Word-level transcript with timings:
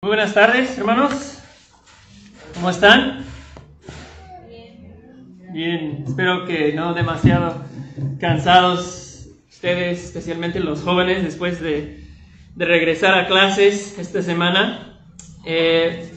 Muy 0.00 0.10
buenas 0.10 0.32
tardes, 0.32 0.78
hermanos. 0.78 1.40
¿Cómo 2.54 2.70
están? 2.70 3.24
Bien, 5.52 6.04
espero 6.06 6.44
que 6.46 6.72
no 6.72 6.94
demasiado 6.94 7.64
cansados 8.20 9.26
ustedes, 9.48 10.04
especialmente 10.04 10.60
los 10.60 10.82
jóvenes, 10.82 11.24
después 11.24 11.60
de, 11.60 12.04
de 12.54 12.64
regresar 12.64 13.18
a 13.18 13.26
clases 13.26 13.98
esta 13.98 14.22
semana. 14.22 15.00
Eh, 15.44 16.12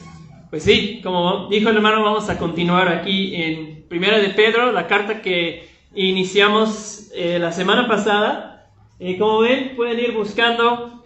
pues 0.48 0.62
sí, 0.62 1.00
como 1.02 1.48
dijo 1.48 1.68
el 1.68 1.74
hermano, 1.74 2.04
vamos 2.04 2.30
a 2.30 2.38
continuar 2.38 2.86
aquí 2.86 3.34
en 3.34 3.88
Primera 3.88 4.20
de 4.20 4.28
Pedro, 4.28 4.70
la 4.70 4.86
carta 4.86 5.22
que 5.22 5.68
iniciamos 5.92 7.10
eh, 7.16 7.40
la 7.40 7.50
semana 7.50 7.88
pasada. 7.88 8.70
Eh, 9.00 9.18
como 9.18 9.40
ven, 9.40 9.74
pueden 9.74 9.98
ir 9.98 10.12
buscando 10.12 11.02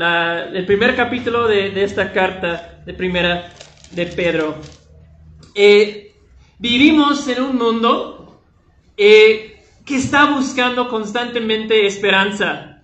el 0.00 0.66
primer 0.66 0.96
capítulo 0.96 1.46
de, 1.46 1.82
esta 1.84 2.12
carta 2.12 2.82
de 2.84 2.94
Primera 2.94 3.52
de 3.92 4.06
Pedro. 4.06 4.56
vivimos 6.58 7.28
en 7.28 7.42
un 7.42 7.56
mundo 7.56 8.42
que 8.96 9.64
está 9.88 10.26
buscando 10.26 10.88
constantemente 10.88 11.86
esperanza. 11.86 12.82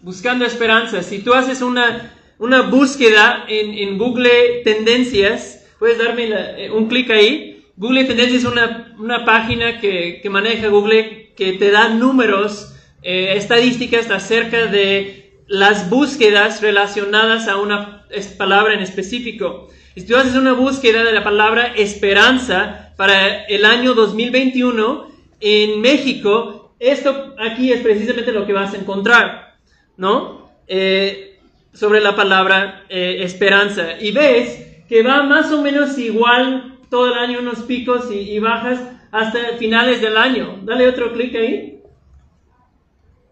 Buscando 0.00 0.44
esperanza. 0.44 1.02
Si 1.02 1.20
tú 1.20 1.34
haces 1.34 1.60
una 1.60 2.12
una 2.38 2.62
búsqueda 2.62 3.44
en, 3.48 3.98
Google 3.98 4.62
Tendencias, 4.64 5.66
puedes 5.78 5.98
darme 5.98 6.28
eh, 6.30 6.70
un 6.70 6.88
clic 6.88 7.10
ahí. 7.10 7.64
Google 7.76 8.04
Tendencias 8.04 8.44
es 8.44 8.48
una, 8.48 9.24
página 9.24 9.80
que, 9.80 10.22
maneja 10.30 10.68
Google 10.68 11.32
que 11.36 11.54
te 11.54 11.70
da 11.70 11.88
números, 11.88 12.74
eh, 13.02 13.34
estadísticas 13.36 14.10
acerca 14.10 14.66
de 14.66 15.27
las 15.48 15.88
búsquedas 15.90 16.60
relacionadas 16.62 17.48
a 17.48 17.56
una 17.56 18.04
palabra 18.36 18.74
en 18.74 18.80
específico. 18.80 19.68
Si 19.94 20.06
tú 20.06 20.16
haces 20.16 20.36
una 20.36 20.52
búsqueda 20.52 21.02
de 21.02 21.12
la 21.12 21.24
palabra 21.24 21.74
esperanza 21.74 22.92
para 22.96 23.44
el 23.46 23.64
año 23.64 23.94
2021 23.94 25.08
en 25.40 25.80
México, 25.80 26.74
esto 26.78 27.34
aquí 27.38 27.72
es 27.72 27.80
precisamente 27.80 28.30
lo 28.30 28.46
que 28.46 28.52
vas 28.52 28.74
a 28.74 28.76
encontrar, 28.76 29.56
¿no? 29.96 30.50
Eh, 30.66 31.38
sobre 31.72 32.00
la 32.00 32.14
palabra 32.14 32.84
eh, 32.88 33.18
esperanza. 33.20 34.00
Y 34.00 34.12
ves 34.12 34.84
que 34.88 35.02
va 35.02 35.22
más 35.22 35.50
o 35.52 35.62
menos 35.62 35.98
igual 35.98 36.78
todo 36.90 37.12
el 37.12 37.18
año, 37.18 37.40
unos 37.40 37.60
picos 37.60 38.10
y, 38.10 38.38
bajas 38.38 38.80
hasta 39.10 39.56
finales 39.58 40.00
del 40.00 40.16
año. 40.16 40.60
Dale 40.62 40.88
otro 40.88 41.12
clic 41.12 41.34
ahí. 41.34 41.82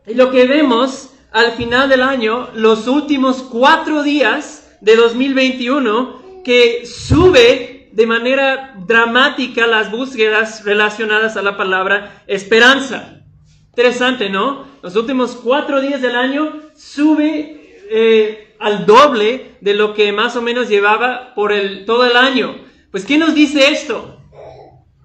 Y 0.06 0.14
lo 0.14 0.30
que 0.30 0.46
vemos 0.46 1.15
al 1.32 1.52
final 1.52 1.88
del 1.88 2.02
año, 2.02 2.48
los 2.54 2.86
últimos 2.86 3.42
cuatro 3.42 4.02
días 4.02 4.76
de 4.80 4.96
2021, 4.96 6.42
que 6.44 6.86
sube 6.86 7.88
de 7.92 8.06
manera 8.06 8.74
dramática 8.86 9.66
las 9.66 9.90
búsquedas 9.90 10.64
relacionadas 10.64 11.36
a 11.36 11.42
la 11.42 11.56
palabra 11.56 12.22
esperanza. 12.26 13.22
Interesante, 13.70 14.28
¿no? 14.30 14.66
Los 14.82 14.96
últimos 14.96 15.36
cuatro 15.36 15.80
días 15.80 16.00
del 16.00 16.16
año 16.16 16.60
sube 16.74 17.84
eh, 17.90 18.54
al 18.58 18.86
doble 18.86 19.56
de 19.60 19.74
lo 19.74 19.94
que 19.94 20.12
más 20.12 20.36
o 20.36 20.42
menos 20.42 20.68
llevaba 20.68 21.34
por 21.34 21.52
el, 21.52 21.84
todo 21.84 22.06
el 22.06 22.16
año. 22.16 22.56
Pues, 22.90 23.04
¿qué 23.04 23.18
nos 23.18 23.34
dice 23.34 23.70
esto? 23.70 24.20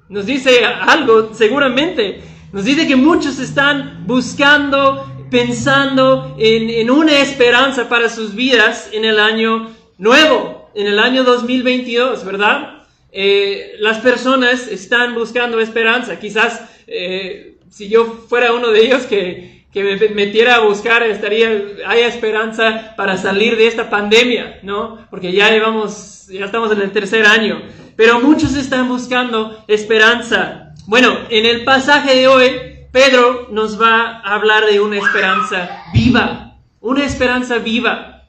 Nos 0.07 0.25
dice 0.25 0.63
algo, 0.65 1.33
seguramente. 1.33 2.21
Nos 2.51 2.65
dice 2.65 2.87
que 2.87 2.95
muchos 2.95 3.39
están 3.39 4.03
buscando, 4.05 5.10
pensando 5.31 6.35
en, 6.37 6.91
una 6.91 7.19
esperanza 7.19 7.89
para 7.89 8.09
sus 8.09 8.35
vidas 8.35 8.89
en 8.91 9.05
el 9.05 9.19
año 9.19 9.71
nuevo, 9.97 10.69
en 10.75 10.85
el 10.85 10.99
año 10.99 11.23
2022, 11.23 12.23
¿verdad? 12.25 12.83
Eh, 13.11 13.75
las 13.79 13.99
personas 13.99 14.67
están 14.67 15.15
buscando 15.15 15.59
esperanza. 15.59 16.19
Quizás 16.19 16.61
eh, 16.85 17.55
si 17.69 17.87
yo 17.89 18.05
fuera 18.27 18.53
uno 18.53 18.69
de 18.69 18.85
ellos 18.85 19.03
que, 19.03 19.65
que 19.73 19.83
me 19.83 20.09
metiera 20.09 20.55
a 20.55 20.59
buscar, 20.59 21.01
estaría, 21.03 21.49
hay 21.87 22.01
esperanza 22.01 22.93
para 22.97 23.17
salir 23.17 23.55
de 23.55 23.67
esta 23.67 23.89
pandemia, 23.89 24.59
¿no? 24.63 25.07
Porque 25.09 25.31
ya 25.31 25.49
llevamos, 25.49 26.27
ya 26.27 26.45
estamos 26.45 26.71
en 26.73 26.81
el 26.81 26.91
tercer 26.91 27.25
año. 27.25 27.61
Pero 27.95 28.19
muchos 28.19 28.55
están 28.55 28.89
buscando 28.89 29.63
esperanza. 29.67 30.73
Bueno, 30.87 31.17
en 31.29 31.45
el 31.45 31.63
pasaje 31.63 32.15
de 32.15 32.27
hoy, 32.27 32.70
Pedro 32.91 33.47
nos 33.51 33.81
va 33.81 34.19
a 34.19 34.35
hablar 34.35 34.65
de 34.65 34.81
una 34.81 34.97
esperanza 34.97 35.83
viva, 35.93 36.57
una 36.81 37.05
esperanza 37.05 37.57
viva, 37.59 38.27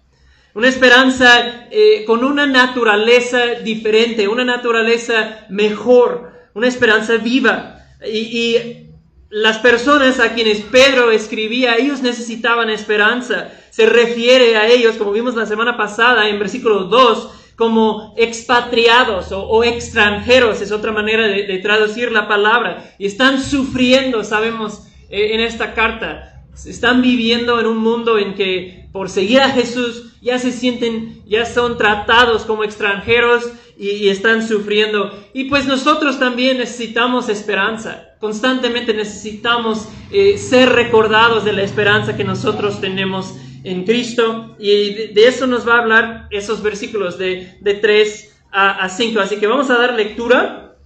una 0.55 0.69
esperanza 0.69 1.67
eh, 1.71 2.05
con 2.07 2.23
una 2.25 2.47
naturaleza 2.47 3.47
diferente, 3.65 4.29
una 4.29 4.45
naturaleza 4.45 5.47
mejor, 5.49 6.33
una 6.55 6.69
esperanza 6.69 7.17
viva. 7.17 7.79
Y, 8.07 8.19
y 8.19 8.91
las 9.31 9.59
personas 9.59 10.21
a 10.21 10.35
quienes 10.35 10.61
Pedro 10.61 11.11
escribía, 11.11 11.77
ellos 11.77 12.03
necesitaban 12.03 12.71
esperanza. 12.71 13.51
Se 13.71 13.87
refiere 13.87 14.57
a 14.57 14.69
ellos, 14.69 14.97
como 14.97 15.11
vimos 15.11 15.35
la 15.35 15.47
semana 15.47 15.77
pasada 15.77 16.29
en 16.29 16.39
versículo 16.39 16.85
2, 16.85 17.42
como 17.63 18.13
expatriados 18.17 19.29
o, 19.31 19.63
extranjeros, 19.63 20.61
es 20.61 20.73
otra 20.73 20.91
manera 20.91 21.29
de, 21.29 21.59
traducir 21.59 22.11
la 22.11 22.27
palabra. 22.27 22.93
Y 22.99 23.07
están 23.07 23.41
sufriendo, 23.41 24.25
sabemos, 24.25 24.89
eh, 25.11 25.35
en 25.35 25.39
esta 25.39 25.73
carta. 25.73 26.43
Están 26.67 27.03
viviendo 27.03 27.61
en 27.61 27.67
un 27.67 27.77
mundo 27.77 28.19
en 28.19 28.35
que 28.35 28.89
por 28.91 29.09
seguir 29.09 29.39
a 29.43 29.51
Jesús 29.51 30.13
ya 30.21 30.41
se 30.41 30.51
sienten, 30.51 31.23
ya 31.25 31.47
son 31.47 31.79
tratados 31.79 32.43
como 32.43 32.65
extranjeros 32.65 33.45
y, 33.79 34.09
están 34.09 34.45
sufriendo. 34.45 35.17
Y 35.33 35.45
pues 35.45 35.65
nosotros 35.65 36.19
también 36.19 36.59
necesitamos 36.59 37.29
esperanza. 37.29 38.09
Constantemente 38.19 38.93
necesitamos 38.93 39.87
eh, 40.11 40.37
ser 40.37 40.71
recordados 40.71 41.45
de 41.45 41.53
la 41.53 41.63
esperanza 41.63 42.17
que 42.17 42.25
nosotros 42.25 42.81
tenemos 42.81 43.37
en 43.65 43.85
Cristo. 43.85 44.57
Y 44.59 45.13
de, 45.13 45.27
eso 45.27 45.47
nos 45.47 45.67
va 45.67 45.77
a 45.77 45.83
hablar 45.83 46.29
esos 46.31 46.63
versículos 46.63 47.19
de, 47.19 47.57
de 47.61 47.75
3 47.75 48.35
a, 48.53 48.89
5. 48.89 49.21
Así 49.21 49.37
que 49.37 49.47
vamos 49.47 49.71
a 49.71 49.79
dar 49.79 49.95
lectura, 49.95 50.77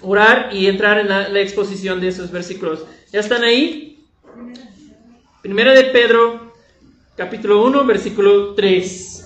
orar 0.00 0.50
y 0.52 0.66
entrar 0.66 0.98
en 0.98 1.08
la, 1.08 1.28
la 1.28 1.40
exposición 1.40 2.00
de 2.00 2.08
esos 2.08 2.30
versículos. 2.30 2.84
¿Ya 3.12 3.20
están 3.20 3.42
ahí? 3.42 4.04
Primera 5.42 5.72
de 5.72 5.84
Pedro, 5.84 6.52
capítulo 7.16 7.64
1, 7.64 7.84
versículo 7.84 8.54
3. 8.54 9.16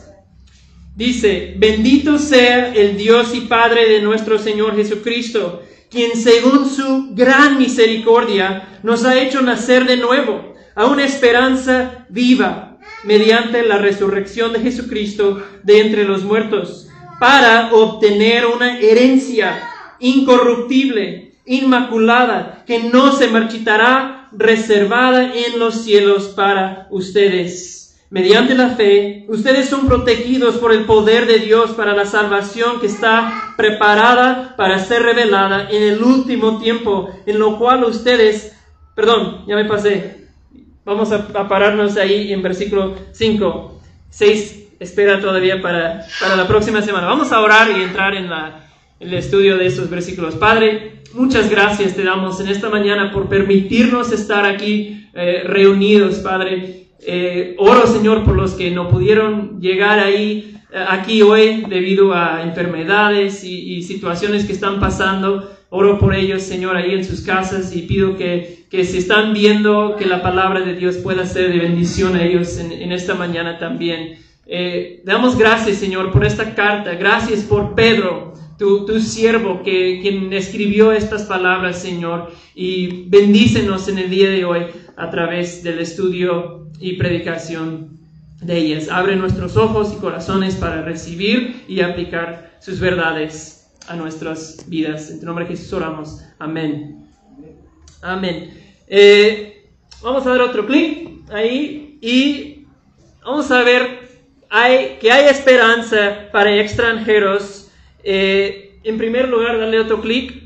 Dice, 0.94 1.54
bendito 1.56 2.18
sea 2.18 2.74
el 2.74 2.96
Dios 2.96 3.34
y 3.34 3.42
Padre 3.42 3.88
de 3.88 4.02
nuestro 4.02 4.38
Señor 4.38 4.76
Jesucristo, 4.76 5.62
quien 5.90 6.16
según 6.16 6.68
su 6.68 7.14
gran 7.14 7.58
misericordia 7.58 8.80
nos 8.82 9.04
ha 9.04 9.20
hecho 9.20 9.40
nacer 9.40 9.86
de 9.86 9.96
nuevo 9.96 10.54
a 10.74 10.86
una 10.86 11.04
esperanza 11.04 12.06
viva 12.10 12.69
mediante 13.04 13.62
la 13.62 13.78
resurrección 13.78 14.52
de 14.52 14.60
Jesucristo 14.60 15.42
de 15.62 15.80
entre 15.80 16.04
los 16.04 16.24
muertos, 16.24 16.88
para 17.18 17.72
obtener 17.72 18.46
una 18.46 18.78
herencia 18.78 19.62
incorruptible, 19.98 21.34
inmaculada, 21.44 22.64
que 22.66 22.80
no 22.80 23.12
se 23.12 23.28
marchitará, 23.28 24.28
reservada 24.32 25.34
en 25.34 25.58
los 25.58 25.82
cielos 25.82 26.28
para 26.28 26.86
ustedes. 26.90 27.80
Mediante 28.10 28.54
la 28.54 28.70
fe, 28.70 29.24
ustedes 29.28 29.68
son 29.68 29.86
protegidos 29.86 30.56
por 30.56 30.72
el 30.72 30.84
poder 30.84 31.26
de 31.26 31.38
Dios 31.38 31.70
para 31.70 31.94
la 31.94 32.06
salvación 32.06 32.80
que 32.80 32.86
está 32.86 33.54
preparada 33.56 34.56
para 34.56 34.80
ser 34.80 35.02
revelada 35.02 35.68
en 35.70 35.82
el 35.82 36.02
último 36.02 36.58
tiempo, 36.58 37.08
en 37.24 37.38
lo 37.38 37.56
cual 37.56 37.84
ustedes, 37.84 38.52
perdón, 38.96 39.44
ya 39.46 39.54
me 39.54 39.64
pasé, 39.64 40.28
vamos 40.90 41.12
a, 41.12 41.48
pararnos 41.48 41.96
ahí 41.96 42.32
en 42.32 42.42
versículo 42.42 42.96
5, 43.12 43.80
6 44.10 44.56
espera 44.80 45.20
todavía 45.20 45.62
para, 45.62 46.04
para 46.20 46.34
la 46.34 46.48
próxima 46.48 46.82
semana. 46.82 47.06
Vamos 47.06 47.30
a 47.30 47.40
orar 47.40 47.70
y 47.70 47.82
entrar 47.82 48.14
en, 48.14 48.28
la, 48.28 48.66
el 48.98 49.14
estudio 49.14 49.56
de 49.56 49.66
esos 49.66 49.88
versículos. 49.88 50.34
Padre, 50.34 51.02
muchas 51.14 51.48
gracias 51.48 51.94
te 51.94 52.02
damos 52.02 52.40
en 52.40 52.48
esta 52.48 52.70
mañana 52.70 53.12
por 53.12 53.28
permitirnos 53.28 54.10
estar 54.10 54.44
aquí 54.44 55.06
eh, 55.14 55.42
reunidos, 55.44 56.16
Padre. 56.16 56.86
Eh, 57.06 57.54
oro, 57.58 57.86
Señor, 57.86 58.24
por 58.24 58.34
los 58.34 58.54
que 58.54 58.72
no 58.72 58.88
pudieron 58.88 59.60
llegar 59.60 60.00
ahí, 60.00 60.56
eh, 60.72 60.84
aquí 60.88 61.22
hoy 61.22 61.66
debido 61.68 62.14
a 62.14 62.42
enfermedades 62.42 63.44
y, 63.44 63.82
situaciones 63.82 64.44
que 64.44 64.52
están 64.52 64.80
pasando. 64.80 65.50
Oro 65.72 66.00
por 66.00 66.16
ellos, 66.16 66.42
Señor, 66.42 66.76
ahí 66.76 66.94
en 66.94 67.04
sus 67.04 67.20
casas 67.20 67.74
y 67.74 67.82
pido 67.82 68.16
que, 68.16 68.66
que 68.68 68.84
si 68.84 68.98
están 68.98 69.32
viendo 69.32 69.94
que 69.96 70.04
la 70.04 70.20
palabra 70.20 70.62
de 70.62 70.74
Dios 70.74 70.96
pueda 70.96 71.24
ser 71.26 71.52
de 71.52 71.60
bendición 71.60 72.16
a 72.16 72.24
ellos 72.24 72.58
en, 72.58 72.90
esta 72.90 73.14
mañana 73.14 73.56
también. 73.56 74.18
Eh, 74.46 75.00
damos 75.04 75.38
gracias, 75.38 75.76
Señor, 75.76 76.10
por 76.10 76.24
esta 76.24 76.56
carta. 76.56 76.94
Gracias 76.96 77.44
por 77.44 77.76
Pedro, 77.76 78.34
tu, 78.58 78.84
tu, 78.84 78.98
siervo, 78.98 79.62
que, 79.62 80.00
quien 80.02 80.32
escribió 80.32 80.90
estas 80.90 81.22
palabras, 81.22 81.80
Señor. 81.80 82.32
Y 82.52 83.08
bendícenos 83.08 83.86
en 83.86 83.98
el 83.98 84.10
día 84.10 84.28
de 84.28 84.44
hoy 84.44 84.62
a 84.96 85.08
través 85.08 85.62
del 85.62 85.78
estudio 85.78 86.66
y 86.80 86.94
predicación 86.94 88.00
de 88.42 88.58
ellas. 88.58 88.88
Abre 88.88 89.14
nuestros 89.14 89.56
ojos 89.56 89.94
y 89.96 90.00
corazones 90.00 90.56
para 90.56 90.82
recibir 90.82 91.62
y 91.68 91.80
aplicar 91.80 92.56
sus 92.58 92.80
verdades 92.80 93.59
a 93.90 93.96
nuestras 93.96 94.64
vidas. 94.68 95.10
En 95.10 95.18
tu 95.18 95.26
nombre 95.26 95.46
Jesús 95.46 95.72
oramos. 95.72 96.20
Amén. 96.38 97.08
Amén. 98.00 98.56
Eh, 98.86 99.66
vamos 100.00 100.24
a 100.26 100.30
dar 100.30 100.42
otro 100.42 100.64
clic 100.64 101.28
ahí 101.30 101.98
y 102.00 102.66
vamos 103.24 103.50
a 103.50 103.62
ver 103.62 104.08
hay, 104.48 104.98
que 105.00 105.10
hay 105.10 105.28
esperanza 105.28 106.28
para 106.32 106.54
extranjeros. 106.56 107.70
Eh, 108.04 108.78
en 108.84 108.96
primer 108.96 109.28
lugar, 109.28 109.58
darle 109.58 109.80
otro 109.80 110.00
clic. 110.00 110.40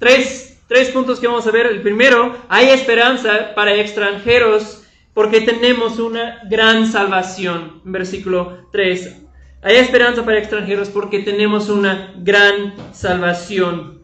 Tres, 0.00 0.60
tres 0.66 0.90
puntos 0.90 1.20
que 1.20 1.28
vamos 1.28 1.46
a 1.46 1.52
ver. 1.52 1.66
El 1.66 1.80
primero, 1.80 2.36
hay 2.48 2.70
esperanza 2.70 3.54
para 3.54 3.74
extranjeros 3.74 4.82
porque 5.14 5.40
tenemos 5.40 6.00
una 6.00 6.40
gran 6.50 6.90
salvación. 6.90 7.80
Versículo 7.84 8.68
3. 8.72 9.23
Hay 9.64 9.76
esperanza 9.76 10.22
para 10.26 10.38
extranjeros 10.38 10.90
porque 10.90 11.20
tenemos 11.20 11.70
una 11.70 12.12
gran 12.18 12.74
salvación. 12.92 14.02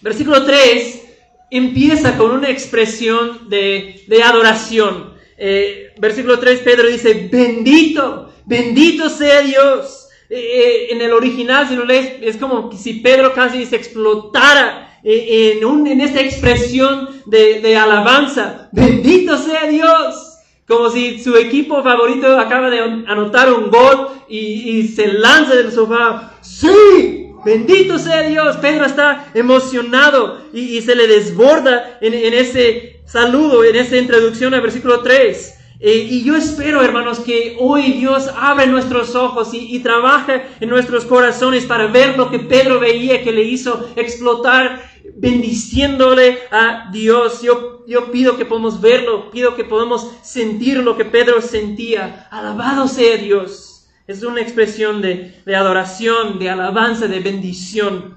Versículo 0.00 0.44
3 0.44 1.04
empieza 1.52 2.16
con 2.16 2.32
una 2.32 2.50
expresión 2.50 3.48
de, 3.48 4.04
adoración. 4.24 5.14
Eh, 5.36 5.92
versículo 5.98 6.40
3, 6.40 6.60
Pedro 6.62 6.88
dice, 6.88 7.28
bendito, 7.30 8.32
bendito 8.44 9.08
sea 9.08 9.42
Dios. 9.42 10.08
Eh, 10.28 10.36
eh, 10.36 10.86
en 10.90 11.00
el 11.00 11.12
original, 11.12 11.68
si 11.68 11.76
lo 11.76 11.84
lees, 11.84 12.14
es 12.20 12.36
como 12.36 12.72
si 12.72 12.94
Pedro 12.94 13.32
casi 13.34 13.66
se 13.66 13.76
explotara 13.76 14.98
en, 15.04 15.64
un, 15.64 15.86
en 15.86 16.00
esta 16.00 16.20
expresión 16.20 17.22
de, 17.24 17.60
de 17.60 17.76
alabanza. 17.76 18.68
Bendito 18.72 19.38
sea 19.38 19.68
Dios. 19.68 20.27
Como 20.68 20.90
si 20.90 21.18
su 21.18 21.34
equipo 21.36 21.82
favorito 21.82 22.38
acaba 22.38 22.68
de 22.68 22.78
anotar 22.78 23.50
un 23.50 23.70
gol 23.70 24.08
y, 24.28 24.86
se 24.88 25.08
lanza 25.08 25.54
del 25.54 25.72
sofá. 25.72 26.34
¡Sí! 26.42 27.30
Bendito 27.42 27.98
sea 27.98 28.20
Dios. 28.22 28.58
Pedro 28.58 28.84
está 28.84 29.28
emocionado 29.32 30.42
y, 30.52 30.82
se 30.82 30.94
le 30.94 31.06
desborda 31.06 31.98
en, 32.02 32.12
ese 32.34 33.00
saludo, 33.06 33.64
en 33.64 33.76
esa 33.76 33.96
introducción 33.96 34.52
al 34.52 34.60
versículo 34.60 35.00
3. 35.00 35.54
Eh, 35.80 36.06
y 36.10 36.22
yo 36.22 36.36
espero, 36.36 36.82
hermanos, 36.82 37.20
que 37.20 37.56
hoy 37.58 37.92
Dios 37.92 38.28
abre 38.36 38.66
nuestros 38.66 39.14
ojos 39.14 39.54
y, 39.54 39.74
y 39.74 39.78
trabaje 39.78 40.42
en 40.60 40.68
nuestros 40.68 41.06
corazones 41.06 41.64
para 41.64 41.86
ver 41.86 42.18
lo 42.18 42.30
que 42.30 42.40
Pedro 42.40 42.78
veía 42.78 43.22
que 43.22 43.32
le 43.32 43.44
hizo 43.44 43.88
explotar 43.96 44.82
bendiciéndole 45.18 46.38
a 46.50 46.88
Dios. 46.92 47.42
Yo, 47.42 47.84
yo 47.86 48.10
pido 48.10 48.36
que 48.36 48.44
podamos 48.44 48.80
verlo, 48.80 49.30
pido 49.30 49.54
que 49.54 49.64
podamos 49.64 50.10
sentir 50.22 50.78
lo 50.78 50.96
que 50.96 51.04
Pedro 51.04 51.40
sentía. 51.40 52.28
Alabado 52.30 52.88
sea 52.88 53.16
Dios. 53.16 53.86
Es 54.06 54.22
una 54.22 54.40
expresión 54.40 55.02
de, 55.02 55.42
de 55.44 55.56
adoración, 55.56 56.38
de 56.38 56.50
alabanza, 56.50 57.06
de 57.06 57.20
bendición 57.20 58.16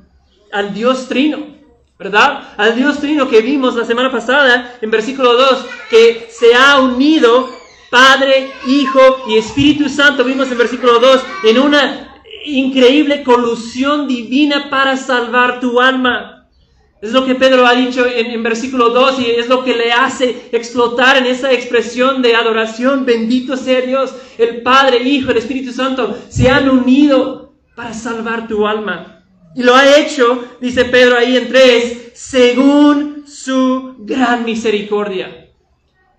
al 0.52 0.74
Dios 0.74 1.08
Trino. 1.08 1.62
¿verdad? 2.02 2.54
Al 2.58 2.76
Dios 2.76 3.00
Trino 3.00 3.30
que 3.30 3.42
vimos 3.42 3.76
la 3.76 3.86
semana 3.86 4.12
pasada 4.12 4.76
en 4.82 4.90
versículo 4.90 5.34
2, 5.34 5.66
que 5.88 6.30
se 6.32 6.56
ha 6.56 6.80
unido 6.80 7.48
Padre, 7.92 8.50
Hijo 8.66 9.26
y 9.28 9.38
Espíritu 9.38 9.88
Santo, 9.88 10.24
vimos 10.24 10.50
en 10.50 10.58
versículo 10.58 10.98
2, 10.98 11.22
en 11.44 11.60
una 11.60 12.24
increíble 12.46 13.22
colusión 13.22 14.08
divina 14.08 14.70
para 14.70 14.98
salvar 14.98 15.60
tu 15.60 15.80
alma. 15.80 16.41
Es 17.02 17.14
lo 17.14 17.26
que 17.26 17.34
Pedro 17.34 17.66
ha 17.66 17.74
dicho 17.74 18.06
en, 18.06 18.44
versículo 18.44 18.90
2 18.90 19.20
y 19.22 19.32
es 19.32 19.50
lo 19.50 19.64
que 19.64 19.76
le 19.76 19.92
hace 19.92 20.50
explotar 20.52 21.18
en 21.18 21.26
esa 21.26 21.52
expresión 21.52 22.22
de 22.22 22.36
adoración. 22.36 23.06
Bendito 23.06 23.58
sea 23.58 23.82
Dios, 23.82 24.14
el 24.38 24.62
Padre, 24.62 25.02
Hijo, 25.04 25.32
el 25.32 25.38
Espíritu 25.38 25.72
Santo 25.72 26.16
se 26.30 26.50
han 26.50 26.70
unido 26.70 27.54
para 27.76 27.94
salvar 27.94 28.48
tu 28.48 28.68
alma. 28.68 29.24
Y 29.56 29.64
lo 29.64 29.76
ha 29.76 29.98
hecho, 29.98 30.46
dice 30.62 30.86
Pedro 30.86 31.18
ahí 31.18 31.38
en 31.38 31.48
3, 31.50 32.12
según 32.14 33.24
su 33.26 33.96
gran 34.00 34.46
misericordia. 34.46 35.50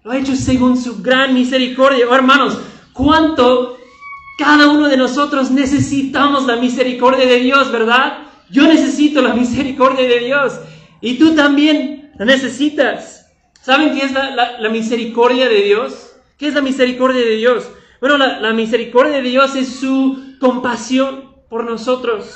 Lo 0.03 0.11
ha 0.11 0.19
hecho 0.19 0.35
según 0.35 0.77
su 0.77 1.01
gran 1.01 1.33
misericordia. 1.33 2.07
Oh, 2.11 2.15
hermanos, 2.15 2.59
¿cuánto 2.93 3.79
cada 4.37 4.69
uno 4.69 4.89
de 4.89 4.97
nosotros 4.97 5.53
necesitamos 5.53 6.45
la 6.47 6.57
misericordia 6.57 7.25
de 7.25 7.39
Dios, 7.39 7.71
verdad? 7.71 8.19
Yo 8.51 8.65
necesito 8.65 9.23
la 9.23 9.33
misericordia 9.33 10.07
de 10.09 10.19
Dios. 10.19 10.55
Y 11.03 11.19
tú 11.19 11.35
también 11.35 12.13
la 12.17 12.25
necesitas. 12.25 13.27
¿Saben 13.61 13.97
qué 13.97 14.07
es 14.07 14.13
la, 14.13 14.69
misericordia 14.71 15.49
de 15.49 15.63
Dios? 15.63 16.15
¿Qué 16.39 16.49
es 16.49 16.55
la 16.55 16.63
misericordia 16.63 17.21
de 17.21 17.37
Dios? 17.37 17.69
Bueno, 18.01 18.17
la, 18.17 18.53
misericordia 18.53 19.17
de 19.17 19.23
Dios 19.23 19.55
es 19.57 19.81
su 19.81 20.37
compasión 20.41 21.35
por 21.51 21.65
nosotros. 21.65 22.35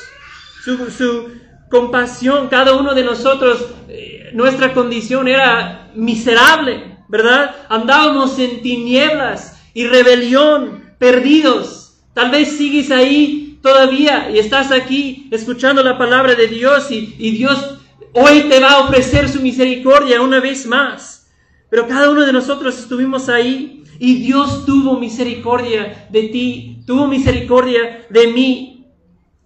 Su, 0.65 1.31
compasión, 1.71 2.47
cada 2.49 2.75
uno 2.75 2.95
de 2.95 3.03
nosotros, 3.03 3.67
eh, 3.89 4.31
nuestra 4.33 4.73
condición 4.73 5.27
era 5.27 5.91
miserable, 5.97 6.99
¿verdad? 7.09 7.57
Andábamos 7.69 8.39
en 8.39 8.63
tinieblas 8.63 9.61
y 9.75 9.85
rebelión, 9.87 10.95
perdidos. 10.99 11.99
Tal 12.15 12.31
vez 12.31 12.57
sigues 12.57 12.93
ahí 12.93 13.59
todavía 13.63 14.31
y 14.31 14.39
estás 14.39 14.71
aquí 14.71 15.29
escuchando 15.33 15.83
la 15.83 15.99
palabra 15.99 16.37
de 16.37 16.47
Dios 16.47 16.89
y, 16.93 17.17
y 17.19 17.33
Dios 17.33 17.81
Hoy 18.13 18.43
te 18.49 18.61
va 18.61 18.73
a 18.73 18.79
ofrecer 18.81 19.29
su 19.29 19.41
misericordia 19.41 20.21
una 20.21 20.41
vez 20.41 20.67
más. 20.67 21.29
Pero 21.69 21.89
cada 21.89 22.11
uno 22.11 22.25
de 22.25 22.33
nosotros 22.33 22.79
estuvimos 22.79 23.29
ahí 23.29 23.85
y 23.99 24.17
Dios 24.17 24.65
tuvo 24.65 24.99
misericordia 24.99 26.07
de 26.11 26.23
ti, 26.25 26.79
tuvo 26.87 27.07
misericordia 27.07 28.07
de 28.09 28.27
mí. 28.29 28.87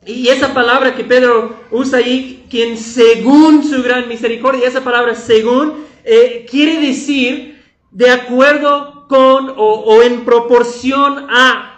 Y 0.07 0.29
esa 0.29 0.55
palabra 0.55 0.95
que 0.95 1.05
Pedro 1.05 1.57
usa 1.71 1.99
ahí, 1.99 2.47
quien 2.51 2.77
según 2.77 3.65
su 3.65 3.83
gran 3.83 4.09
misericordia, 4.09 4.69
esa 4.69 4.83
palabra 4.83 5.15
según, 5.15 5.85
eh, 6.05 6.47
quiere 6.51 6.81
decir 6.81 7.62
de 7.91 8.11
acuerdo 8.11 9.07
con 9.09 9.53
o 9.57 10.03
en 10.03 10.25
proporción 10.25 11.27
a. 11.31 11.69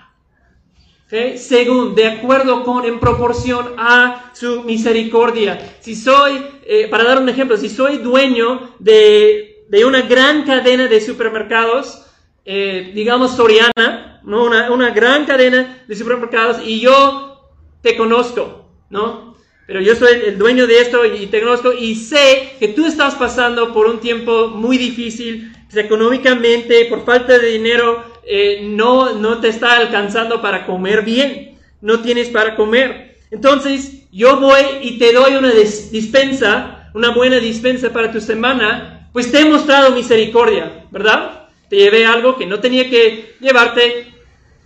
Según, 1.36 1.94
de 1.94 2.06
acuerdo 2.06 2.64
con, 2.64 2.86
en 2.86 2.98
proporción 2.98 3.74
a 3.76 4.32
su 4.32 4.62
misericordia. 4.62 5.76
Si 5.80 5.94
soy, 5.94 6.42
eh, 6.64 6.88
para 6.88 7.04
dar 7.04 7.20
un 7.20 7.28
ejemplo, 7.28 7.58
si 7.58 7.68
soy 7.68 7.98
dueño 7.98 8.74
de, 8.78 9.66
de 9.68 9.84
una 9.84 10.00
gran 10.00 10.44
cadena 10.44 10.86
de 10.86 11.02
supermercados, 11.02 12.06
eh, 12.46 12.92
digamos 12.94 13.36
Soriana, 13.36 14.22
¿no? 14.24 14.44
Una, 14.44 14.70
una, 14.70 14.88
gran 14.92 15.26
cadena 15.26 15.84
de 15.86 15.94
supermercados 15.94 16.62
y 16.64 16.80
yo 16.80 17.52
te 17.82 17.94
conozco, 17.94 18.70
¿no? 18.88 19.36
Pero 19.66 19.82
yo 19.82 19.94
soy 19.94 20.18
el 20.24 20.38
dueño 20.38 20.66
de 20.66 20.80
esto 20.80 21.04
y 21.04 21.26
te 21.26 21.42
conozco 21.42 21.74
y 21.74 21.94
sé 21.94 22.54
que 22.58 22.68
tú 22.68 22.86
estás 22.86 23.16
pasando 23.16 23.74
por 23.74 23.86
un 23.86 24.00
tiempo 24.00 24.48
muy 24.48 24.78
difícil 24.78 25.52
económicamente, 25.74 26.86
por 26.86 27.04
falta 27.04 27.38
de 27.38 27.48
dinero, 27.48 28.11
eh, 28.24 28.60
no, 28.62 29.14
no 29.14 29.40
te 29.40 29.48
está 29.48 29.76
alcanzando 29.76 30.40
para 30.40 30.66
comer 30.66 31.02
bien, 31.02 31.58
no 31.80 32.00
tienes 32.00 32.28
para 32.28 32.54
comer. 32.54 33.18
Entonces 33.30 34.08
yo 34.12 34.38
voy 34.38 34.62
y 34.82 34.98
te 34.98 35.12
doy 35.12 35.34
una 35.34 35.50
dispensa, 35.50 36.90
una 36.94 37.10
buena 37.10 37.38
dispensa 37.38 37.92
para 37.92 38.12
tu 38.12 38.20
semana, 38.20 39.08
pues 39.12 39.30
te 39.32 39.40
he 39.40 39.44
mostrado 39.44 39.94
misericordia, 39.94 40.86
¿verdad? 40.90 41.48
Te 41.68 41.76
llevé 41.76 42.06
algo 42.06 42.36
que 42.36 42.46
no 42.46 42.60
tenía 42.60 42.88
que 42.88 43.34
llevarte, 43.40 44.12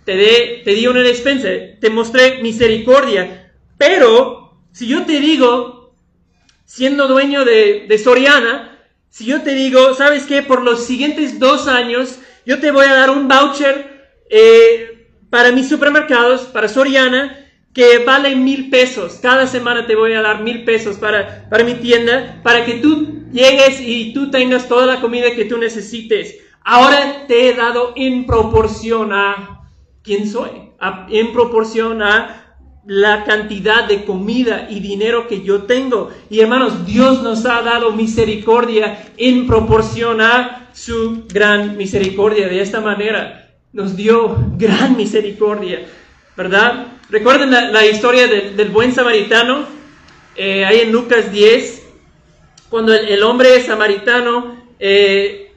te, 0.03 0.61
te 0.63 0.73
di 0.73 0.87
una 0.87 1.01
dispensa, 1.01 1.47
te 1.79 1.89
mostré 1.89 2.41
misericordia, 2.41 3.53
pero 3.77 4.57
si 4.71 4.87
yo 4.87 5.05
te 5.05 5.19
digo, 5.19 5.93
siendo 6.65 7.07
dueño 7.07 7.45
de, 7.45 7.85
de 7.87 7.97
Soriana, 7.97 8.77
si 9.09 9.25
yo 9.25 9.41
te 9.41 9.53
digo, 9.53 9.95
¿sabes 9.95 10.25
qué? 10.25 10.43
Por 10.43 10.61
los 10.61 10.85
siguientes 10.85 11.39
dos 11.39 11.67
años 11.67 12.19
yo 12.47 12.59
te 12.61 12.71
voy 12.71 12.85
a 12.85 12.93
dar 12.93 13.09
un 13.09 13.27
voucher 13.27 14.07
eh, 14.29 15.09
para 15.29 15.51
mis 15.51 15.67
supermercados, 15.67 16.43
para 16.43 16.69
Soriana, 16.69 17.45
que 17.73 17.99
vale 18.05 18.37
mil 18.37 18.69
pesos. 18.69 19.19
Cada 19.21 19.47
semana 19.47 19.85
te 19.85 19.95
voy 19.95 20.13
a 20.13 20.21
dar 20.21 20.41
mil 20.41 20.63
pesos 20.63 20.95
para, 20.95 21.49
para 21.49 21.65
mi 21.65 21.73
tienda, 21.73 22.39
para 22.43 22.63
que 22.63 22.75
tú 22.75 23.25
llegues 23.33 23.81
y 23.81 24.13
tú 24.13 24.31
tengas 24.31 24.69
toda 24.69 24.85
la 24.85 25.01
comida 25.01 25.35
que 25.35 25.43
tú 25.43 25.57
necesites. 25.57 26.37
Ahora 26.63 27.25
te 27.27 27.49
he 27.49 27.53
dado 27.53 27.91
en 27.97 28.25
proporción 28.25 29.11
a 29.11 29.69
quién 30.01 30.25
soy, 30.25 30.71
en 31.09 31.33
proporción 31.33 32.01
a 32.01 32.46
la 32.87 33.25
cantidad 33.25 33.85
de 33.85 34.05
comida 34.05 34.67
y 34.69 34.79
dinero 34.79 35.27
que 35.27 35.43
yo 35.43 35.63
tengo. 35.63 36.09
Y 36.29 36.39
hermanos, 36.39 36.85
Dios 36.85 37.21
nos 37.21 37.45
ha 37.45 37.61
dado 37.61 37.91
misericordia 37.91 39.09
en 39.17 39.45
proporción 39.45 40.21
a 40.21 40.69
su 40.73 41.25
gran 41.27 41.75
misericordia. 41.75 42.47
De 42.47 42.61
esta 42.61 42.79
manera 42.79 43.49
nos 43.73 43.97
dio 43.97 44.37
gran 44.57 44.95
misericordia, 44.95 45.85
¿verdad? 46.37 46.87
Recuerden 47.09 47.51
la, 47.51 47.85
historia 47.85 48.25
del, 48.27 48.69
buen 48.69 48.93
samaritano, 48.93 49.65
eh, 50.37 50.63
ahí 50.63 50.79
en 50.79 50.91
Lucas 50.93 51.31
10, 51.31 51.83
cuando 52.69 52.93
el, 52.93 53.21
hombre 53.23 53.61
samaritano, 53.63 54.61
eh, 54.79 55.51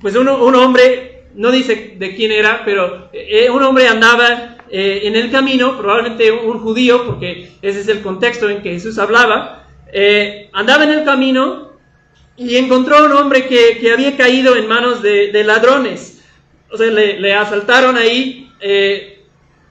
pues 0.00 0.14
un, 0.14 0.28
un 0.28 0.54
hombre 0.54 1.24
no 1.34 1.50
dice 1.50 1.96
de 1.98 2.14
quién 2.14 2.30
era, 2.30 2.62
pero 2.64 3.10
eh, 3.12 3.50
un 3.50 3.62
hombre 3.64 3.88
andaba 3.88 4.57
eh, 4.70 5.00
en 5.04 5.16
el 5.16 5.30
camino, 5.30 5.76
probablemente 5.76 6.30
un 6.30 6.60
judío, 6.60 7.06
porque 7.06 7.52
ese 7.62 7.80
es 7.80 7.88
el 7.88 8.02
contexto 8.02 8.48
en 8.48 8.62
que 8.62 8.72
Jesús 8.72 8.98
hablaba, 8.98 9.66
eh, 9.92 10.50
andaba 10.52 10.84
en 10.84 10.90
el 10.90 11.04
camino 11.04 11.72
y 12.36 12.56
encontró 12.56 12.98
a 12.98 13.04
un 13.04 13.12
hombre 13.12 13.46
que, 13.46 13.90
había 13.92 14.16
caído 14.16 14.56
en 14.56 14.68
manos 14.68 15.02
de, 15.02 15.42
ladrones. 15.44 16.22
O 16.70 16.76
sea, 16.76 16.90
le, 16.90 17.34
asaltaron 17.34 17.96
ahí 17.96 18.50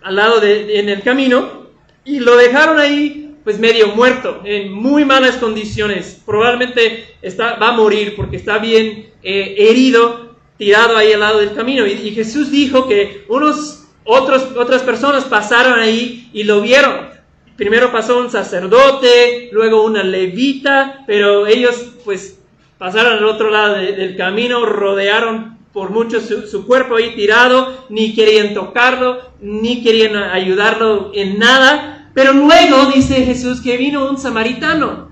al 0.01 0.15
lado 0.15 0.39
de, 0.39 0.79
en 0.79 0.89
el 0.89 1.01
camino 1.01 1.67
y 2.03 2.19
lo 2.19 2.35
dejaron 2.35 2.79
ahí 2.79 3.35
pues 3.43 3.59
medio 3.59 3.89
muerto, 3.89 4.41
en 4.43 4.73
muy 4.73 5.05
malas 5.05 5.37
condiciones. 5.37 6.21
Probablemente 6.25 7.15
está, 7.21 7.55
va 7.55 7.69
a 7.69 7.71
morir 7.73 8.15
porque 8.15 8.35
está 8.35 8.57
bien 8.57 9.11
herido 9.23 10.27
tirado 10.57 10.97
ahí 10.97 11.13
al 11.13 11.19
lado 11.19 11.39
del 11.39 11.53
camino. 11.53 11.85
Y, 11.85 12.11
Jesús 12.11 12.51
dijo 12.51 12.87
que 12.87 13.25
unos 13.29 13.86
otros, 14.07 14.47
otras 14.57 14.81
personas 14.81 15.25
pasaron 15.25 15.79
ahí 15.79 16.29
y 16.33 16.43
lo 16.43 16.61
vieron. 16.61 17.07
Primero 17.55 17.91
pasó 17.91 18.19
un 18.19 18.31
sacerdote, 18.31 19.49
luego 19.51 19.83
una 19.83 20.03
levita, 20.03 21.03
pero 21.05 21.45
ellos 21.45 21.75
pues 22.05 22.39
pasaron 22.77 23.13
al 23.13 23.25
otro 23.25 23.49
lado 23.49 23.75
del 23.75 24.15
camino, 24.15 24.65
rodearon 24.65 25.57
por 25.73 25.89
mucho 25.89 26.21
su, 26.21 26.47
su, 26.47 26.65
cuerpo 26.65 26.95
ahí 26.95 27.15
tirado, 27.15 27.85
ni 27.89 28.15
querían 28.15 28.53
tocarlo, 28.53 29.19
ni 29.41 29.83
querían 29.83 30.15
ayudarlo 30.15 31.11
en 31.13 31.37
nada. 31.37 32.09
Pero 32.13 32.33
luego 32.33 32.85
dice 32.93 33.25
Jesús 33.25 33.61
que 33.61 33.77
vino 33.77 34.09
un 34.09 34.17
samaritano, 34.17 35.09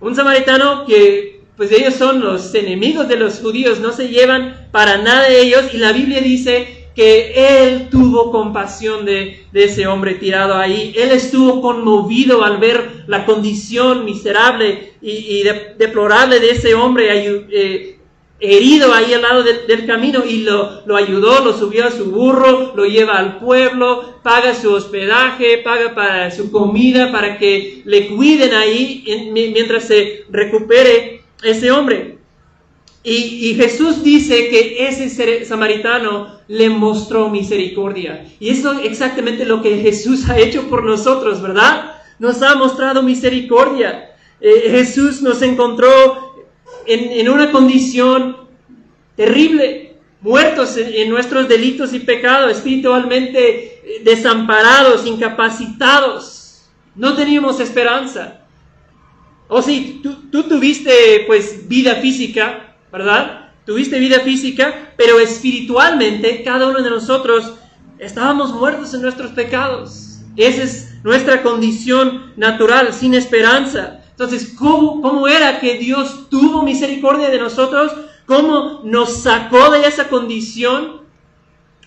un 0.00 0.14
samaritano 0.14 0.84
que 0.84 1.38
pues 1.56 1.72
ellos 1.72 1.94
son 1.94 2.20
los 2.20 2.54
enemigos 2.54 3.08
de 3.08 3.16
los 3.16 3.40
judíos, 3.40 3.80
no 3.80 3.92
se 3.92 4.08
llevan 4.08 4.68
para 4.70 4.98
nada 4.98 5.28
de 5.28 5.40
ellos 5.40 5.74
y 5.74 5.78
la 5.78 5.90
Biblia 5.90 6.20
dice 6.20 6.77
que 6.98 7.62
él 7.62 7.90
tuvo 7.90 8.32
compasión 8.32 9.04
de, 9.04 9.46
ese 9.54 9.86
hombre 9.86 10.14
tirado 10.14 10.56
ahí, 10.56 10.92
él 10.96 11.12
estuvo 11.12 11.62
conmovido 11.62 12.42
al 12.42 12.58
ver 12.58 13.04
la 13.06 13.24
condición 13.24 14.04
miserable 14.04 14.94
y, 15.00 15.44
deplorable 15.78 16.40
de 16.40 16.50
ese 16.50 16.74
hombre 16.74 17.06
eh, 17.52 17.98
herido 18.40 18.92
ahí 18.92 19.14
al 19.14 19.22
lado 19.22 19.44
del 19.44 19.86
camino 19.86 20.24
y 20.28 20.38
lo, 20.42 20.96
ayudó, 20.96 21.44
lo 21.44 21.56
subió 21.56 21.86
a 21.86 21.92
su 21.92 22.06
burro, 22.06 22.72
lo 22.74 22.84
lleva 22.84 23.16
al 23.16 23.38
pueblo, 23.38 24.18
paga 24.24 24.52
su 24.56 24.72
hospedaje, 24.72 25.58
paga 25.58 26.32
su 26.32 26.50
comida, 26.50 27.12
para 27.12 27.38
que 27.38 27.82
le 27.84 28.08
cuiden 28.08 28.54
ahí 28.54 29.30
mientras 29.32 29.84
se 29.84 30.24
recupere 30.30 31.22
ese 31.44 31.70
hombre. 31.70 32.17
Y, 33.10 33.54
Jesús 33.54 34.02
dice 34.02 34.48
que 34.48 34.86
ese 34.86 35.44
samaritano 35.46 36.40
le 36.46 36.68
mostró 36.68 37.30
misericordia. 37.30 38.26
Y 38.38 38.50
eso 38.50 38.72
es 38.72 38.84
exactamente 38.84 39.46
lo 39.46 39.62
que 39.62 39.78
Jesús 39.78 40.28
ha 40.28 40.38
hecho 40.38 40.68
por 40.68 40.84
nosotros, 40.84 41.40
¿verdad? 41.40 42.02
Nos 42.18 42.42
ha 42.42 42.54
mostrado 42.56 43.02
misericordia. 43.02 44.14
Eh, 44.42 44.68
Jesús 44.70 45.22
nos 45.22 45.40
encontró 45.40 46.34
en, 46.86 47.28
una 47.30 47.50
condición 47.50 48.36
terrible, 49.16 49.96
muertos 50.20 50.76
en, 50.76 51.08
nuestros 51.08 51.48
delitos 51.48 51.94
y 51.94 52.00
pecados, 52.00 52.58
espiritualmente 52.58 54.02
desamparados, 54.04 55.06
incapacitados. 55.06 56.68
No 56.94 57.14
teníamos 57.14 57.58
esperanza. 57.58 58.42
O 59.48 59.62
sí, 59.62 60.02
tú, 60.02 60.42
tuviste 60.42 61.24
pues 61.26 61.66
vida 61.66 61.94
física, 61.96 62.67
¿verdad? 62.92 63.50
Tuviste 63.66 63.98
vida 63.98 64.20
física, 64.20 64.92
pero 64.96 65.20
espiritualmente 65.20 66.42
cada 66.42 66.68
uno 66.68 66.82
de 66.82 66.90
nosotros 66.90 67.54
estábamos 67.98 68.52
muertos 68.54 68.94
en 68.94 69.02
nuestros 69.02 69.32
pecados. 69.32 70.20
Esa 70.36 70.62
es 70.62 70.94
nuestra 71.02 71.42
condición 71.42 72.32
natural, 72.36 72.92
sin 72.92 73.14
esperanza. 73.14 74.00
Entonces, 74.10 74.54
¿cómo, 74.58 75.02
cómo 75.02 75.28
era 75.28 75.60
que 75.60 75.78
Dios 75.78 76.28
tuvo 76.30 76.62
misericordia 76.62 77.28
de 77.28 77.38
nosotros? 77.38 77.92
¿Cómo 78.26 78.82
nos 78.84 79.22
sacó 79.22 79.70
de 79.70 79.86
esa 79.86 80.08
condición? 80.08 81.02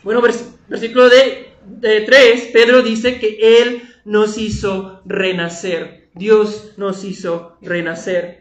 Bueno, 0.03 0.21
versículo 0.67 1.09
de, 1.09 1.53
de 1.65 2.01
3, 2.01 2.49
Pedro 2.53 2.81
dice 2.81 3.19
que 3.19 3.61
Él 3.61 3.83
nos 4.05 4.37
hizo 4.37 5.01
renacer. 5.05 6.09
Dios 6.13 6.73
nos 6.77 7.03
hizo 7.03 7.57
renacer. 7.61 8.40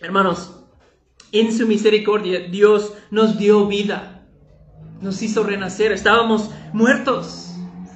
Hermanos, 0.00 0.52
en 1.32 1.56
su 1.56 1.66
misericordia 1.66 2.40
Dios 2.40 2.92
nos 3.10 3.38
dio 3.38 3.66
vida, 3.66 4.26
nos 5.00 5.22
hizo 5.22 5.42
renacer. 5.42 5.92
Estábamos 5.92 6.50
muertos, 6.72 7.54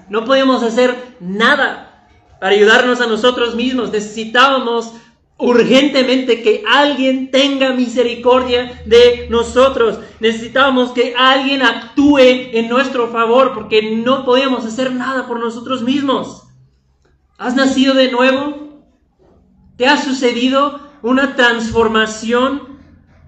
no 0.09 0.25
podíamos 0.25 0.63
hacer 0.63 1.17
nada 1.21 2.09
para 2.41 2.55
ayudarnos 2.55 3.01
a 3.03 3.07
nosotros 3.07 3.55
mismos. 3.55 3.93
Necesitábamos 3.93 4.95
urgentemente 5.37 6.43
que 6.43 6.65
alguien 6.67 7.31
tenga 7.31 7.75
misericordia 7.75 8.83
de 8.87 9.27
nosotros. 9.29 9.99
Necesitábamos 10.21 10.93
que 10.93 11.15
alguien 11.17 11.63
actúe 11.63 12.19
en 12.19 12.69
nuestro 12.71 13.09
favor 13.09 13.53
porque 13.53 13.95
no 13.97 14.25
podíamos 14.25 14.65
hacer 14.65 14.91
nada 14.93 15.27
por 15.27 15.39
nosotros 15.39 15.83
mismos. 15.83 16.45
¿Has 17.37 17.55
nacido 17.55 17.95
de 17.95 18.11
nuevo? 18.11 18.85
¿Te 19.77 19.87
ha 19.87 19.97
sucedido 19.97 20.90
una 21.03 21.37
transformación 21.37 22.79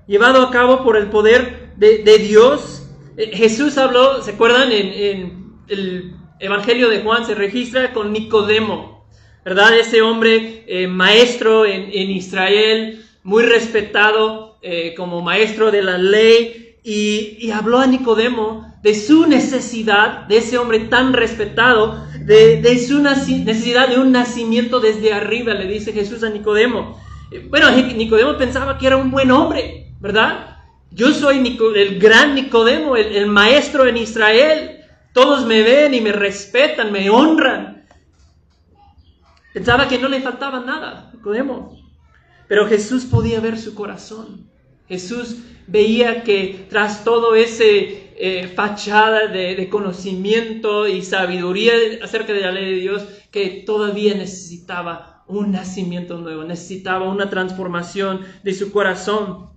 llevado 0.06 0.42
a 0.42 0.50
cabo 0.50 0.82
por 0.84 0.96
el 0.96 1.08
poder 1.08 1.72
de, 1.76 2.18
Dios? 2.18 2.86
Eh, 3.16 3.30
Jesús 3.34 3.78
habló, 3.78 4.22
¿se 4.22 4.32
acuerdan? 4.32 4.70
En, 4.72 5.42
el 5.68 6.14
Evangelio 6.38 6.90
de 6.90 7.00
Juan 7.00 7.24
se 7.24 7.34
registra 7.34 7.92
con 7.92 8.12
Nicodemo, 8.12 9.06
¿verdad? 9.44 9.78
Ese 9.78 10.02
hombre 10.02 10.64
eh, 10.66 10.86
maestro 10.86 11.64
en, 11.64 12.10
Israel, 12.10 13.04
muy 13.22 13.44
respetado 13.44 14.58
eh, 14.60 14.94
como 14.96 15.22
maestro 15.22 15.70
de 15.70 15.82
la 15.82 15.98
ley, 15.98 16.78
y, 16.84 17.38
y 17.38 17.52
habló 17.52 17.78
a 17.78 17.86
Nicodemo 17.86 18.72
de 18.82 18.94
su 18.96 19.26
necesidad, 19.26 20.26
de 20.26 20.38
ese 20.38 20.58
hombre 20.58 20.80
tan 20.80 21.12
respetado, 21.12 22.04
de, 22.26 22.78
su 22.86 23.00
necesidad 23.00 23.88
de 23.88 23.98
un 23.98 24.12
nacimiento 24.12 24.80
desde 24.80 25.12
arriba, 25.12 25.54
le 25.54 25.66
dice 25.66 25.92
Jesús 25.92 26.22
a 26.22 26.30
Nicodemo. 26.30 27.00
Bueno, 27.48 27.70
Nicodemo 27.70 28.36
pensaba 28.36 28.78
que 28.78 28.86
era 28.86 28.96
un 28.96 29.10
buen 29.10 29.30
hombre, 29.30 29.94
¿verdad? 30.00 30.58
Yo 30.90 31.12
soy 31.12 31.38
el 31.76 31.98
gran 31.98 32.34
Nicodemo, 32.34 32.96
el, 32.96 33.26
maestro 33.26 33.86
en 33.86 33.96
Israel. 33.96 34.80
Todos 35.12 35.46
me 35.46 35.62
ven 35.62 35.94
y 35.94 36.00
me 36.00 36.12
respetan, 36.12 36.92
me 36.92 37.08
honran. 37.08 37.86
Pensaba 39.54 39.88
que 39.88 39.98
no 39.98 40.08
le 40.08 40.20
faltaba 40.20 40.60
nada, 40.60 41.10
Nicodemo. 41.14 41.78
Pero 42.48 42.66
Jesús 42.66 43.04
podía 43.04 43.40
ver 43.40 43.58
su 43.58 43.74
corazón. 43.74 44.50
Jesús 44.88 45.38
veía 45.66 46.22
que 46.22 46.66
tras 46.68 47.04
todo 47.04 47.34
ese 47.34 48.12
eh, 48.16 48.52
fachada 48.54 49.28
de, 49.28 49.68
conocimiento 49.70 50.86
y 50.86 51.02
sabiduría 51.02 51.72
acerca 52.02 52.32
de 52.32 52.40
la 52.40 52.52
ley 52.52 52.74
de 52.74 52.80
Dios 52.80 53.02
que 53.30 53.62
todavía 53.66 54.14
necesitaba 54.14 55.11
un 55.38 55.52
nacimiento 55.52 56.18
nuevo, 56.18 56.44
necesitaba 56.44 57.10
una 57.10 57.30
transformación 57.30 58.20
de 58.42 58.54
su 58.54 58.72
corazón. 58.72 59.50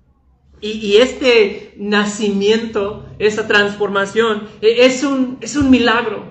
Y, 0.61 0.97
este 0.97 1.73
nacimiento, 1.77 3.05
esa 3.19 3.47
transformación, 3.47 4.47
e, 4.61 4.85
es 4.85 5.03
un, 5.03 5.37
es 5.41 5.55
un 5.55 5.69
milagro. 5.69 6.23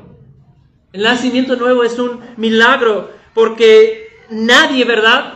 El 0.93 1.03
nacimiento 1.03 1.57
nuevo 1.57 1.85
es 1.85 1.99
un 1.99 2.21
milagro 2.37 3.11
porque 3.35 4.09
nadie, 4.31 4.85
¿verdad? 4.85 5.35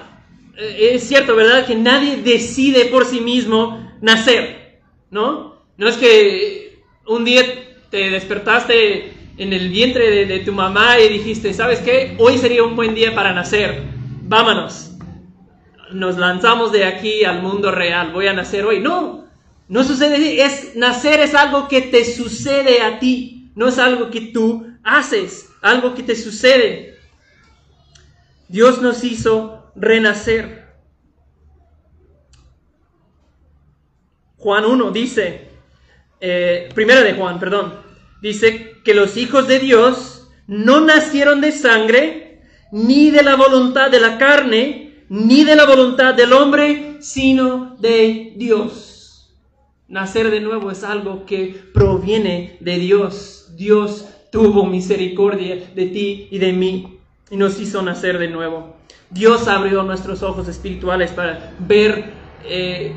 Eh, 0.56 0.92
es 0.94 1.06
cierto, 1.06 1.36
¿verdad? 1.36 1.66
Que 1.66 1.76
nadie 1.76 2.16
decide 2.16 2.86
por 2.86 3.04
sí 3.04 3.20
mismo 3.20 3.92
nacer, 4.00 4.80
¿no? 5.10 5.64
No 5.76 5.88
es 5.88 5.96
que 5.96 6.82
un 7.06 7.24
día 7.24 7.42
te 7.90 8.10
despertaste 8.10 9.12
en 9.38 9.52
el 9.52 9.68
vientre 9.68 10.26
de, 10.26 10.38
tu 10.40 10.52
mamá 10.52 10.98
y 10.98 11.08
dijiste, 11.08 11.54
¿sabes 11.54 11.78
qué? 11.78 12.16
Hoy 12.18 12.38
sería 12.38 12.64
un 12.64 12.74
buen 12.74 12.94
día 12.94 13.14
para 13.14 13.32
nacer. 13.32 13.97
Vámonos. 14.28 14.90
Nos 15.90 16.18
lanzamos 16.18 16.70
de 16.70 16.84
aquí 16.84 17.24
al 17.24 17.40
mundo 17.42 17.70
real. 17.70 18.12
Voy 18.12 18.26
a 18.26 18.34
nacer 18.34 18.66
hoy. 18.66 18.78
No, 18.78 19.24
no 19.68 19.84
sucede. 19.84 20.42
Es, 20.42 20.76
nacer 20.76 21.20
es 21.20 21.34
algo 21.34 21.66
que 21.66 21.80
te 21.80 22.04
sucede 22.04 22.82
a 22.82 22.98
ti. 22.98 23.50
No 23.54 23.68
es 23.68 23.78
algo 23.78 24.10
que 24.10 24.20
tú 24.20 24.66
haces. 24.84 25.48
Algo 25.62 25.94
que 25.94 26.02
te 26.02 26.14
sucede. 26.14 26.98
Dios 28.48 28.82
nos 28.82 29.02
hizo 29.02 29.72
renacer. 29.74 30.68
Juan 34.36 34.66
1 34.66 34.90
dice, 34.92 35.48
eh, 36.20 36.68
primera 36.74 37.02
de 37.02 37.14
Juan, 37.14 37.40
perdón, 37.40 37.74
dice 38.22 38.76
que 38.84 38.94
los 38.94 39.16
hijos 39.16 39.48
de 39.48 39.58
Dios 39.58 40.30
no 40.46 40.80
nacieron 40.80 41.40
de 41.40 41.50
sangre, 41.50 42.27
ni 42.72 43.10
de 43.10 43.22
la 43.22 43.36
voluntad 43.36 43.90
de 43.90 44.00
la 44.00 44.18
carne, 44.18 45.04
ni 45.08 45.44
de 45.44 45.56
la 45.56 45.66
voluntad 45.66 46.14
del 46.14 46.32
hombre, 46.32 46.96
sino 47.00 47.76
de 47.78 48.34
Dios. 48.36 49.34
Nacer 49.88 50.30
de 50.30 50.40
nuevo 50.40 50.70
es 50.70 50.84
algo 50.84 51.24
que 51.24 51.58
proviene 51.72 52.58
de 52.60 52.78
Dios. 52.78 53.52
Dios 53.56 54.06
tuvo 54.30 54.66
misericordia 54.66 55.56
de 55.74 55.86
ti 55.86 56.28
y 56.30 56.38
de 56.38 56.52
mí 56.52 56.98
y 57.30 57.36
nos 57.36 57.58
hizo 57.60 57.82
nacer 57.82 58.18
de 58.18 58.28
nuevo. 58.28 58.76
Dios 59.10 59.48
abrió 59.48 59.82
nuestros 59.82 60.22
ojos 60.22 60.48
espirituales 60.48 61.12
para 61.12 61.54
ver 61.58 62.12
eh, 62.44 62.92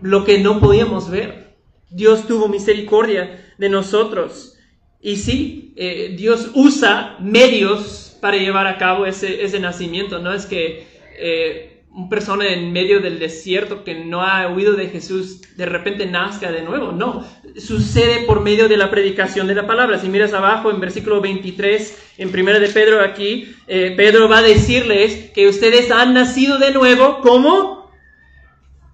lo 0.00 0.24
que 0.24 0.38
no 0.38 0.60
podíamos 0.60 1.10
ver. 1.10 1.56
Dios 1.90 2.26
tuvo 2.26 2.48
misericordia 2.48 3.52
de 3.58 3.68
nosotros. 3.68 4.56
Y 5.00 5.16
sí, 5.16 5.72
eh, 5.76 6.14
Dios 6.16 6.50
usa 6.54 7.16
medios 7.20 8.07
para 8.20 8.36
llevar 8.36 8.66
a 8.66 8.78
cabo 8.78 9.06
ese, 9.06 9.44
ese 9.44 9.60
nacimiento. 9.60 10.18
No 10.18 10.32
es 10.32 10.46
que 10.46 10.86
eh, 11.18 11.78
una 11.90 12.08
persona 12.08 12.46
en 12.46 12.72
medio 12.72 13.00
del 13.00 13.18
desierto 13.18 13.82
que 13.82 13.94
no 13.94 14.22
ha 14.22 14.48
huido 14.48 14.74
de 14.74 14.88
Jesús 14.88 15.40
de 15.56 15.66
repente 15.66 16.06
nazca 16.06 16.52
de 16.52 16.62
nuevo. 16.62 16.92
No, 16.92 17.26
sucede 17.56 18.24
por 18.24 18.40
medio 18.40 18.68
de 18.68 18.76
la 18.76 18.90
predicación 18.90 19.46
de 19.46 19.54
la 19.54 19.66
palabra. 19.66 19.98
Si 19.98 20.08
miras 20.08 20.32
abajo 20.32 20.70
en 20.70 20.80
versículo 20.80 21.20
23, 21.20 22.14
en 22.18 22.30
primera 22.30 22.60
de 22.60 22.68
Pedro 22.68 23.02
aquí, 23.02 23.54
eh, 23.66 23.94
Pedro 23.96 24.28
va 24.28 24.38
a 24.38 24.42
decirles 24.42 25.30
que 25.34 25.48
ustedes 25.48 25.90
han 25.90 26.14
nacido 26.14 26.58
de 26.58 26.72
nuevo, 26.72 27.20
¿cómo? 27.20 27.90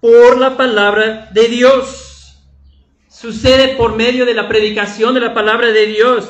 Por 0.01 0.39
la 0.39 0.57
palabra 0.57 1.29
de 1.31 1.47
Dios. 1.47 2.37
Sucede 3.09 3.75
por 3.75 3.95
medio 3.95 4.25
de 4.25 4.33
la 4.33 4.47
predicación 4.47 5.13
de 5.13 5.21
la 5.21 5.33
palabra 5.33 5.71
de 5.71 5.85
Dios. 5.85 6.29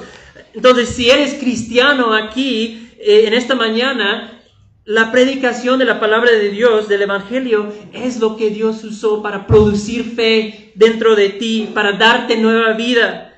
Entonces, 0.53 0.89
si 0.89 1.09
eres 1.09 1.35
cristiano 1.35 2.13
aquí, 2.13 2.84
eh, 3.07 3.27
en 3.27 3.35
esta 3.35 3.53
mañana, 3.53 4.41
la 4.83 5.11
predicación 5.11 5.77
de 5.77 5.85
la 5.85 5.99
palabra 5.99 6.31
de 6.31 6.49
Dios, 6.49 6.87
del 6.87 7.03
Evangelio, 7.03 7.71
es 7.93 8.19
lo 8.19 8.35
que 8.35 8.49
Dios 8.49 8.83
usó 8.83 9.21
para 9.21 9.45
producir 9.45 10.15
fe 10.15 10.71
dentro 10.73 11.15
de 11.15 11.29
ti, 11.29 11.69
para 11.71 11.91
darte 11.91 12.35
nueva 12.35 12.73
vida. 12.73 13.31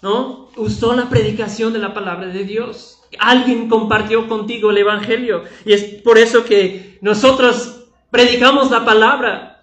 ¿No? 0.00 0.48
Usó 0.56 0.96
la 0.96 1.10
predicación 1.10 1.74
de 1.74 1.78
la 1.78 1.92
palabra 1.92 2.28
de 2.28 2.44
Dios. 2.44 3.02
Alguien 3.18 3.68
compartió 3.68 4.26
contigo 4.28 4.70
el 4.70 4.78
Evangelio. 4.78 5.44
Y 5.66 5.74
es 5.74 5.84
por 6.02 6.16
eso 6.16 6.46
que 6.46 6.96
nosotros 7.02 7.84
predicamos 8.10 8.70
la 8.70 8.82
palabra. 8.82 9.62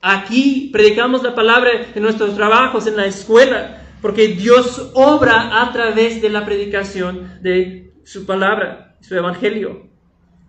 Aquí 0.00 0.70
predicamos 0.72 1.24
la 1.24 1.34
palabra 1.34 1.70
en 1.92 2.00
nuestros 2.00 2.36
trabajos, 2.36 2.86
en 2.86 2.96
la 2.96 3.06
escuela, 3.06 3.82
porque 4.00 4.28
Dios 4.28 4.92
obra 4.94 5.62
a 5.62 5.72
través 5.72 6.22
de 6.22 6.30
la 6.30 6.44
predicación 6.44 7.40
de 7.42 7.87
su 8.08 8.24
palabra, 8.24 8.96
su 9.02 9.14
Evangelio. 9.14 9.86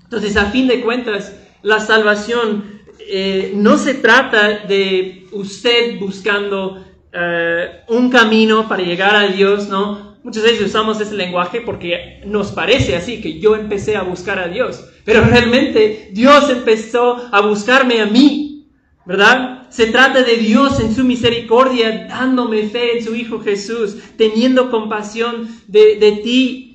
Entonces, 0.06 0.38
a 0.38 0.46
fin 0.46 0.66
de 0.68 0.80
cuentas, 0.80 1.36
la 1.62 1.82
salvación 1.82 2.80
eh, 3.00 3.52
no 3.54 3.78
se 3.78 3.96
trata 3.96 4.60
de 4.66 5.28
usted 5.34 6.00
buscando 6.00 6.86
eh, 7.12 7.82
un 7.90 8.10
camino 8.10 8.70
para 8.70 8.84
llegar 8.84 9.14
a 9.14 9.28
Dios, 9.28 9.68
¿no? 9.68 10.18
Muchas 10.24 10.44
veces 10.44 10.68
usamos 10.68 11.02
ese 11.02 11.16
lenguaje 11.16 11.60
porque 11.60 12.22
nos 12.26 12.54
parece 12.54 12.96
así, 12.96 13.20
que 13.20 13.40
yo 13.42 13.58
empecé 13.58 13.98
a 13.98 14.04
buscar 14.04 14.40
a 14.40 14.48
Dios, 14.48 14.86
pero 15.04 15.22
realmente 15.26 16.12
Dios 16.14 16.50
empezó 16.50 17.18
a 17.30 17.42
buscarme 17.42 18.00
a 18.00 18.06
mí, 18.06 18.70
¿verdad? 19.06 19.68
Se 19.70 19.88
trata 19.88 20.24
de 20.24 20.38
Dios 20.38 20.80
en 20.80 20.96
su 20.96 21.04
misericordia, 21.04 22.08
dándome 22.08 22.70
fe 22.70 22.98
en 22.98 23.04
su 23.04 23.16
Hijo 23.16 23.42
Jesús, 23.42 23.98
teniendo 24.16 24.72
compasión 24.72 25.50
de, 25.68 25.98
de 25.98 26.12
ti 26.24 26.69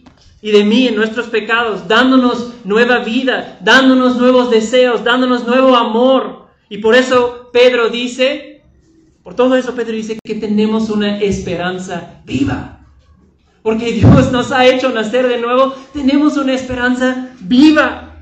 y 0.44 0.50
de 0.50 0.62
mí 0.62 0.86
en 0.86 0.94
nuestros 0.94 1.28
pecados, 1.28 1.88
dándonos 1.88 2.52
nueva 2.64 2.98
vida, 2.98 3.56
dándonos 3.62 4.18
nuevos 4.18 4.50
deseos, 4.50 5.02
dándonos 5.02 5.46
nuevo 5.46 5.74
amor. 5.74 6.48
Y 6.68 6.78
por 6.78 6.94
eso 6.94 7.48
Pedro 7.50 7.88
dice, 7.88 8.60
por 9.22 9.32
todo 9.32 9.56
eso 9.56 9.74
Pedro 9.74 9.92
dice 9.94 10.18
que 10.22 10.34
tenemos 10.34 10.90
una 10.90 11.18
esperanza 11.18 12.20
viva. 12.26 12.80
Porque 13.62 13.92
Dios 13.92 14.32
nos 14.32 14.52
ha 14.52 14.66
hecho 14.66 14.90
nacer 14.90 15.28
de 15.28 15.38
nuevo, 15.38 15.74
tenemos 15.94 16.36
una 16.36 16.52
esperanza 16.52 17.30
viva. 17.40 18.16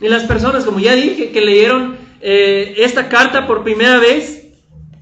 Y 0.00 0.08
las 0.08 0.24
personas, 0.24 0.64
como 0.64 0.80
ya 0.80 0.96
dije, 0.96 1.30
que 1.30 1.40
leyeron 1.40 1.96
eh, 2.20 2.74
esta 2.78 3.08
carta 3.08 3.46
por 3.46 3.62
primera 3.62 4.00
vez, 4.00 4.48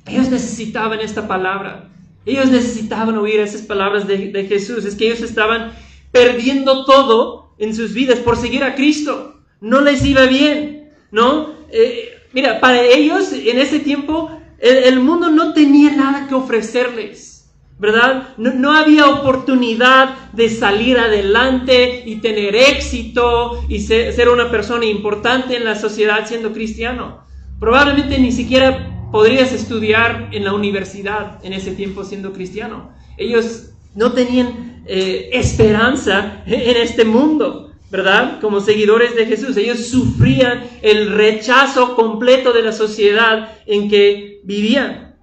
ellos 0.06 0.28
necesitaban 0.28 1.00
esta 1.00 1.26
palabra. 1.26 1.88
Ellos 2.26 2.50
necesitaban 2.50 3.16
oír 3.16 3.40
esas 3.40 3.62
palabras 3.62 4.06
de, 4.06 4.30
de 4.30 4.44
Jesús. 4.44 4.84
Es 4.84 4.94
que 4.94 5.06
ellos 5.06 5.22
estaban 5.22 5.72
perdiendo 6.16 6.86
todo 6.86 7.54
en 7.58 7.74
sus 7.74 7.92
vidas 7.92 8.18
por 8.20 8.36
seguir 8.36 8.64
a 8.64 8.74
Cristo. 8.74 9.34
No 9.60 9.82
les 9.82 10.04
iba 10.04 10.24
bien, 10.24 10.90
¿no? 11.10 11.50
Eh, 11.70 12.10
mira, 12.32 12.58
para 12.58 12.82
ellos 12.82 13.32
en 13.32 13.58
ese 13.58 13.80
tiempo 13.80 14.30
el, 14.58 15.00
mundo 15.00 15.28
no 15.30 15.52
tenía 15.52 15.94
nada 15.94 16.26
que 16.26 16.34
ofrecerles, 16.34 17.50
¿verdad? 17.78 18.28
No, 18.38 18.72
había 18.72 19.08
oportunidad 19.08 20.32
de 20.32 20.48
salir 20.48 20.98
adelante 20.98 22.04
y 22.06 22.16
tener 22.16 22.56
éxito 22.56 23.62
y 23.68 23.80
ser, 23.80 24.14
ser 24.14 24.30
una 24.30 24.50
persona 24.50 24.86
importante 24.86 25.56
en 25.56 25.64
la 25.64 25.74
sociedad 25.74 26.26
siendo 26.26 26.52
cristiano. 26.52 27.24
Probablemente 27.60 28.18
ni 28.18 28.32
siquiera 28.32 29.08
podrías 29.12 29.52
estudiar 29.52 30.30
en 30.32 30.44
la 30.44 30.54
universidad 30.54 31.44
en 31.44 31.52
ese 31.52 31.72
tiempo 31.72 32.04
siendo 32.04 32.32
cristiano. 32.32 32.90
Ellos 33.18 33.70
no 33.94 34.12
tenían 34.12 34.75
eh, 34.86 35.30
esperanza 35.32 36.42
en 36.46 36.76
este 36.76 37.04
mundo, 37.04 37.72
¿verdad? 37.90 38.40
Como 38.40 38.60
seguidores 38.60 39.14
de 39.16 39.26
Jesús. 39.26 39.56
Ellos 39.56 39.86
sufrían 39.86 40.64
el 40.82 41.12
rechazo 41.12 41.96
completo 41.96 42.52
de 42.52 42.62
la 42.62 42.72
sociedad 42.72 43.56
en 43.66 43.88
que 43.88 44.40
vivían. 44.44 45.14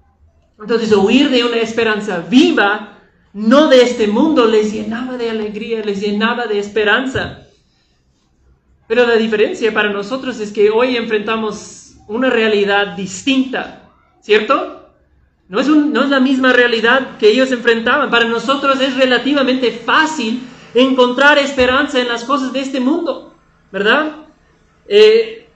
Entonces, 0.59 0.91
huir 0.91 1.29
de 1.29 1.43
una 1.43 1.57
esperanza 1.57 2.25
viva, 2.29 2.99
no 3.33 3.67
de 3.67 3.81
este 3.81 4.07
mundo, 4.07 4.45
les 4.45 4.71
llenaba 4.71 5.17
de 5.17 5.29
alegría, 5.29 5.83
les 5.83 6.01
llenaba 6.01 6.45
de 6.45 6.59
esperanza. 6.59 7.47
Pero 8.87 9.07
la 9.07 9.15
diferencia 9.15 9.73
para 9.73 9.89
nosotros 9.89 10.39
es 10.39 10.51
que 10.51 10.69
hoy 10.69 10.97
enfrentamos 10.97 11.95
una 12.07 12.29
realidad 12.29 12.95
distinta, 12.95 13.89
¿cierto? 14.21 14.82
No 15.49 15.59
es, 15.59 15.67
la 15.67 16.19
misma 16.19 16.53
realidad 16.53 17.17
que 17.17 17.29
ellos 17.29 17.51
enfrentaban. 17.51 18.09
Para 18.09 18.25
nosotros 18.25 18.79
es 18.81 18.95
relativamente 18.95 19.71
fácil 19.71 20.41
encontrar 20.73 21.37
esperanza 21.37 21.99
en 21.99 22.07
las 22.07 22.23
cosas 22.23 22.53
de 22.53 22.61
este 22.61 22.79
mundo, 22.79 23.35
¿verdad? 23.71 24.15
Eh, 24.87 25.47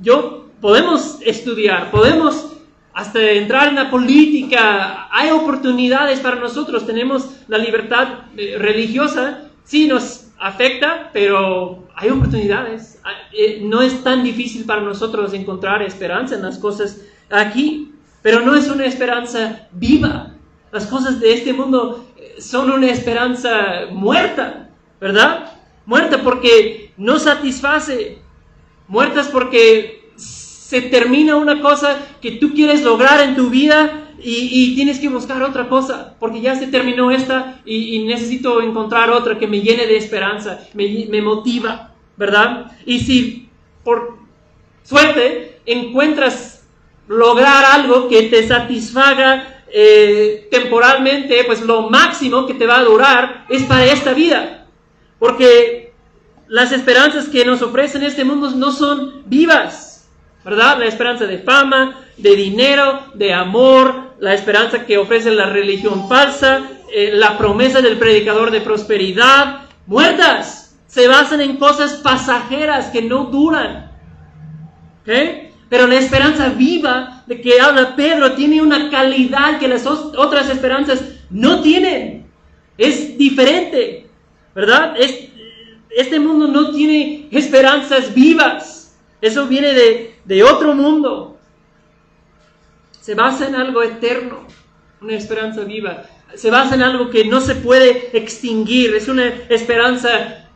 yo 0.00 0.48
podemos 0.60 1.18
estudiar, 1.22 1.90
podemos 1.90 2.52
hasta 2.94 3.20
entrar 3.30 3.68
en 3.68 3.76
la 3.76 3.90
política, 3.90 5.08
hay 5.10 5.30
oportunidades 5.30 6.20
para 6.20 6.36
nosotros, 6.36 6.86
tenemos 6.86 7.30
la 7.48 7.58
libertad 7.58 8.26
eh, 8.36 8.56
religiosa, 8.58 9.50
sí 9.64 9.88
nos 9.88 10.28
afecta, 10.38 11.10
pero 11.12 11.88
hay 11.94 12.10
oportunidades. 12.10 13.00
Ah, 13.04 13.12
eh, 13.32 13.60
no 13.62 13.80
es 13.80 14.04
tan 14.04 14.22
difícil 14.22 14.64
para 14.64 14.82
nosotros 14.82 15.32
encontrar 15.32 15.82
esperanza 15.82 16.34
en 16.34 16.42
las 16.42 16.58
cosas 16.58 17.00
aquí. 17.30 17.91
Pero 18.22 18.40
no 18.40 18.56
es 18.56 18.68
una 18.68 18.86
esperanza 18.86 19.68
viva. 19.72 20.34
Las 20.70 20.86
cosas 20.86 21.20
de 21.20 21.34
este 21.34 21.52
mundo 21.52 22.06
eh, 22.16 22.36
son 22.40 22.70
una 22.70 22.90
esperanza 22.90 23.86
muerta, 23.90 24.70
¿verdad? 25.00 25.52
Muerta 25.84 26.22
porque 26.22 26.92
no 26.96 27.18
satisface. 27.18 28.18
Muertas 28.88 29.28
porque 29.28 30.10
se 30.16 30.80
termina 30.80 31.36
una 31.36 31.60
cosa 31.60 31.98
que 32.20 32.32
tú 32.32 32.54
quieres 32.54 32.82
lograr 32.82 33.20
en 33.20 33.36
tu 33.36 33.50
vida 33.50 34.02
y, 34.24 34.74
tienes 34.74 35.00
que 35.00 35.08
buscar 35.08 35.42
otra 35.42 35.68
cosa, 35.68 36.14
porque 36.20 36.40
ya 36.40 36.54
se 36.54 36.68
terminó 36.68 37.10
esta 37.10 37.60
y, 37.64 37.98
necesito 38.04 38.62
encontrar 38.62 39.10
otra 39.10 39.38
que 39.38 39.48
me 39.48 39.60
llene 39.60 39.86
de 39.86 39.96
esperanza, 39.96 40.60
me, 40.74 41.06
me, 41.10 41.20
motiva, 41.20 41.92
¿verdad? 42.16 42.70
Y 42.86 43.00
si 43.00 43.48
por 43.82 44.18
suerte 44.84 45.60
encuentras 45.66 46.51
lograr 47.08 47.64
algo 47.64 48.08
que 48.08 48.22
te 48.24 48.46
satisfaga 48.46 49.62
eh, 49.74 50.48
temporalmente, 50.50 51.44
pues 51.44 51.62
lo 51.62 51.88
máximo 51.88 52.46
que 52.46 52.54
te 52.54 52.66
va 52.66 52.78
a 52.78 52.84
durar 52.84 53.46
es 53.48 53.62
para 53.62 53.86
esta 53.86 54.12
vida. 54.12 54.66
Porque 55.18 55.94
las 56.48 56.72
esperanzas 56.72 57.28
que 57.28 57.44
nos 57.44 57.62
ofrecen 57.62 58.02
este 58.02 58.24
mundo 58.24 58.50
no 58.50 58.72
son 58.72 59.22
vivas, 59.26 60.08
¿verdad? 60.44 60.78
La 60.78 60.86
esperanza 60.86 61.26
de 61.26 61.38
fama, 61.38 62.00
de 62.18 62.36
dinero, 62.36 63.00
de 63.14 63.32
amor, 63.32 64.12
la 64.18 64.34
esperanza 64.34 64.84
que 64.84 64.98
ofrece 64.98 65.30
la 65.30 65.46
religión 65.46 66.08
falsa, 66.08 66.62
eh, 66.92 67.10
la 67.14 67.38
promesa 67.38 67.80
del 67.80 67.98
predicador 67.98 68.50
de 68.50 68.60
prosperidad, 68.60 69.62
muertas, 69.86 70.76
se 70.86 71.08
basan 71.08 71.40
en 71.40 71.56
cosas 71.56 71.94
pasajeras 71.94 72.88
que 72.88 73.00
no 73.00 73.24
duran. 73.24 73.90
¿Okay? 75.00 75.51
Pero 75.72 75.86
la 75.86 75.98
esperanza 75.98 76.50
viva 76.50 77.22
de 77.26 77.40
que 77.40 77.58
habla 77.58 77.96
Pedro 77.96 78.34
tiene 78.34 78.60
una 78.60 78.90
calidad 78.90 79.58
que 79.58 79.68
las 79.68 79.86
otras 79.86 80.50
esperanzas 80.50 81.02
no 81.30 81.62
tienen. 81.62 82.26
Es 82.76 83.16
diferente, 83.16 84.06
¿verdad? 84.54 84.94
este 85.88 86.20
mundo 86.20 86.46
no 86.46 86.72
tiene 86.72 87.26
esperanzas 87.30 88.12
vivas. 88.12 88.94
Eso 89.22 89.46
viene 89.46 89.72
de, 89.72 90.14
de 90.26 90.42
otro 90.42 90.74
mundo. 90.74 91.38
se 93.00 93.14
basa 93.14 93.48
en 93.48 93.54
algo 93.54 93.82
eterno, 93.82 94.46
una 95.00 95.14
esperanza 95.14 95.64
viva. 95.64 96.02
Se 96.34 96.50
basa 96.50 96.74
en 96.74 96.82
algo 96.82 97.08
que 97.08 97.24
no 97.24 97.40
se 97.40 97.54
puede 97.54 98.14
extinguir, 98.14 98.94
es 98.94 99.08
una 99.08 99.26
esperanza 99.48 100.50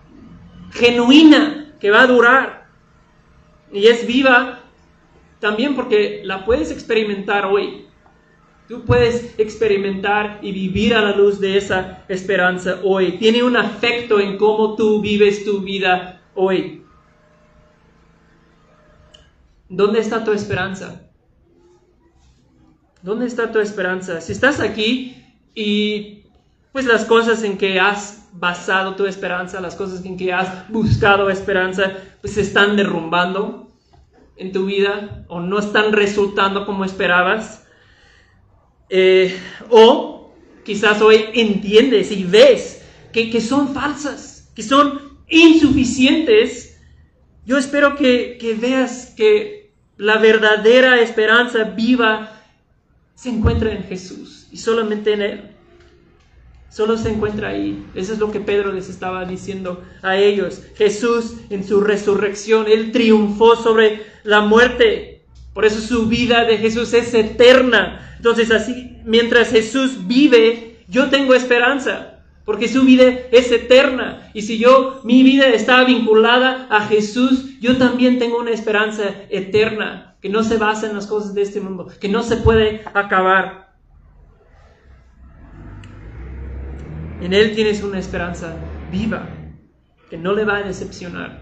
genuina 0.73 1.73
que 1.81 1.91
va 1.91 2.03
a 2.03 2.07
durar. 2.07 2.67
Y 3.73 3.87
es 3.87 4.07
viva 4.07 4.61
también 5.47 5.77
porque 5.77 6.23
la 6.25 6.45
puedes 6.45 6.73
experimentar 6.73 7.47
hoy. 7.47 7.87
Tú 8.67 8.85
puedes 8.85 9.39
experimentar 9.39 10.41
y 10.43 10.51
vivir 10.51 10.93
a 10.93 11.01
la 11.01 11.15
luz 11.15 11.39
de 11.39 11.57
esa 11.57 12.05
esperanza 12.09 12.81
hoy. 12.83 13.13
Tiene 13.19 13.45
un 13.45 13.57
afecto 13.57 14.19
en 14.19 14.39
cómo 14.39 14.75
tú 14.75 15.01
vives 15.01 15.45
tu 15.45 15.61
vida 15.61 16.21
hoy. 16.35 16.83
¿Dónde 19.69 20.01
está 20.01 20.25
tu 20.25 20.33
esperanza? 20.33 21.01
¿Dónde 23.03 23.27
está 23.27 23.53
tu 23.53 23.61
esperanza? 23.61 24.21
Si 24.21 24.33
estás 24.33 24.59
aquí 24.59 25.15
y 25.55 26.25
pues 26.73 26.87
las 26.87 27.05
cosas 27.05 27.45
en 27.45 27.57
que 27.57 27.79
has 27.79 28.29
basado 28.33 28.97
tu 28.97 29.07
esperanza, 29.07 29.61
las 29.61 29.77
cosas 29.77 30.05
en 30.05 30.17
que 30.17 30.33
has 30.33 30.69
buscado 30.73 31.31
esperanza, 31.31 31.93
pues 32.21 32.35
se 32.35 32.41
están 32.41 32.75
derrumbando 32.75 33.66
en 34.37 34.53
tu 34.53 34.67
vida 34.67 35.25
o 35.29 35.41
no 35.41 35.59
están 35.59 35.93
resultando 35.93 36.67
como 36.67 36.85
esperabas 36.85 37.67
eh, 38.89 39.37
o 39.71 40.35
quizás 40.65 41.01
hoy 41.01 41.27
entiendes 41.35 42.11
y 42.13 42.25
ves 42.25 42.83
que, 43.13 43.31
que, 43.31 43.41
son 43.41 43.75
falsas, 43.75 44.51
que 44.55 44.63
son 44.63 45.19
insuficientes. 45.29 46.79
Yo 47.45 47.59
espero 47.59 47.97
que, 47.97 48.37
que 48.39 48.55
veas 48.55 49.15
que 49.17 49.73
la 49.97 50.19
verdadera 50.19 51.01
esperanza 51.01 51.65
viva 51.65 52.43
se 53.15 53.31
encuentra 53.31 53.73
en 53.73 53.85
Jesús 53.85 54.47
y 54.53 54.59
solamente 54.59 55.15
en 55.15 55.23
Él. 55.23 55.51
Solo 56.69 56.99
se 56.99 57.09
encuentra 57.09 57.49
ahí. 57.49 57.87
Eso 57.95 58.13
es 58.13 58.19
lo 58.19 58.31
que 58.31 58.41
Pedro 58.41 58.71
les 58.73 58.91
estaba 58.91 59.25
diciendo 59.25 59.83
a 60.03 60.19
ellos. 60.19 60.63
Jesús 60.75 61.37
en 61.49 61.65
su 61.65 61.81
resurrección, 61.81 62.67
Él 62.69 62.93
triunfó 62.93 63.57
sobre 63.57 64.03
la 64.27 64.43
muerte. 64.43 65.25
Por 65.55 65.65
eso 65.65 65.81
su 65.81 66.07
vida 66.07 66.45
de 66.45 66.59
Jesús 66.59 66.93
es 66.93 67.15
eterna. 67.15 68.15
Entonces 68.17 68.51
así, 68.51 68.99
mientras 69.05 69.51
Jesús 69.51 70.07
vive, 70.07 70.85
yo 70.89 71.09
tengo 71.09 71.35
esperanza, 71.35 72.21
porque 72.45 72.69
su 72.69 72.83
vida 72.83 73.05
es 73.33 73.51
eterna. 73.51 74.31
Y 74.35 74.43
si 74.43 74.59
yo, 74.59 75.01
mi 75.05 75.23
vida 75.23 75.47
está 75.47 75.85
vinculada 75.85 76.67
a 76.71 76.87
Jesús, 76.87 77.59
yo 77.61 77.77
también 77.79 78.19
tengo 78.19 78.39
una 78.39 78.51
esperanza 78.51 79.05
eterna, 79.31 80.17
que 80.21 80.29
no 80.29 80.43
se 80.43 80.59
basa 80.59 80.89
en 80.89 80.95
las 80.95 81.07
cosas 81.07 81.35
de 81.35 81.43
este 81.43 81.61
mundo, 81.61 81.89
que 82.01 82.09
no 82.09 82.23
se 82.23 82.37
puede 82.37 82.83
acabar. 82.95 83.75
En 87.21 87.33
Él 87.33 87.55
tienes 87.55 87.83
una 87.83 87.99
esperanza 87.99 88.57
viva, 88.93 89.27
que 90.11 90.19
no 90.19 90.35
le 90.35 90.45
va 90.45 90.59
a 90.59 90.63
decepcionar, 90.63 91.41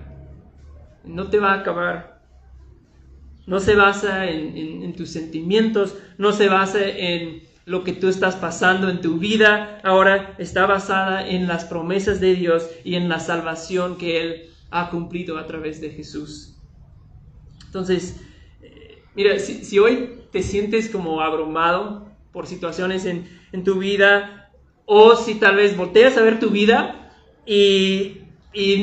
no 1.05 1.29
te 1.29 1.38
va 1.38 1.53
a 1.53 1.61
acabar. 1.61 2.13
No 3.46 3.61
se 3.61 3.74
basa 3.74 4.30
en, 4.30 4.92
tus 4.94 5.11
sentimientos, 5.11 5.96
no 6.18 6.33
se 6.33 6.48
basa 6.48 6.83
en 6.83 7.42
lo 7.66 7.85
que 7.85 7.92
tú 7.92 8.09
estás 8.09 8.37
pasando 8.37 8.88
en 8.88 9.00
tu 9.00 9.18
vida. 9.18 9.80
Ahora 9.85 10.35
está 10.38 10.66
basada 10.66 11.26
en 11.28 11.46
las 11.46 11.64
promesas 11.64 12.20
de 12.20 12.35
Dios 12.35 12.68
y 12.85 12.94
en 12.94 13.09
la 13.09 13.20
salvación 13.20 13.96
que 13.96 14.20
Él 14.20 14.50
ha 14.70 14.90
cumplido 14.90 15.38
a 15.38 15.46
través 15.46 15.80
de 15.80 15.90
Jesús. 15.90 16.57
Entonces, 17.66 18.20
eh, 18.62 19.02
mira, 19.14 19.38
si, 19.38 19.78
hoy 19.78 20.20
te 20.30 20.42
sientes 20.42 20.88
como 20.88 21.20
abrumado 21.20 22.09
por 22.33 22.46
situaciones 22.46 23.04
en, 23.04 23.24
tu 23.64 23.78
vida, 23.78 24.50
o 24.87 25.16
si 25.16 25.37
tal 25.37 25.57
vez 25.57 25.76
volteas 25.76 26.16
a 26.16 26.22
ver 26.22 26.40
tu 26.40 26.50
vida 26.50 27.12
y, 27.46 28.20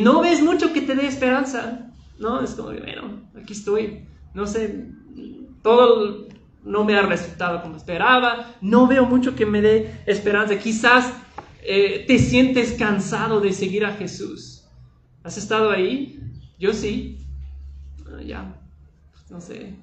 no 0.02 0.22
ves 0.22 0.42
mucho 0.42 0.74
que 0.74 0.82
te 0.82 0.96
dé 0.96 1.08
esperanza, 1.08 1.92
¿no? 2.20 2.42
Es 2.42 2.52
como, 2.52 2.70
bueno, 2.72 3.22
aquí 3.42 3.54
estoy 3.54 4.06
no 4.34 4.48
sé, 4.48 4.90
todo 5.62 6.28
no 6.64 6.84
me 6.84 6.96
ha 6.96 7.02
resultado 7.02 7.62
como 7.62 7.78
esperaba, 7.78 8.56
no 8.62 8.88
veo 8.88 9.06
mucho 9.06 9.36
que 9.36 9.46
me 9.46 9.62
dé 9.62 10.02
esperanza. 10.06 10.58
Quizás 10.60 11.14
eh, 11.62 12.06
te 12.08 12.20
sientes 12.20 12.74
cansado 12.74 13.40
de 13.40 13.52
seguir 13.54 13.86
a 13.86 13.94
Jesús. 13.94 14.68
¿Has 15.24 15.38
estado 15.38 15.72
ahí? 15.72 16.20
Yo 16.60 16.74
sí. 16.74 17.18
Ah, 18.08 18.22
ya, 18.22 18.56
no 19.30 19.40
sé, 19.40 19.76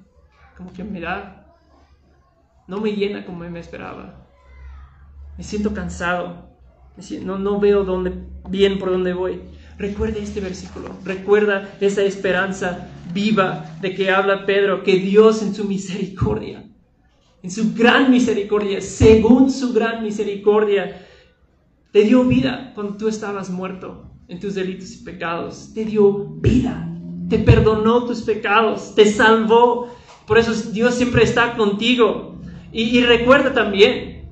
como 0.57 0.71
que 0.71 0.83
me 0.83 0.99
da, 0.99 1.55
no 2.67 2.79
me 2.79 2.91
llena 2.91 3.25
como 3.25 3.49
me 3.49 3.59
esperaba. 3.59 4.27
Me 5.37 5.43
siento 5.43 5.73
cansado, 5.73 6.49
no, 7.23 7.39
no 7.39 7.59
veo 7.59 7.83
dónde, 7.83 8.13
bien 8.49 8.77
por 8.77 8.91
dónde 8.91 9.13
voy. 9.13 9.41
Recuerda 9.79 10.19
este 10.19 10.41
versículo, 10.41 10.89
recuerda 11.05 11.69
esa 11.79 12.03
esperanza 12.03 12.89
viva 13.13 13.77
de 13.79 13.95
que 13.95 14.11
habla 14.11 14.45
Pedro, 14.45 14.83
que 14.83 14.97
Dios 14.97 15.41
en 15.41 15.55
su 15.55 15.63
misericordia, 15.63 16.69
en 17.41 17.49
su 17.49 17.73
gran 17.73 18.11
misericordia, 18.11 18.81
según 18.81 19.49
su 19.49 19.71
gran 19.71 20.03
misericordia, 20.03 21.07
te 21.93 22.03
dio 22.03 22.25
vida 22.25 22.73
cuando 22.75 22.97
tú 22.97 23.07
estabas 23.07 23.49
muerto 23.49 24.11
en 24.27 24.41
tus 24.41 24.55
delitos 24.55 24.91
y 24.91 25.03
pecados. 25.05 25.71
Te 25.73 25.85
dio 25.85 26.25
vida, 26.25 26.93
te 27.29 27.39
perdonó 27.39 28.05
tus 28.05 28.23
pecados, 28.23 28.93
te 28.95 29.05
salvó. 29.05 29.95
Por 30.27 30.37
eso 30.39 30.51
Dios 30.71 30.95
siempre 30.95 31.23
está 31.23 31.55
contigo. 31.55 32.37
Y, 32.73 32.97
y 32.97 33.01
recuerda 33.03 33.53
también, 33.53 34.29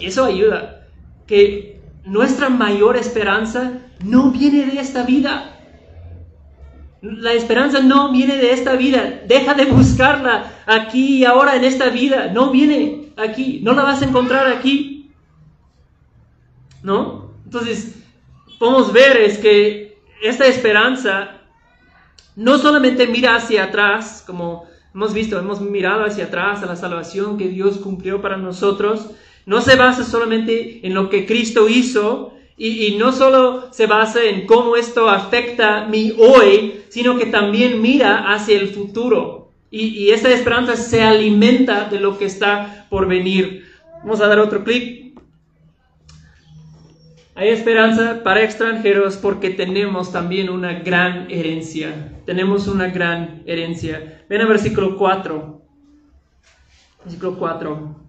y 0.00 0.06
eso 0.06 0.24
ayuda, 0.24 0.88
que 1.26 1.67
nuestra 2.08 2.48
mayor 2.48 2.96
esperanza 2.96 3.72
no 4.02 4.30
viene 4.30 4.66
de 4.66 4.80
esta 4.80 5.02
vida. 5.02 5.54
La 7.02 7.32
esperanza 7.32 7.80
no 7.80 8.10
viene 8.10 8.38
de 8.38 8.52
esta 8.52 8.74
vida. 8.74 9.20
Deja 9.26 9.54
de 9.54 9.66
buscarla 9.66 10.52
aquí 10.66 11.18
y 11.18 11.24
ahora 11.24 11.56
en 11.56 11.64
esta 11.64 11.90
vida. 11.90 12.32
No 12.32 12.50
viene 12.50 13.12
aquí. 13.16 13.60
No 13.62 13.72
la 13.74 13.82
vas 13.82 14.02
a 14.02 14.06
encontrar 14.06 14.46
aquí. 14.46 15.10
¿No? 16.82 17.32
Entonces, 17.44 17.96
podemos 18.58 18.92
ver 18.92 19.18
es 19.18 19.38
que 19.38 19.98
esta 20.22 20.46
esperanza 20.46 21.38
no 22.36 22.58
solamente 22.58 23.06
mira 23.06 23.36
hacia 23.36 23.64
atrás, 23.64 24.24
como 24.26 24.66
hemos 24.94 25.12
visto, 25.12 25.38
hemos 25.38 25.60
mirado 25.60 26.04
hacia 26.04 26.24
atrás 26.24 26.62
a 26.62 26.66
la 26.66 26.76
salvación 26.76 27.36
que 27.36 27.48
Dios 27.48 27.78
cumplió 27.78 28.22
para 28.22 28.36
nosotros. 28.36 29.10
No 29.48 29.62
se 29.62 29.76
basa 29.76 30.04
solamente 30.04 30.86
en 30.86 30.92
lo 30.92 31.08
que 31.08 31.24
Cristo 31.24 31.70
hizo, 31.70 32.34
y, 32.58 32.96
no 32.98 33.12
solo 33.12 33.72
se 33.72 33.86
basa 33.86 34.22
en 34.22 34.44
cómo 34.44 34.76
esto 34.76 35.08
afecta 35.08 35.86
mi 35.86 36.12
hoy, 36.18 36.82
sino 36.90 37.16
que 37.16 37.24
también 37.24 37.80
mira 37.80 38.30
hacia 38.30 38.60
el 38.60 38.68
futuro. 38.68 39.52
Y, 39.70 39.86
y 39.86 40.10
esa 40.10 40.28
esperanza 40.28 40.76
se 40.76 41.00
alimenta 41.00 41.88
de 41.88 41.98
lo 41.98 42.18
que 42.18 42.26
está 42.26 42.86
por 42.90 43.08
venir. 43.08 43.64
Vamos 44.02 44.20
a 44.20 44.26
dar 44.26 44.38
otro 44.38 44.64
clic. 44.64 45.18
Hay 47.34 47.48
esperanza 47.48 48.22
para 48.22 48.42
extranjeros 48.42 49.16
porque 49.16 49.48
tenemos 49.48 50.12
también 50.12 50.50
una 50.50 50.80
gran 50.80 51.30
herencia. 51.30 52.20
Tenemos 52.26 52.68
una 52.68 52.88
gran 52.88 53.44
herencia. 53.46 54.24
Ven 54.28 54.42
al 54.42 54.48
versículo 54.48 54.98
4. 54.98 55.62
Versículo 57.06 57.38
4. 57.38 58.07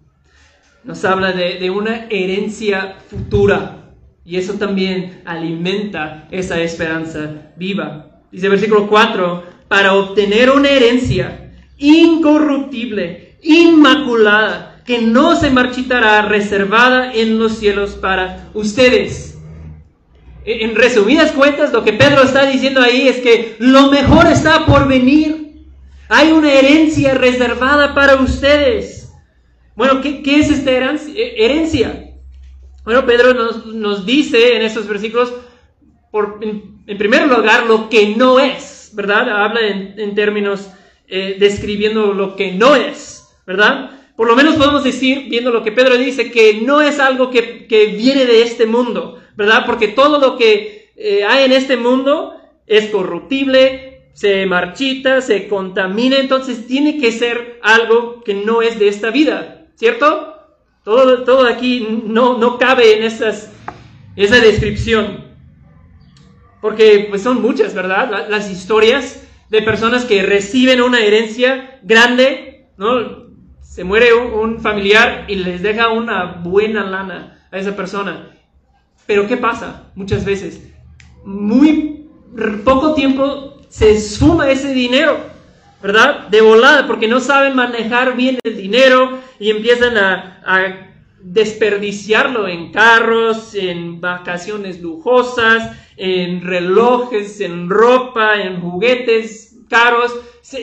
Nos 0.84 1.04
habla 1.06 1.32
de, 1.32 1.56
de 1.56 1.70
una 1.70 2.08
herencia 2.10 2.96
futura. 3.10 3.94
Y 4.26 4.38
eso 4.38 4.54
también 4.54 5.22
alimenta 5.26 6.28
esa 6.32 6.60
esperanza 6.62 7.52
viva. 7.56 8.22
Dice 8.32 8.50
versículo 8.50 8.88
4, 8.88 9.44
para 9.68 9.94
obtener 9.94 10.50
una 10.52 10.70
herencia 10.70 11.52
incorruptible, 11.78 13.38
inmaculada, 13.42 14.82
que 14.86 15.02
no 15.02 15.36
se 15.36 15.50
marchitará, 15.52 16.24
reservada 16.24 17.14
en 17.14 17.38
los 17.40 17.58
cielos 17.58 17.92
para 17.92 18.50
ustedes. 18.54 19.38
En 20.46 20.76
resumidas 20.76 21.32
cuentas, 21.32 21.72
lo 21.72 21.84
que 21.84 21.94
Pedro 21.94 22.24
está 22.24 22.46
diciendo 22.48 22.82
ahí 22.82 23.08
es 23.08 23.18
que 23.18 23.56
lo 23.60 23.92
mejor 23.92 24.26
está 24.26 24.66
por 24.66 24.88
venir. 24.88 25.64
Hay 26.08 26.32
una 26.32 26.52
herencia 26.52 27.14
reservada 27.14 27.94
para 27.94 28.16
ustedes. 28.16 28.99
Bueno, 29.80 30.02
¿qué, 30.02 30.22
qué 30.22 30.40
es 30.40 30.50
esta 30.50 30.72
herencia? 30.72 32.12
Bueno, 32.84 33.06
Pedro 33.06 33.34
nos, 33.34 34.06
dice 34.06 34.58
en 34.58 34.62
estos 34.62 34.86
versículos, 34.90 35.34
por, 36.12 36.42
en, 36.42 36.98
primer 36.98 37.30
lugar, 37.30 37.66
lo 37.66 37.88
que 37.88 38.14
no 38.14 38.42
es, 38.42 38.92
¿verdad? 38.94 39.30
Habla 39.30 39.62
en, 39.70 40.16
términos 40.16 40.70
eh, 41.08 41.38
describiendo 41.40 42.12
lo 42.12 42.36
que 42.36 42.52
no 42.52 42.76
es, 42.76 43.26
¿verdad? 43.48 43.92
Por 44.18 44.28
lo 44.28 44.36
menos 44.36 44.58
podemos 44.58 44.84
decir, 44.84 45.28
viendo 45.30 45.50
lo 45.50 45.64
que 45.64 45.72
Pedro 45.72 45.96
dice, 45.96 46.30
que 46.30 46.60
no 46.62 46.82
es 46.82 47.00
algo 47.00 47.32
que, 47.32 47.66
viene 47.70 48.26
de 48.26 48.42
este 48.42 48.66
mundo, 48.66 49.22
¿verdad? 49.38 49.64
Porque 49.66 49.88
todo 49.88 50.20
lo 50.20 50.36
que 50.36 50.92
eh, 50.98 51.24
hay 51.24 51.46
en 51.46 51.54
este 51.54 51.78
mundo 51.78 52.34
es 52.68 52.90
corruptible, 52.90 54.10
se 54.12 54.46
marchita, 54.46 55.22
se 55.22 55.48
contamina, 55.48 56.18
entonces 56.18 56.68
tiene 56.68 56.98
que 57.00 57.14
ser 57.14 57.62
algo 57.64 58.22
que 58.26 58.34
no 58.34 58.62
es 58.62 58.78
de 58.78 58.90
esta 58.90 59.10
vida, 59.10 59.59
¿cierto? 59.80 60.36
Todo, 60.84 61.24
todo 61.24 61.48
aquí 61.48 62.04
no, 62.06 62.38
no 62.38 62.58
cabe 62.58 62.98
en 62.98 63.04
esas, 63.04 63.50
esa 64.18 64.40
descripción. 64.40 65.26
Porque 66.62 67.08
pues 67.10 67.24
son 67.24 67.42
muchas, 67.42 67.74
¿verdad? 67.74 68.28
Las 68.30 68.52
historias 68.52 69.26
de 69.50 69.62
personas 69.62 70.04
que 70.04 70.22
reciben 70.24 70.82
una 70.82 71.00
herencia 71.00 71.80
grande, 71.82 72.68
¿no? 72.78 73.30
Se 73.62 73.86
muere 73.86 74.14
un, 74.14 74.60
familiar 74.60 75.26
y 75.30 75.36
les 75.36 75.62
deja 75.62 75.90
una 75.90 76.26
buena 76.26 76.84
lana 76.84 77.48
a 77.50 77.58
esa 77.58 77.76
persona. 77.76 78.32
Pero 79.06 79.28
¿qué 79.28 79.38
pasa? 79.38 79.92
Muchas 79.96 80.26
veces, 80.26 80.70
muy 81.24 82.06
poco 82.66 82.94
tiempo 82.94 83.62
se 83.70 83.92
esfuma 83.92 84.50
ese 84.52 84.74
dinero, 84.74 85.18
¿verdad? 85.82 86.28
De 86.28 86.42
volada, 86.42 86.86
porque 86.86 87.08
no 87.08 87.22
saben 87.22 87.56
manejar 87.56 88.18
bien 88.18 88.40
el 88.44 88.58
dinero 88.58 89.29
y 89.40 89.50
empiezan 89.50 89.98
a, 89.98 90.42
a 90.46 90.90
desperdiciarlo 91.22 92.48
en 92.48 92.72
carros, 92.72 93.56
en 93.56 94.02
vacaciones 94.02 94.82
lujosas, 94.82 95.78
en 95.98 96.42
relojes, 96.42 97.42
en 97.42 97.70
ropa, 97.70 98.42
en 98.42 98.62
juguetes 98.62 99.58
caros, 99.70 100.14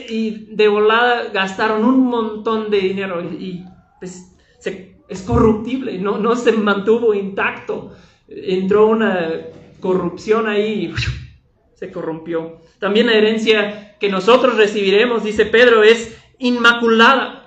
y 0.08 0.54
de 0.54 0.68
volada 0.68 1.30
gastaron 1.32 1.84
un 1.84 2.06
montón 2.06 2.70
de 2.70 2.80
dinero 2.80 3.22
y, 3.22 3.64
pues, 4.00 4.32
es 5.08 5.22
corruptible, 5.22 5.98
no, 5.98 6.18
no 6.18 6.34
se 6.34 6.52
mantuvo 6.52 7.14
intacto. 7.14 7.92
Entró 8.28 8.86
una 8.86 9.30
corrupción 9.80 10.48
ahí 10.48 10.86
y 10.86 10.94
se 11.74 11.92
corrompió. 11.92 12.60
También 12.80 13.06
la 13.06 13.14
herencia 13.14 13.96
que 14.00 14.08
nosotros 14.08 14.56
recibiremos, 14.56 15.22
dice 15.22 15.46
Pedro, 15.46 15.84
es 15.84 16.18
inmaculada. 16.38 17.45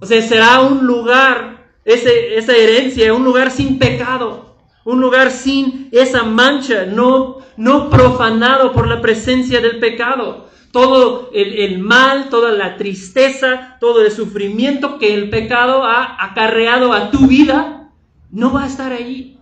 O 0.00 0.06
sea, 0.06 0.20
será 0.22 0.60
un 0.60 0.86
lugar, 0.86 1.68
ese, 1.84 2.36
esa 2.36 2.54
herencia, 2.54 3.14
un 3.14 3.24
lugar 3.24 3.50
sin 3.50 3.78
pecado, 3.78 4.56
un 4.84 5.00
lugar 5.00 5.30
sin 5.30 5.88
esa 5.90 6.22
mancha, 6.22 6.86
no, 6.86 7.38
no 7.56 7.90
profanado 7.90 8.72
por 8.72 8.86
la 8.86 9.00
presencia 9.00 9.60
del 9.60 9.78
pecado. 9.78 10.46
Todo 10.70 11.30
el, 11.32 11.78
mal, 11.78 12.28
toda 12.28 12.52
la 12.52 12.76
tristeza, 12.76 13.78
todo 13.80 14.04
el 14.04 14.10
sufrimiento 14.10 14.98
que 14.98 15.14
el 15.14 15.30
pecado 15.30 15.84
ha 15.84 16.22
acarreado 16.22 16.92
a 16.92 17.10
tu 17.10 17.26
vida, 17.26 17.90
no 18.30 18.52
va 18.52 18.64
a 18.64 18.66
estar 18.66 18.92
allí. 18.92 19.38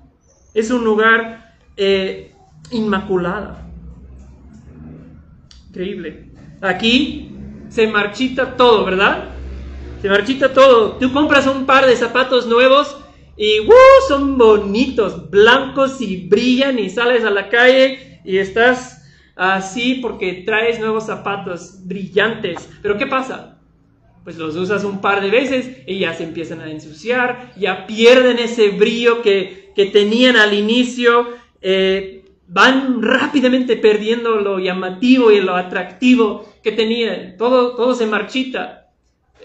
Es 0.55 0.71
un 0.71 0.85
lugar 0.85 1.57
eh, 1.77 2.33
inmaculado. 2.71 3.57
Increíble. 5.71 6.31
Aquí 6.61 7.35
se 7.69 7.89
marchita 7.89 8.57
todo, 8.57 8.85
¿verdad? 8.85 9.34
Se 10.05 10.11
marchita 10.11 10.53
todo. 10.53 10.99
Tú 10.99 11.15
compras 11.15 11.47
un 11.47 11.65
par 11.65 11.87
de 11.87 11.97
zapatos 11.97 12.47
nuevos 12.47 12.95
y 13.39 13.61
¡uh! 13.61 13.73
son 14.07 14.37
bonitos, 14.37 15.31
blancos 15.31 15.99
y 16.03 16.29
brillan 16.29 16.79
y 16.79 16.91
sales 16.91 17.25
a 17.25 17.31
la 17.31 17.49
calle 17.49 18.21
y 18.23 18.37
estás 18.37 19.03
así 19.35 20.01
porque 20.03 20.43
traes 20.45 20.79
nuevos 20.79 21.07
zapatos 21.07 21.87
brillantes. 21.87 22.69
Pero 22.83 22.99
¿qué 22.99 23.07
pasa? 23.07 23.57
Pues 24.25 24.37
los 24.37 24.55
usas 24.57 24.85
un 24.85 25.01
par 25.01 25.23
de 25.23 25.31
veces 25.31 25.79
y 25.87 26.01
ya 26.01 26.13
se 26.13 26.25
empiezan 26.25 26.61
a 26.61 26.71
ensuciar, 26.71 27.55
ya 27.57 27.87
pierden 27.87 28.39
ese 28.39 28.73
brillo 28.73 29.23
que, 29.23 29.73
que 29.75 29.87
tenían 29.87 30.37
al 30.37 30.53
inicio. 30.53 31.29
Eh, 31.63 32.27
van 32.47 33.01
rápidamente 33.01 33.79
perdiendo 33.79 34.37
lo 34.37 34.59
llamativo 34.59 35.31
y 35.31 35.41
lo 35.41 35.57
atractivo 35.57 36.45
que 36.63 36.73
tenían. 36.73 37.39
Todo, 37.39 37.75
todo 37.75 37.95
se 37.95 38.05
marchita. 38.05 38.84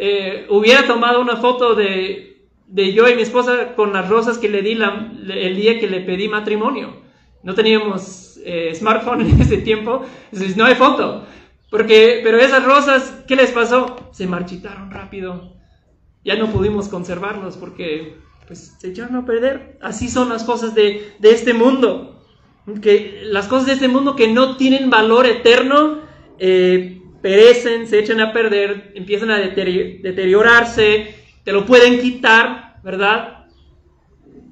Eh, 0.01 0.47
hubiera 0.49 0.87
tomado 0.87 1.19
una 1.19 1.35
foto 1.35 1.75
de, 1.75 2.47
de, 2.67 2.93
yo 2.93 3.09
y 3.09 3.15
mi 3.15 3.21
esposa 3.21 3.75
con 3.75 3.91
las 3.91 4.07
rosas 4.07 4.37
que 4.37 4.47
le 4.47 4.61
di 4.61 4.71
el 4.71 5.55
día 5.57 5.77
que 5.77 5.89
le 5.89 5.99
pedí 5.99 6.29
matrimonio. 6.29 7.01
No 7.43 7.53
teníamos 7.53 8.39
eh, 8.45 8.73
smartphone 8.73 9.21
en 9.29 9.41
ese 9.41 9.57
tiempo, 9.57 10.05
entonces 10.31 10.55
no 10.55 10.65
hay 10.65 10.75
foto. 10.75 11.25
Porque, 11.69 12.21
pero 12.23 12.37
esas 12.37 12.63
rosas, 12.63 13.23
¿qué 13.27 13.35
les 13.35 13.51
pasó? 13.51 14.09
Se 14.11 14.25
marchitaron 14.25 14.89
rápido. 14.89 15.53
Ya 16.23 16.35
no 16.35 16.47
pudimos 16.47 16.87
conservarlos 16.87 17.57
porque 17.57 18.15
pues, 18.47 18.77
se 18.79 18.87
echaron 18.87 19.17
a 19.17 19.25
perder. 19.25 19.77
Así 19.81 20.07
son 20.07 20.29
las 20.29 20.45
cosas 20.45 20.73
de, 20.73 21.13
de 21.19 21.31
este 21.31 21.53
mundo 21.53 22.15
que 22.81 23.21
las 23.23 23.47
cosas 23.47 23.67
de 23.67 23.73
este 23.73 23.87
mundo 23.87 24.15
que 24.15 24.27
no 24.27 24.55
tienen 24.55 24.89
valor 24.89 25.25
eterno 25.25 25.99
eh, 26.37 26.98
perecen, 27.21 27.87
se 27.87 27.99
echan 27.99 28.21
a 28.21 28.33
perder, 28.33 28.91
empiezan 28.95 29.31
a 29.31 29.39
deteriorarse, 29.39 31.15
te 31.43 31.51
lo 31.51 31.65
pueden 31.65 31.99
quitar, 31.99 32.79
¿verdad? 32.83 33.45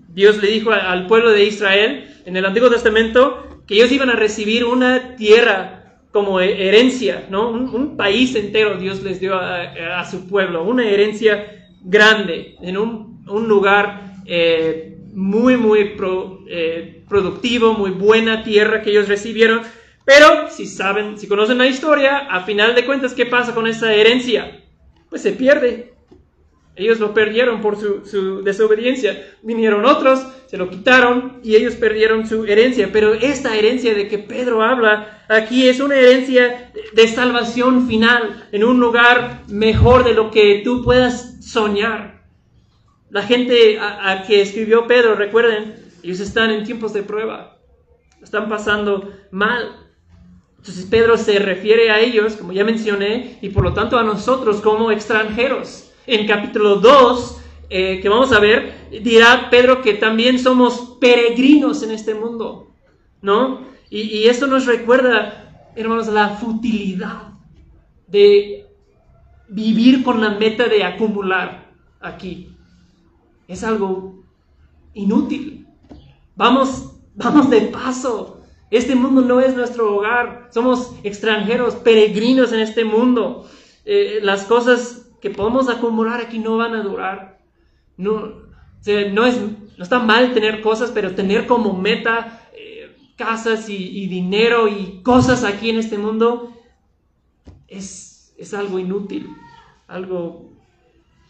Dios 0.09 0.41
le 0.41 0.49
dijo 0.49 0.71
al 0.71 1.07
pueblo 1.07 1.31
de 1.31 1.45
Israel 1.45 2.15
en 2.25 2.35
el 2.35 2.45
Antiguo 2.45 2.69
Testamento 2.69 3.61
que 3.67 3.75
ellos 3.75 3.91
iban 3.91 4.09
a 4.09 4.15
recibir 4.15 4.65
una 4.65 5.15
tierra 5.15 5.77
como 6.11 6.39
herencia, 6.39 7.27
¿no? 7.29 7.49
Un, 7.51 7.95
país 7.95 8.33
entero 8.35 8.77
Dios 8.77 9.03
les 9.03 9.19
dio 9.19 9.35
a, 9.35 10.03
su 10.09 10.27
pueblo, 10.27 10.63
una 10.63 10.89
herencia 10.89 11.69
grande, 11.83 12.55
en 12.61 12.77
un, 12.77 13.21
lugar 13.47 14.13
eh, 14.25 14.97
muy, 15.13 15.57
muy 15.57 15.93
eh, 16.49 17.03
productivo, 17.07 17.73
muy 17.73 17.91
buena 17.91 18.43
tierra 18.43 18.81
que 18.81 18.89
ellos 18.89 19.07
recibieron. 19.07 19.61
Pero 20.07 20.49
si 20.49 20.67
saben, 20.67 21.17
si 21.17 21.27
conocen 21.27 21.57
la 21.57 21.67
historia, 21.67 22.19
a 22.29 22.45
final 22.45 22.73
de 22.73 22.85
cuentas, 22.85 23.13
¿qué 23.13 23.25
pasa 23.25 23.53
con 23.53 23.67
esa 23.67 23.93
herencia? 23.93 24.63
Pues 25.09 25.21
se 25.21 25.33
pierde. 25.33 25.95
Ellos 26.77 27.01
lo 27.01 27.13
perdieron 27.13 27.59
por 27.59 27.75
su, 27.75 28.41
desobediencia. 28.41 29.21
Vinieron 29.43 29.83
otros, 29.83 30.25
se 30.45 30.55
lo 30.55 30.69
quitaron 30.69 31.41
y 31.43 31.57
ellos 31.57 31.75
perdieron 31.75 32.25
su 32.25 32.45
herencia. 32.45 32.89
Pero 32.93 33.15
esta 33.15 33.57
herencia 33.57 33.93
de 33.93 34.07
que 34.07 34.17
Pedro 34.17 34.63
habla 34.63 35.25
aquí 35.27 35.67
es 35.67 35.81
una 35.81 35.95
herencia 35.95 36.71
de 36.93 37.07
salvación 37.09 37.85
final, 37.85 38.47
en 38.53 38.63
un 38.63 38.79
lugar 38.79 39.43
mejor 39.49 40.05
de 40.05 40.13
lo 40.13 40.31
que 40.31 40.61
tú 40.63 40.85
puedas 40.85 41.45
soñar. 41.45 42.23
La 43.09 43.23
gente 43.23 43.77
a, 43.77 44.09
a 44.09 44.23
que 44.23 44.41
escribió 44.41 44.87
Pedro, 44.87 45.15
recuerden, 45.15 45.75
ellos 46.01 46.21
están 46.21 46.51
en 46.51 46.63
tiempos 46.63 46.93
de 46.93 47.03
prueba, 47.03 47.59
están 48.21 48.47
pasando 48.47 49.11
mal. 49.31 49.86
Entonces 50.67 50.85
Pedro 50.89 51.17
se 51.17 51.39
refiere 51.39 51.91
a 51.91 52.01
ellos, 52.01 52.35
como 52.35 52.51
ya 52.51 52.65
mencioné, 52.65 53.37
y 53.41 53.47
por 53.51 53.63
lo 53.63 53.73
tanto 53.73 53.97
a 53.97 54.03
nosotros 54.03 54.59
como 54.59 54.91
extranjeros. 54.91 55.91
En 56.05 56.27
capítulo 56.27 56.75
2, 56.75 57.41
eh, 57.69 57.99
que 58.01 58.09
vamos 58.09 58.33
a 58.33 58.39
ver, 58.41 58.89
dirá 59.01 59.49
Pedro 59.49 59.81
que 59.81 59.93
también 59.93 60.37
somos 60.37 60.97
peregrinos 60.99 61.83
en 61.83 61.91
este 61.91 62.13
mundo, 62.15 62.73
¿no? 63.21 63.61
Y, 63.89 64.01
y 64.01 64.27
esto 64.27 64.45
nos 64.45 64.65
recuerda, 64.65 65.71
hermanos, 65.73 66.07
la 66.07 66.31
futilidad 66.31 67.29
de 68.05 68.65
vivir 69.47 70.03
con 70.03 70.19
la 70.19 70.31
meta 70.31 70.67
de 70.67 70.83
acumular 70.83 71.71
aquí. 72.01 72.53
Es 73.47 73.63
algo 73.63 74.21
inútil. 74.93 75.65
Vamos, 76.35 76.91
vamos 77.15 77.49
de 77.49 77.61
paso. 77.61 78.36
Este 78.69 78.95
mundo 78.95 79.21
no 79.21 79.39
es 79.39 79.55
nuestro 79.55 79.95
hogar. 79.95 80.49
Somos 80.51 80.95
extranjeros, 81.03 81.75
peregrinos 81.75 82.51
en 82.51 82.59
este 82.59 82.83
mundo. 82.83 83.49
Eh, 83.85 84.19
las 84.21 84.43
cosas 84.43 85.09
que 85.21 85.29
podemos 85.29 85.69
acumular 85.69 86.21
aquí 86.21 86.39
no 86.39 86.57
van 86.57 86.75
a 86.75 86.83
durar. 86.83 87.39
No, 87.95 88.33
no, 89.13 89.25
es, 89.25 89.39
no 89.77 89.83
está 89.83 89.99
mal 89.99 90.33
tener 90.33 90.61
cosas, 90.61 90.91
pero 90.91 91.15
tener 91.15 91.47
como 91.47 91.73
meta 91.73 92.47
eh, 92.53 92.95
casas 93.15 93.69
y, 93.69 94.07
dinero 94.07 94.67
y 94.67 95.01
cosas 95.03 95.43
aquí 95.43 95.69
en 95.69 95.77
este 95.77 95.97
mundo 95.97 96.53
es, 97.67 98.33
es 98.37 98.53
algo 98.53 98.79
inútil, 98.79 99.27
algo 99.87 100.51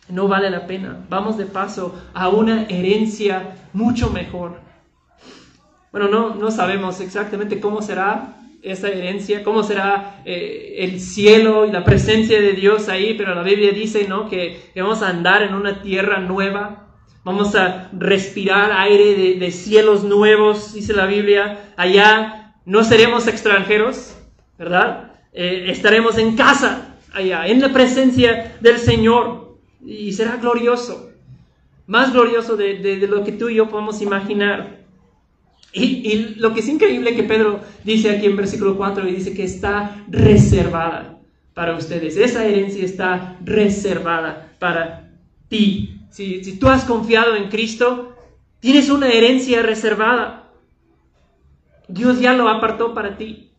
no 0.09 0.27
vale 0.27 0.49
la 0.49 0.67
pena. 0.67 1.05
Vamos 1.09 1.37
de 1.37 1.45
paso 1.45 1.95
a 2.13 2.29
una 2.29 2.63
herencia 2.63 3.55
mucho 3.73 4.09
mejor. 4.09 4.59
Bueno, 5.91 6.07
no, 6.09 6.35
no 6.35 6.51
sabemos 6.51 6.99
exactamente 6.99 7.59
cómo 7.59 7.81
será 7.81 8.37
esa 8.61 8.89
herencia, 8.89 9.43
cómo 9.43 9.63
será 9.63 10.21
eh, 10.25 10.75
el 10.79 10.99
cielo 10.99 11.65
y 11.65 11.71
la 11.71 11.83
presencia 11.83 12.41
de 12.41 12.53
Dios 12.53 12.89
ahí, 12.89 13.13
pero 13.17 13.33
la 13.35 13.43
Biblia 13.43 13.71
dice 13.71 14.07
¿no? 14.07 14.29
que, 14.29 14.71
vamos 14.75 15.01
a 15.01 15.09
andar 15.09 15.43
en 15.43 15.53
una 15.53 15.81
tierra 15.81 16.19
nueva, 16.19 16.87
vamos 17.23 17.55
a 17.55 17.89
respirar 17.93 18.71
aire 18.71 19.35
de, 19.35 19.51
cielos 19.51 20.03
nuevos, 20.03 20.73
dice 20.73 20.93
la 20.93 21.05
Biblia, 21.05 21.73
allá 21.77 22.55
no 22.65 22.83
seremos 22.83 23.27
extranjeros, 23.27 24.17
¿verdad? 24.57 25.13
Eh, 25.33 25.65
estaremos 25.69 26.17
en 26.17 26.35
casa, 26.35 26.95
allá, 27.13 27.47
en 27.47 27.61
la 27.61 27.71
presencia 27.71 28.57
del 28.59 28.79
Señor, 28.79 29.57
y 29.85 30.11
será 30.13 30.37
glorioso, 30.37 31.11
más 31.85 32.11
glorioso 32.11 32.57
de, 32.57 32.79
de 32.79 33.07
lo 33.07 33.23
que 33.23 33.31
tú 33.31 33.49
y 33.49 33.55
yo 33.55 33.69
podemos 33.69 34.01
imaginar. 34.01 34.76
Y, 35.77 36.35
lo 36.37 36.53
que 36.53 36.61
es 36.61 36.67
increíble 36.67 37.15
que 37.15 37.23
Pedro 37.23 37.61
dice 37.83 38.09
aquí 38.09 38.25
en 38.25 38.35
versículo 38.35 38.77
4 38.77 39.07
y 39.07 39.13
dice 39.13 39.33
que 39.33 39.43
está 39.43 40.03
reservada 40.09 41.19
para 41.53 41.75
ustedes. 41.75 42.17
Esa 42.17 42.45
herencia 42.45 42.83
está 42.83 43.37
reservada 43.43 44.53
para 44.59 45.11
ti. 45.49 46.01
Si, 46.09 46.43
si 46.43 46.57
tú 46.57 46.67
has 46.67 46.83
confiado 46.83 47.35
en 47.35 47.49
Cristo, 47.49 48.15
tienes 48.59 48.89
una 48.89 49.09
herencia 49.09 49.61
reservada. 49.61 50.51
Dios 51.87 52.19
ya 52.19 52.33
lo 52.33 52.49
apartó 52.49 52.93
para 52.93 53.17
ti. 53.17 53.51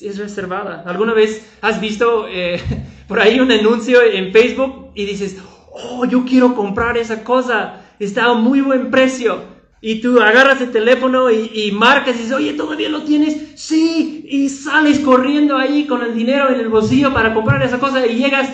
Es 0.00 0.18
reservada. 0.18 0.82
¿Alguna 0.86 1.14
vez 1.14 1.48
has 1.60 1.80
visto 1.80 2.26
eh, 2.28 2.60
por 3.08 3.20
ahí 3.20 3.40
un 3.40 3.50
anuncio 3.50 4.02
en 4.02 4.32
Facebook 4.32 4.90
y 4.94 5.04
dices, 5.04 5.38
oh, 5.72 6.04
yo 6.04 6.24
quiero 6.24 6.54
comprar 6.54 6.96
esa 6.96 7.22
cosa, 7.22 7.82
está 7.98 8.26
a 8.26 8.34
muy 8.34 8.60
buen 8.60 8.90
precio? 8.90 9.53
Y 9.86 10.00
tú 10.00 10.18
agarras 10.18 10.62
el 10.62 10.72
teléfono 10.72 11.30
y, 11.30 11.70
marcas 11.72 12.14
y 12.14 12.20
dices, 12.20 12.32
oye, 12.32 12.54
¿todavía 12.54 12.88
lo 12.88 13.02
tienes? 13.02 13.52
Sí, 13.54 14.24
y 14.26 14.48
sales 14.48 14.98
corriendo 15.00 15.58
ahí 15.58 15.84
con 15.84 16.00
el 16.00 16.14
dinero 16.14 16.48
en 16.48 16.58
el 16.58 16.70
bolsillo 16.70 17.12
para 17.12 17.34
comprar 17.34 17.62
esa 17.62 17.78
cosa 17.78 18.06
y 18.06 18.16
llegas 18.16 18.48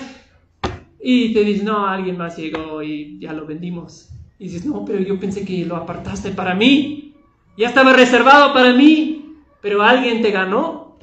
y 1.01 1.33
te 1.33 1.45
dices, 1.45 1.62
no, 1.62 1.87
alguien 1.87 2.19
más 2.19 2.37
llegó 2.37 2.83
y 2.83 3.21
ya 3.21 3.33
lo 3.33 3.47
vendimos. 3.47 4.09
Y 4.40 4.49
dices, 4.49 4.66
no, 4.66 4.85
pero 4.85 4.99
yo 4.99 5.21
pensé 5.21 5.45
que 5.45 5.64
lo 5.64 5.77
apartaste 5.77 6.33
para 6.33 6.57
mí. 6.57 7.14
Ya 7.57 7.69
estaba 7.69 7.93
reservado 7.93 8.53
para 8.53 8.73
mí, 8.73 9.37
pero 9.61 9.85
alguien 9.85 10.23
te 10.23 10.33
ganó. 10.33 10.99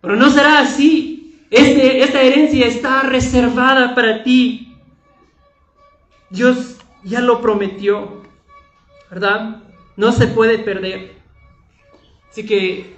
Pero 0.00 0.16
no 0.16 0.28
será 0.30 0.58
así. 0.58 1.38
Este, 1.50 2.02
esta 2.02 2.20
herencia 2.20 2.66
está 2.66 3.02
reservada 3.02 3.94
para 3.94 4.24
ti. 4.24 4.74
Dios 6.30 6.78
ya 7.04 7.20
lo 7.20 7.40
prometió, 7.40 8.21
¿verdad? 9.12 9.62
No 9.98 10.10
se 10.10 10.26
puede 10.26 10.58
perder. 10.58 11.12
Así 12.30 12.46
que 12.46 12.94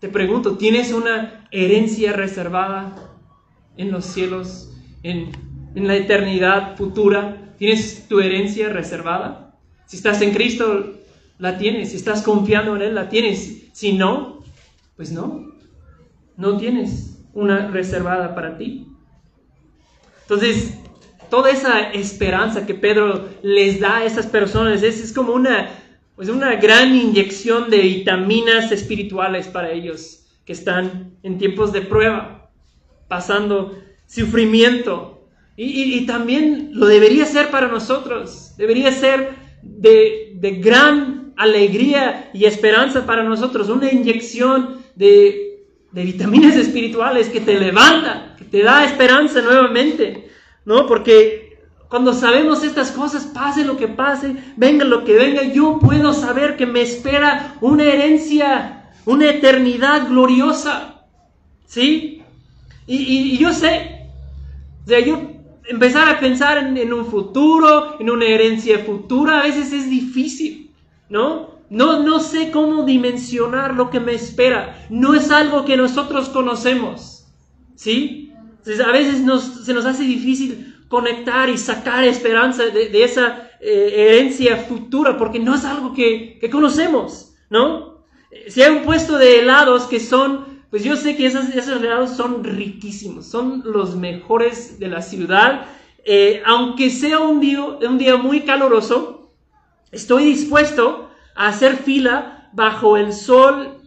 te 0.00 0.08
pregunto, 0.08 0.56
¿tienes 0.56 0.92
una 0.92 1.46
herencia 1.50 2.14
reservada 2.14 2.96
en 3.76 3.90
los 3.90 4.06
cielos, 4.06 4.72
en, 5.02 5.30
en 5.74 5.86
la 5.86 5.94
eternidad 5.94 6.74
futura? 6.78 7.52
¿Tienes 7.58 8.08
tu 8.08 8.20
herencia 8.20 8.70
reservada? 8.70 9.58
Si 9.84 9.98
estás 9.98 10.22
en 10.22 10.32
Cristo, 10.32 10.94
la 11.36 11.58
tienes. 11.58 11.90
Si 11.90 11.96
estás 11.96 12.22
confiando 12.22 12.74
en 12.74 12.80
Él, 12.80 12.94
la 12.94 13.10
tienes. 13.10 13.68
Si 13.74 13.92
no, 13.92 14.42
pues 14.96 15.12
no. 15.12 15.52
No 16.38 16.56
tienes 16.56 17.26
una 17.34 17.68
reservada 17.68 18.34
para 18.34 18.56
ti. 18.56 18.88
Entonces, 20.22 20.78
toda 21.30 21.50
esa 21.50 21.90
esperanza 21.92 22.66
que 22.66 22.74
Pedro 22.74 23.28
les 23.42 23.80
da 23.80 23.98
a 23.98 24.04
esas 24.04 24.26
personas 24.26 24.82
es, 24.82 25.12
como 25.12 25.32
una, 25.32 25.70
pues 26.16 26.28
una 26.28 26.56
gran 26.56 26.94
inyección 26.94 27.70
de 27.70 27.78
vitaminas 27.78 28.72
espirituales 28.72 29.48
para 29.48 29.70
ellos 29.70 30.26
que 30.44 30.52
están 30.52 31.12
en 31.22 31.38
tiempos 31.38 31.72
de 31.72 31.82
prueba, 31.82 32.50
pasando 33.06 33.78
sufrimiento, 34.06 35.18
y, 35.60 36.06
también 36.06 36.70
lo 36.74 36.86
debería 36.86 37.26
ser 37.26 37.50
para 37.50 37.66
nosotros. 37.66 38.52
Debería 38.56 38.92
ser 38.92 39.30
de, 39.60 40.60
gran 40.62 41.32
alegría 41.36 42.30
y 42.32 42.44
esperanza 42.44 43.04
para 43.06 43.24
nosotros. 43.24 43.68
Una 43.68 43.90
inyección 43.92 44.78
de, 44.94 45.64
vitaminas 45.90 46.54
espirituales 46.54 47.28
que 47.28 47.40
te 47.40 47.58
levanta, 47.58 48.36
que 48.38 48.44
te 48.44 48.62
da 48.62 48.84
esperanza 48.84 49.42
nuevamente. 49.42 50.27
¿No? 50.68 50.86
Porque 50.86 51.56
cuando 51.88 52.12
sabemos 52.12 52.62
estas 52.62 52.92
cosas, 52.92 53.24
pase 53.24 53.64
lo 53.64 53.78
que 53.78 53.88
pase, 53.88 54.36
venga 54.54 54.84
lo 54.84 55.02
que 55.02 55.14
venga, 55.14 55.42
yo 55.44 55.78
puedo 55.78 56.12
saber 56.12 56.58
que 56.58 56.66
me 56.66 56.82
espera 56.82 57.56
una 57.62 57.84
herencia, 57.84 58.90
una 59.06 59.30
eternidad 59.30 60.08
gloriosa. 60.08 61.06
¿Sí? 61.64 62.22
Y, 62.86 62.96
y 62.96 63.38
yo 63.38 63.54
sé, 63.54 64.10
o 64.84 64.88
sea, 64.88 65.00
yo 65.00 65.18
empezar 65.70 66.06
a 66.06 66.20
pensar 66.20 66.58
en, 66.58 66.92
un 66.92 67.06
futuro, 67.06 67.98
en 67.98 68.10
una 68.10 68.26
herencia 68.26 68.80
futura, 68.80 69.40
a 69.40 69.44
veces 69.44 69.72
es 69.72 69.88
difícil, 69.88 70.70
¿no? 71.08 71.48
No, 71.70 72.02
no 72.02 72.20
sé 72.20 72.50
cómo 72.50 72.82
dimensionar 72.82 73.72
lo 73.72 73.88
que 73.88 74.00
me 74.00 74.12
espera. 74.12 74.86
No 74.90 75.14
es 75.14 75.30
algo 75.30 75.64
que 75.64 75.78
nosotros 75.78 76.28
conocemos, 76.28 77.26
¿sí? 77.74 78.27
A 78.84 78.92
veces 78.92 79.22
se 79.64 79.74
nos 79.74 79.86
hace 79.86 80.02
difícil 80.02 80.76
conectar 80.88 81.48
y 81.48 81.58
sacar 81.58 82.04
esperanza 82.04 82.66
de, 82.66 83.02
esa 83.02 83.50
eh, 83.60 83.92
herencia 83.94 84.56
futura, 84.56 85.16
porque 85.16 85.38
no 85.38 85.54
es 85.54 85.64
algo 85.64 85.92
que, 85.92 86.38
conocemos, 86.50 87.34
¿no? 87.50 88.04
Si 88.48 88.62
hay 88.62 88.70
un 88.70 88.84
puesto 88.84 89.16
de 89.16 89.40
helados 89.40 89.84
que 89.84 90.00
son 90.00 90.58
pues 90.70 90.84
yo 90.84 90.96
sé 90.96 91.16
que 91.16 91.26
esos, 91.26 91.48
helados 91.66 92.10
son 92.10 92.44
riquísimos, 92.44 93.26
son 93.26 93.62
los 93.64 93.96
mejores 93.96 94.78
de 94.78 94.88
la 94.88 95.00
ciudad. 95.00 95.64
Eh, 96.04 96.42
aunque 96.44 96.90
sea 96.90 97.20
un 97.20 97.40
día, 97.40 97.62
un 97.62 97.96
día 97.96 98.16
muy 98.18 98.42
caluroso, 98.42 99.32
estoy 99.92 100.24
dispuesto 100.24 101.10
a 101.34 101.48
hacer 101.48 101.76
fila 101.76 102.50
bajo 102.52 102.98
el 102.98 103.14
sol 103.14 103.78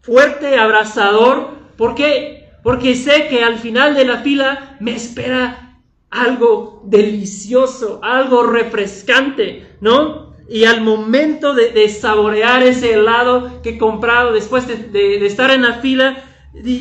fuerte, 0.00 0.58
abrasador. 0.58 1.50
¿Por 1.76 1.94
qué? 1.94 2.39
Porque 2.62 2.94
sé 2.94 3.28
que 3.28 3.42
al 3.42 3.58
final 3.58 3.94
de 3.94 4.04
la 4.04 4.18
fila 4.18 4.76
me 4.80 4.94
espera 4.94 5.70
algo 6.10 6.82
delicioso, 6.84 8.00
algo 8.02 8.42
refrescante, 8.42 9.76
¿no? 9.80 10.30
Y 10.48 10.64
al 10.64 10.80
momento 10.80 11.54
de, 11.54 11.88
saborear 11.88 12.62
ese 12.64 12.94
helado 12.94 13.62
que 13.62 13.70
he 13.70 13.78
comprado 13.78 14.32
después 14.32 14.66
de, 14.66 15.24
estar 15.24 15.52
en 15.52 15.62
la 15.62 15.74
fila, 15.74 16.24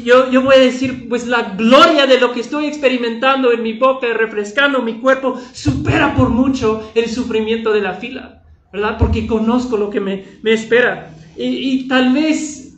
yo, 0.04 0.32
yo 0.32 0.42
voy 0.42 0.56
a 0.56 0.60
decir, 0.60 1.08
pues 1.08 1.28
la 1.28 1.54
gloria 1.56 2.08
de 2.08 2.20
lo 2.20 2.34
que 2.34 2.40
estoy 2.40 2.66
experimentando 2.66 3.52
en 3.52 3.62
mi 3.62 3.74
boca, 3.74 4.08
refrescando 4.12 4.82
mi 4.82 5.00
cuerpo, 5.00 5.40
supera 5.54 6.16
por 6.16 6.30
mucho 6.30 6.92
el 6.96 7.08
sufrimiento 7.08 7.72
de 7.72 7.82
la 7.82 7.94
fila, 7.94 8.42
¿verdad? 8.74 8.98
Porque 8.98 9.28
conozco 9.28 9.78
lo 9.78 9.92
que 9.92 10.00
me, 10.00 10.26
espera. 10.46 11.14
Y, 11.38 11.88
tal 11.88 12.12
vez, 12.12 12.76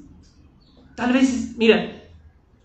tal 0.96 1.14
vez, 1.14 1.56
mira, 1.58 2.01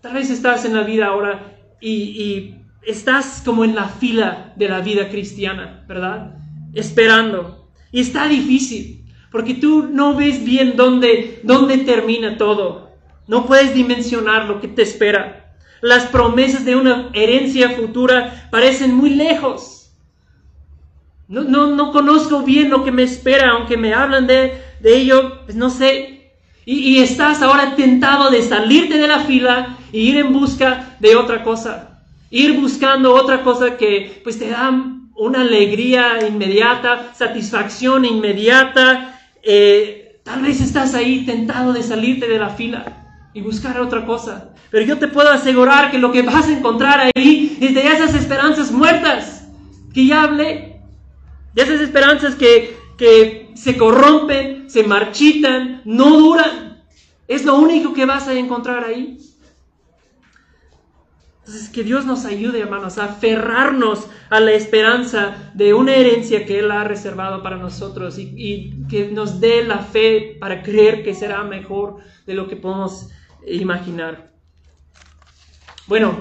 tal 0.07 0.15
vez 0.15 0.29
estás 0.29 0.63
en 0.63 0.73
la 0.73 0.83
vida 0.83 1.07
ahora 1.07 1.57
y, 1.81 2.53
estás 2.83 3.41
como 3.43 3.65
en 3.65 3.75
la 3.75 3.89
fila 3.89 4.53
de 4.55 4.69
la 4.69 4.79
vida 4.79 5.09
cristiana, 5.09 5.83
¿verdad? 5.85 6.37
Esperando. 6.73 7.67
Y 7.91 7.99
está 7.99 8.29
difícil, 8.29 9.03
porque 9.29 9.53
tú 9.53 9.89
no 9.91 10.15
ves 10.15 10.45
bien 10.45 10.77
dónde, 10.77 11.41
dónde 11.43 11.79
termina 11.79 12.37
todo. 12.37 12.91
No 13.27 13.45
puedes 13.45 13.73
dimensionar 13.73 14.45
lo 14.45 14.61
que 14.61 14.69
te 14.69 14.83
espera. 14.83 15.53
Las 15.81 16.05
promesas 16.05 16.63
de 16.63 16.77
una 16.77 17.09
herencia 17.11 17.71
futura 17.71 18.47
parecen 18.49 18.95
muy 18.95 19.09
lejos. 19.09 19.91
No, 21.27 21.43
no, 21.43 21.67
no 21.67 21.91
conozco 21.91 22.43
bien 22.43 22.69
lo 22.69 22.85
que 22.85 22.93
me 22.93 23.03
espera, 23.03 23.49
aunque 23.49 23.75
me 23.75 23.93
hablan 23.93 24.25
de, 24.27 24.61
de 24.79 24.95
ello, 24.95 25.43
pues 25.43 25.57
no 25.57 25.69
sé. 25.69 26.31
Y, 26.69 26.99
estás 26.99 27.41
ahora 27.41 27.75
tentado 27.75 28.29
de 28.29 28.41
salirte 28.41 28.97
de 28.97 29.07
la 29.07 29.19
fila 29.19 29.76
e 29.91 29.97
ir 29.97 30.17
en 30.17 30.33
busca 30.33 30.95
de 30.99 31.15
otra 31.15 31.43
cosa. 31.43 32.01
Ir 32.29 32.59
buscando 32.59 33.13
otra 33.13 33.43
cosa 33.43 33.77
que 33.77 34.21
pues 34.23 34.37
te 34.37 34.49
da 34.49 34.71
una 35.15 35.41
alegría 35.41 36.27
inmediata, 36.27 37.13
satisfacción 37.13 38.05
inmediata. 38.05 39.19
Eh, 39.43 40.19
tal 40.23 40.41
vez 40.41 40.61
estás 40.61 40.93
ahí 40.93 41.25
tentado 41.25 41.73
de 41.73 41.83
salirte 41.83 42.27
de 42.27 42.39
la 42.39 42.49
fila 42.49 42.85
y 43.33 43.41
buscar 43.41 43.79
otra 43.79 44.05
cosa. 44.05 44.49
Pero 44.69 44.85
yo 44.85 44.97
te 44.97 45.07
puedo 45.07 45.29
asegurar 45.29 45.91
que 45.91 45.97
lo 45.97 46.11
que 46.11 46.21
vas 46.21 46.47
a 46.47 46.51
encontrar 46.51 47.11
ahí 47.15 47.57
es 47.61 47.73
de 47.73 47.87
esas 47.87 48.13
esperanzas 48.13 48.71
muertas 48.71 49.47
que 49.93 50.05
ya 50.05 50.23
hablé. 50.23 50.81
De 51.53 51.63
esas 51.63 51.81
esperanzas 51.81 52.35
que, 52.35 52.77
que 52.97 53.51
se 53.55 53.77
corrompen, 53.77 54.69
se 54.69 54.83
marchitan, 54.83 55.81
no 55.85 56.17
duran. 56.17 56.83
Es 57.27 57.45
lo 57.45 57.55
único 57.55 57.93
que 57.93 58.05
vas 58.05 58.27
a 58.27 58.33
encontrar 58.33 58.83
ahí. 58.83 59.17
Entonces, 61.47 61.69
que 61.69 61.85
Dios 61.85 62.05
nos 62.05 62.25
ayude, 62.25 62.59
hermanos, 62.59 62.97
a 62.97 63.05
aferrarnos 63.05 64.09
a 64.29 64.41
la 64.41 64.51
esperanza 64.51 65.49
de 65.53 65.73
una 65.73 65.95
herencia 65.95 66.45
que 66.45 66.59
Él 66.59 66.69
ha 66.71 66.83
reservado 66.83 67.41
para 67.41 67.55
nosotros 67.55 68.19
y, 68.19 68.73
que 68.89 69.11
nos 69.11 69.39
dé 69.39 69.63
la 69.63 69.77
fe 69.77 70.35
para 70.41 70.61
creer 70.61 71.05
que 71.05 71.13
será 71.13 71.45
mejor 71.45 71.99
de 72.25 72.33
lo 72.33 72.49
que 72.49 72.57
podemos 72.57 73.07
imaginar. 73.47 74.33
Bueno, 75.87 76.19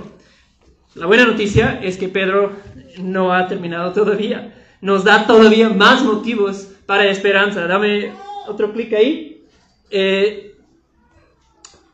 la 0.94 1.06
buena 1.06 1.26
noticia 1.26 1.80
es 1.82 1.96
que 1.96 2.08
Pedro 2.08 2.52
no 3.00 3.32
ha 3.32 3.48
terminado 3.48 3.92
todavía. 3.92 4.54
Nos 4.80 5.02
da 5.02 5.26
todavía 5.26 5.70
más 5.70 6.04
motivos 6.04 6.68
para 6.86 7.04
esperanza. 7.06 7.66
Dame 7.66 8.12
otro 8.46 8.72
clic 8.72 8.92
ahí. 8.92 9.44
Eh, 9.90 10.54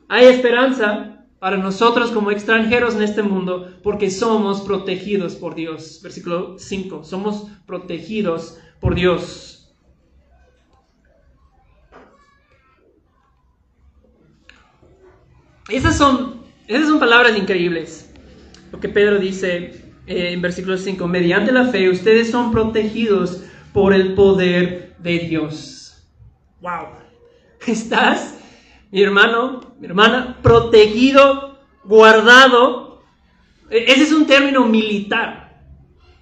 hay 0.06 0.26
esperanza 0.26 1.11
para 1.42 1.56
nosotros 1.56 2.12
como 2.12 2.30
extranjeros 2.30 2.94
en 2.94 3.02
este 3.02 3.24
mundo, 3.24 3.68
porque 3.82 4.12
somos 4.12 4.60
protegidos 4.60 5.34
por 5.34 5.56
Dios. 5.56 5.98
Versículo 6.00 6.56
5, 6.56 7.02
somos 7.02 7.48
protegidos 7.66 8.60
por 8.78 8.94
Dios. 8.94 9.74
Esas 15.68 15.96
son, 15.96 16.42
esas 16.68 16.86
son 16.86 17.00
palabras 17.00 17.36
increíbles, 17.36 18.14
lo 18.70 18.78
que 18.78 18.88
Pedro 18.88 19.18
dice 19.18 19.82
eh, 20.06 20.34
en 20.34 20.40
versículo 20.40 20.78
5, 20.78 21.08
mediante 21.08 21.50
la 21.50 21.64
fe 21.64 21.90
ustedes 21.90 22.30
son 22.30 22.52
protegidos 22.52 23.42
por 23.72 23.92
el 23.92 24.14
poder 24.14 24.94
de 25.00 25.18
Dios. 25.18 26.06
¡Wow! 26.60 26.86
Estás 27.66 28.38
mi 28.92 29.02
hermano, 29.02 29.60
mi 29.80 29.86
hermana, 29.86 30.36
protegido, 30.42 31.58
guardado. 31.82 33.02
E, 33.70 33.90
ese 33.90 34.02
es 34.02 34.12
un 34.12 34.26
término 34.26 34.66
militar, 34.66 35.62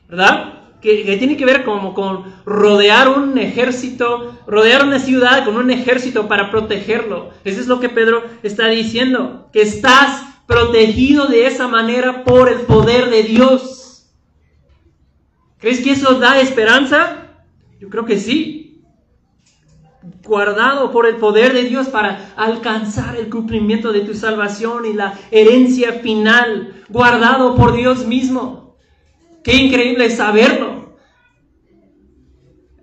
¿verdad? 0.09 0.55
Que, 0.81 1.17
tiene 1.19 1.37
que 1.37 1.45
ver 1.45 1.65
como 1.65 1.93
con 1.93 2.33
rodear 2.47 3.09
un 3.09 3.37
ejército, 3.37 4.39
rodear 4.47 4.85
una 4.85 5.01
ciudad 5.01 5.45
con 5.45 5.57
un 5.57 5.71
ejército 5.71 6.29
para 6.29 6.51
protegerlo. 6.51 7.31
Eso 7.45 7.61
es 7.61 7.67
lo 7.67 7.81
que 7.81 7.89
Pedro 7.89 8.23
está 8.45 8.69
diciendo, 8.69 9.51
que 9.53 9.63
estás 9.63 10.25
protegido 10.47 11.27
de 11.27 11.49
esa 11.49 11.67
manera 11.67 12.25
por 12.25 12.49
el 12.49 12.61
poder 12.61 13.11
de 13.11 13.25
Dios. 13.25 14.09
¿Crees 15.59 15.81
que 15.81 15.91
eso 15.91 16.15
da 16.21 16.41
esperanza? 16.41 17.27
Yo 17.81 17.91
creo 17.91 18.07
que 18.07 18.19
sí. 18.19 18.60
Guardado 20.25 20.91
por 20.93 21.07
el 21.07 21.17
poder 21.17 21.53
de 21.53 21.65
Dios 21.65 21.89
para 21.89 22.33
alcanzar 22.37 23.17
el 23.17 23.29
cumplimiento 23.29 23.93
de 23.93 24.01
tu 24.01 24.15
salvación 24.15 24.87
y 24.87 24.95
la 24.95 25.19
herencia 25.31 25.95
final. 25.95 26.85
Guardado 26.89 27.55
por 27.55 27.77
Dios 27.77 28.07
mismo. 28.07 28.77
Qué 29.43 29.57
increíble 29.57 30.09
saberlo. 30.11 30.97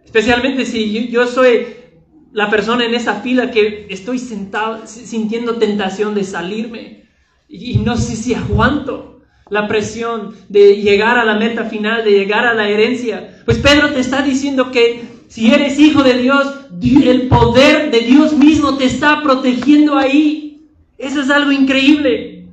Especialmente 0.06 0.66
si 0.66 1.10
yo, 1.10 1.28
soy 1.28 1.68
la 2.32 2.50
persona 2.50 2.86
en 2.86 2.94
esa 2.94 3.16
fila 3.22 3.52
que 3.52 3.88
estoy 3.90 4.20
sentado 4.20 4.86
sintiendo 4.86 5.56
tentación 5.56 6.16
de 6.16 6.24
salirme 6.24 7.04
y 7.48 7.78
no 7.80 7.98
sé 7.98 8.16
si 8.16 8.34
aguanto 8.34 9.22
la 9.50 9.68
presión 9.68 10.36
de 10.50 10.78
llegar 10.78 11.18
a 11.18 11.26
la 11.26 11.36
meta 11.36 11.66
final, 11.66 12.04
de 12.04 12.12
llegar 12.12 12.46
a 12.46 12.54
la 12.54 12.70
herencia. 12.70 13.42
Pues 13.46 13.58
Pedro 13.60 13.92
te 13.92 14.00
está 14.00 14.22
diciendo 14.22 14.72
que 14.72 15.17
si 15.28 15.54
eres 15.54 15.78
hijo 15.78 16.04
de 16.04 16.18
Dios, 16.18 16.48
el 16.82 17.28
poder 17.28 17.92
de 17.92 18.00
Dios 18.00 18.34
mismo 18.34 18.78
te 18.78 18.86
está 18.86 19.22
protegiendo 19.22 19.98
ahí. 19.98 20.68
Eso 20.98 21.22
es 21.22 21.30
algo 21.30 21.52
increíble. 21.52 22.48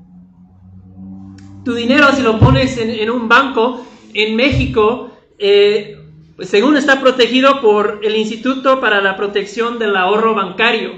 Tu 1.65 1.75
dinero, 1.75 2.09
si 2.15 2.23
lo 2.23 2.39
pones 2.39 2.77
en, 2.77 3.11
un 3.11 3.29
banco 3.29 3.87
en 4.13 4.37
México, 4.37 5.11
eh, 5.39 5.99
según 6.41 6.77
está 6.77 7.01
protegido 7.01 7.61
por 7.61 8.01
el 8.03 8.17
Instituto 8.17 8.81
para 8.81 9.01
la 9.01 9.17
Protección 9.17 9.79
del 9.79 9.97
Ahorro 9.97 10.35
Bancario, 10.35 10.93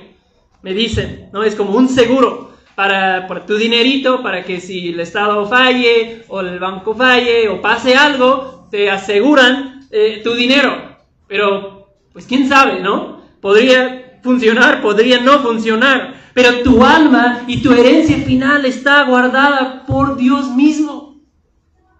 me 0.62 0.74
dicen, 0.74 1.28
¿no? 1.32 1.44
Es 1.44 1.54
como 1.54 1.76
un 1.76 1.88
seguro 1.88 2.52
para, 2.74 3.28
tu 3.46 3.56
dinerito, 3.56 4.22
para 4.22 4.44
que 4.44 4.60
si 4.60 4.88
el 4.88 5.00
Estado 5.00 5.46
falle 5.46 6.24
o 6.28 6.40
el 6.40 6.58
banco 6.58 6.94
falle 6.94 7.48
o 7.48 7.60
pase 7.62 7.94
algo, 7.94 8.66
te 8.70 8.90
aseguran 8.90 9.86
eh, 9.90 10.20
tu 10.24 10.34
dinero. 10.34 10.95
Pero, 11.26 11.96
pues 12.12 12.26
quién 12.26 12.48
sabe, 12.48 12.80
¿no? 12.80 13.22
Podría 13.40 14.20
funcionar, 14.22 14.82
podría 14.82 15.20
no 15.20 15.40
funcionar. 15.40 16.14
Pero 16.34 16.62
tu 16.62 16.84
alma 16.84 17.44
y 17.46 17.62
tu 17.62 17.72
herencia 17.72 18.18
final 18.18 18.64
está 18.64 19.04
guardada 19.04 19.86
por 19.86 20.16
Dios 20.16 20.50
mismo. 20.50 21.22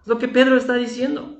Es 0.02 0.06
lo 0.06 0.18
que 0.18 0.28
Pedro 0.28 0.56
está 0.56 0.74
diciendo. 0.74 1.36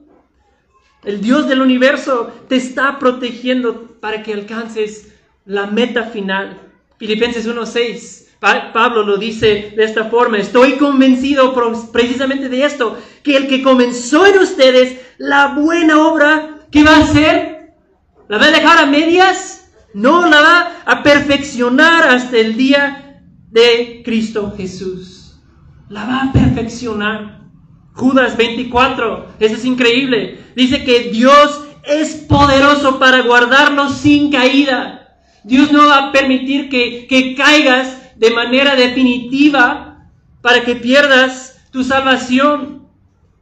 El 1.05 1.21
Dios 1.21 1.49
del 1.49 1.61
universo 1.61 2.33
te 2.49 2.57
está 2.57 2.99
protegiendo 2.99 3.99
para 4.01 4.23
que 4.23 4.33
alcances 4.33 5.15
la 5.45 5.67
meta 5.67 6.05
final. 6.05 6.59
Filipenses 6.99 7.47
1.6 7.47 8.27
Pablo 8.39 9.03
lo 9.03 9.17
dice 9.17 9.73
de 9.77 9.85
esta 9.85 10.05
forma, 10.05 10.39
estoy 10.39 10.73
convencido 10.73 11.55
precisamente 11.91 12.49
de 12.49 12.65
esto, 12.65 12.99
que 13.23 13.37
el 13.37 13.49
que 13.49 13.63
comenzó 13.63 14.27
en 14.27 14.39
ustedes 14.39 15.01
la 15.19 15.55
buena 15.55 16.07
obra, 16.07 16.61
¿qué 16.71 16.85
va 16.85 16.97
a 16.97 17.01
hacer? 17.01 17.56
¿La 18.29 18.39
va 18.39 18.47
a 18.47 18.51
dejar 18.51 18.79
a 18.79 18.87
medias? 18.87 19.71
No, 19.95 20.27
la 20.27 20.41
va 20.41 20.73
a 20.85 21.03
perfeccionar 21.03 22.09
hasta 22.09 22.37
el 22.37 22.57
día 22.57 23.23
de 23.51 24.03
Cristo 24.05 24.53
Jesús. 24.57 25.41
La 25.89 26.05
va 26.05 26.23
a 26.23 26.33
perfeccionar. 26.33 27.41
Judas 27.93 28.37
24, 28.37 29.37
eso 29.41 29.55
es 29.55 29.65
increíble. 29.65 30.39
Dice 30.55 30.85
que 30.85 31.11
Dios 31.11 31.67
es 31.85 32.15
poderoso 32.15 32.99
para 32.99 33.23
guardarnos 33.23 33.97
sin 33.97 34.31
caída. 34.31 35.21
Dios 35.45 35.73
no 35.73 35.87
va 35.87 36.09
a 36.09 36.13
permitir 36.13 36.69
que, 36.69 37.07
que 37.07 37.35
caigas 37.35 37.97
de 38.17 38.31
manera 38.33 38.75
definitiva 38.75 40.11
para 40.43 40.63
que 40.63 40.77
pierdas 40.77 41.65
tu 41.71 41.85
salvación, 41.85 42.89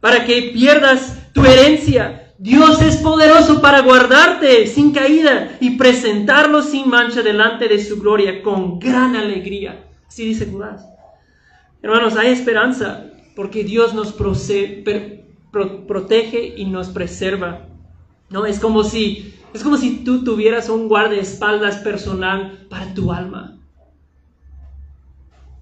para 0.00 0.24
que 0.24 0.52
pierdas 0.54 1.18
tu 1.32 1.44
herencia. 1.44 2.23
Dios 2.44 2.82
es 2.82 2.98
poderoso 2.98 3.62
para 3.62 3.80
guardarte 3.80 4.66
sin 4.66 4.92
caída 4.92 5.56
y 5.60 5.78
presentarlo 5.78 6.60
sin 6.60 6.90
mancha 6.90 7.22
delante 7.22 7.68
de 7.68 7.82
su 7.82 7.98
gloria 7.98 8.42
con 8.42 8.78
gran 8.78 9.16
alegría. 9.16 9.86
Así 10.06 10.26
dice 10.26 10.50
Judas. 10.52 10.86
Hermanos, 11.80 12.16
hay 12.16 12.32
esperanza 12.32 13.06
porque 13.34 13.64
Dios 13.64 13.94
nos 13.94 14.12
protege 14.12 15.24
y 16.54 16.66
nos 16.66 16.90
preserva. 16.90 17.62
No, 18.28 18.44
es 18.44 18.60
como 18.60 18.84
si 18.84 19.34
es 19.54 19.62
como 19.62 19.78
si 19.78 20.04
tú 20.04 20.22
tuvieras 20.22 20.68
un 20.68 20.86
guardaespaldas 20.86 21.78
personal 21.78 22.66
para 22.68 22.92
tu 22.92 23.10
alma. 23.10 23.56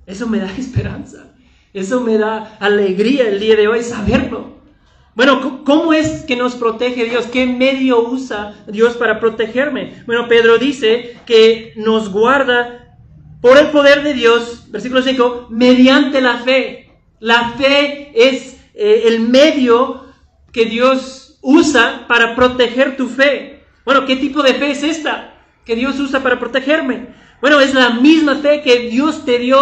Eso 0.05 0.27
me 0.27 0.41
da 0.41 0.51
esperanza. 0.59 1.33
Eso 1.73 2.01
me 2.01 2.19
da 2.19 2.57
alegría 2.59 3.29
el 3.29 3.39
día 3.39 3.55
de 3.55 3.69
hoy 3.69 3.85
saberlo. 3.85 4.62
Bueno, 5.15 5.63
¿cómo 5.65 5.93
es 5.93 6.23
que 6.23 6.37
nos 6.37 6.55
protege 6.55 7.05
Dios? 7.05 7.27
¿Qué 7.27 7.47
medio 7.47 8.01
usa 8.09 8.65
Dios 8.67 8.97
para 8.97 9.21
protegerme? 9.21 10.03
Bueno, 10.07 10.27
Pedro 10.27 10.57
dice 10.57 11.17
que 11.27 11.75
nos 11.77 12.11
guarda 12.11 12.97
por 13.43 13.59
el 13.59 13.69
poder 13.69 14.03
de 14.03 14.15
Dios, 14.15 14.71
versículo 14.71 15.03
5, 15.03 15.49
mediante 15.51 16.21
la 16.21 16.39
fe. 16.39 16.91
La 17.21 17.51
fe 17.59 18.11
es 18.15 18.57
eh, 18.75 19.05
el 19.07 19.21
medio 19.21 20.07
que 20.51 20.65
Dios 20.65 21.39
usa 21.43 22.07
para 22.09 22.35
proteger 22.35 22.97
tu 22.97 23.09
fe. 23.09 23.65
Bueno, 23.85 24.07
¿qué 24.07 24.17
tipo 24.17 24.43
de 24.43 24.55
fe 24.55 24.71
es 24.71 24.83
esta 24.83 25.35
que 25.67 25.75
Dios 25.75 25.99
usa 26.01 26.23
para 26.23 26.39
protegerme? 26.39 27.09
Bueno, 27.43 27.61
es 27.61 27.75
la 27.75 27.91
misma 27.91 28.37
fe 28.37 28.63
que 28.63 28.89
Dios 28.89 29.25
te 29.25 29.39
dio 29.39 29.59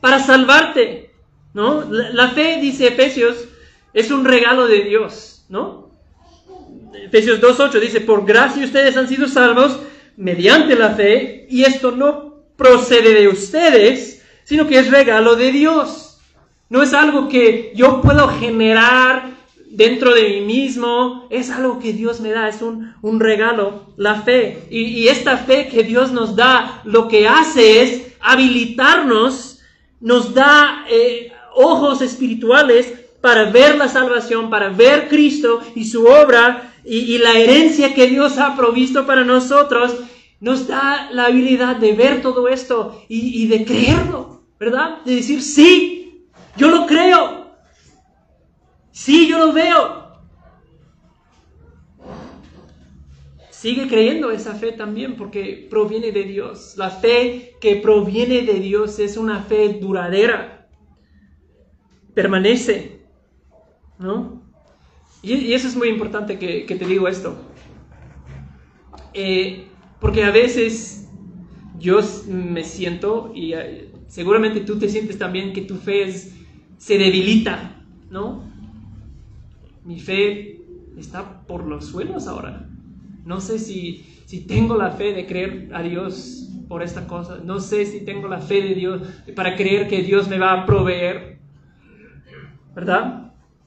para 0.00 0.20
salvarte, 0.20 1.10
¿no? 1.52 1.82
La, 1.90 2.28
fe, 2.28 2.58
dice 2.60 2.88
Efesios, 2.88 3.48
es 3.94 4.10
un 4.10 4.24
regalo 4.24 4.66
de 4.66 4.82
Dios, 4.82 5.46
¿no? 5.48 5.90
Efesios 6.94 7.40
2.8 7.40 7.80
dice, 7.80 8.00
por 8.00 8.26
gracia 8.26 8.64
ustedes 8.64 8.96
han 8.96 9.08
sido 9.08 9.28
salvos 9.28 9.78
mediante 10.16 10.74
la 10.74 10.90
fe, 10.90 11.46
y 11.48 11.62
esto 11.62 11.92
no 11.92 12.44
procede 12.56 13.14
de 13.14 13.28
ustedes, 13.28 14.22
sino 14.42 14.66
que 14.66 14.78
es 14.78 14.90
regalo 14.90 15.36
de 15.36 15.52
Dios. 15.52 16.18
No 16.68 16.82
es 16.82 16.92
algo 16.92 17.28
que 17.28 17.72
yo 17.74 18.00
puedo 18.00 18.28
generar 18.28 19.30
dentro 19.70 20.14
de 20.14 20.28
mí 20.28 20.40
mismo, 20.40 21.26
es 21.30 21.50
algo 21.50 21.78
que 21.78 21.92
Dios 21.92 22.20
me 22.20 22.30
da, 22.30 22.48
es 22.48 22.62
un, 22.62 22.94
un 23.02 23.20
regalo, 23.20 23.92
la 23.96 24.22
fe. 24.22 24.66
Y, 24.70 25.08
esta 25.08 25.36
fe 25.36 25.68
que 25.68 25.82
Dios 25.82 26.12
nos 26.12 26.36
da, 26.36 26.80
lo 26.84 27.08
que 27.08 27.26
hace 27.26 27.82
es 27.82 28.14
habilitarnos 28.20 29.60
nos 30.00 30.34
da 30.34 30.84
eh, 30.88 31.32
ojos 31.54 32.02
espirituales 32.02 32.92
para 33.24 33.44
ver 33.50 33.76
la 33.76 33.88
salvación, 33.88 34.50
para 34.50 34.68
ver 34.68 35.08
Cristo 35.08 35.62
y 35.74 35.86
su 35.86 36.04
obra 36.04 36.74
y, 36.84 37.16
la 37.16 37.38
herencia 37.38 37.94
que 37.94 38.06
Dios 38.06 38.36
ha 38.36 38.54
provisto 38.54 39.06
para 39.06 39.24
nosotros, 39.24 39.96
nos 40.40 40.68
da 40.68 41.08
la 41.10 41.24
habilidad 41.24 41.76
de 41.76 41.94
ver 41.94 42.20
todo 42.20 42.48
esto 42.48 43.02
y, 43.08 43.42
y 43.42 43.46
de 43.46 43.64
creerlo, 43.64 44.42
¿verdad? 44.60 45.02
De 45.06 45.14
decir, 45.14 45.40
sí, 45.40 46.26
yo 46.58 46.68
lo 46.68 46.86
creo, 46.86 47.56
sí, 48.92 49.26
yo 49.26 49.38
lo 49.38 49.54
veo, 49.54 50.04
Sigue 53.48 53.88
creyendo 53.88 54.30
esa 54.30 54.54
fe 54.54 54.72
también 54.72 55.16
porque 55.16 55.66
proviene 55.70 56.12
de 56.12 56.24
Dios. 56.24 56.74
La 56.76 56.90
fe 56.90 57.54
que 57.62 57.76
proviene 57.76 58.42
de 58.42 58.60
Dios 58.60 58.98
es 58.98 59.16
una 59.16 59.40
fe 59.44 59.78
duradera. 59.80 60.68
Permanece. 62.12 62.93
¿No? 63.98 64.42
Y, 65.22 65.52
eso 65.54 65.68
es 65.68 65.76
muy 65.76 65.88
importante 65.88 66.38
que, 66.38 66.64
te 66.66 66.86
digo 66.86 67.08
esto. 67.08 67.36
Eh, 69.14 69.66
porque 70.00 70.24
a 70.24 70.30
veces 70.30 71.08
yo 71.78 72.00
me 72.28 72.62
siento, 72.64 73.32
y 73.34 73.54
eh, 73.54 73.90
seguramente 74.06 74.60
tú 74.60 74.78
te 74.78 74.88
sientes 74.88 75.18
también, 75.18 75.52
que 75.52 75.62
tu 75.62 75.76
fe 75.76 76.12
se 76.12 76.98
debilita, 76.98 77.82
¿no? 78.10 78.44
Mi 79.84 79.98
fe 79.98 80.60
está 80.98 81.46
por 81.46 81.64
los 81.64 81.86
suelos 81.86 82.26
ahora. 82.26 82.68
No 83.24 83.40
sé 83.40 83.58
si, 83.58 84.04
si 84.26 84.40
tengo 84.40 84.76
la 84.76 84.90
fe 84.90 85.14
de 85.14 85.26
creer 85.26 85.70
a 85.72 85.82
Dios 85.82 86.50
por 86.68 86.82
esta 86.82 87.06
cosa, 87.06 87.40
no 87.42 87.60
sé 87.60 87.86
si 87.86 88.04
tengo 88.04 88.28
la 88.28 88.40
fe 88.40 88.60
de 88.60 88.74
Dios 88.74 89.02
para 89.34 89.56
creer 89.56 89.88
que 89.88 90.02
Dios 90.02 90.28
me 90.28 90.38
va 90.38 90.52
a 90.52 90.66
proveer. 90.66 91.38
¿Verdad? 92.74 93.23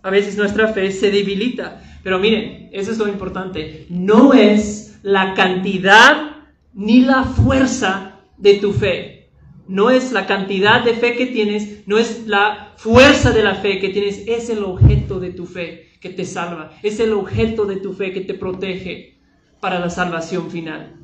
A 0.07 0.09
veces 0.09 0.37
nuestra 0.37 0.69
fe 0.69 0.89
se 0.93 1.11
debilita. 1.11 1.81
Pero 2.01 2.17
miren, 2.17 2.69
eso 2.71 2.93
es 2.93 2.97
lo 2.97 3.09
importante. 3.09 3.85
No 3.89 4.31
es 4.31 5.01
la 5.03 5.33
cantidad 5.33 6.47
ni 6.73 7.01
la 7.01 7.25
fuerza 7.25 8.21
de 8.37 8.53
tu 8.53 8.71
fe. 8.71 9.31
No 9.67 9.89
es 9.89 10.13
la 10.13 10.25
cantidad 10.25 10.81
de 10.81 10.93
fe 10.93 11.17
que 11.17 11.25
tienes, 11.25 11.85
no 11.87 11.97
es 11.97 12.25
la 12.25 12.71
fuerza 12.77 13.33
de 13.33 13.43
la 13.43 13.55
fe 13.55 13.79
que 13.79 13.89
tienes, 13.89 14.23
es 14.27 14.49
el 14.49 14.63
objeto 14.63 15.19
de 15.19 15.31
tu 15.31 15.45
fe 15.45 15.89
que 15.99 16.09
te 16.09 16.23
salva, 16.23 16.71
es 16.83 17.01
el 17.01 17.11
objeto 17.11 17.65
de 17.65 17.75
tu 17.75 17.91
fe 17.91 18.13
que 18.13 18.21
te 18.21 18.33
protege 18.33 19.19
para 19.59 19.77
la 19.77 19.89
salvación 19.89 20.49
final. 20.49 20.95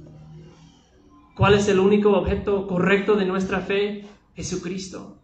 ¿Cuál 1.35 1.55
es 1.55 1.67
el 1.67 1.79
único 1.79 2.11
objeto 2.11 2.67
correcto 2.67 3.15
de 3.15 3.25
nuestra 3.25 3.59
fe? 3.59 4.05
Jesucristo. 4.33 5.19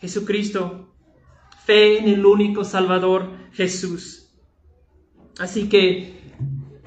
Jesucristo. 0.00 0.81
Fe 1.64 1.98
en 1.98 2.08
el 2.08 2.26
único 2.26 2.64
Salvador, 2.64 3.30
Jesús. 3.52 4.30
Así 5.38 5.68
que, 5.68 6.14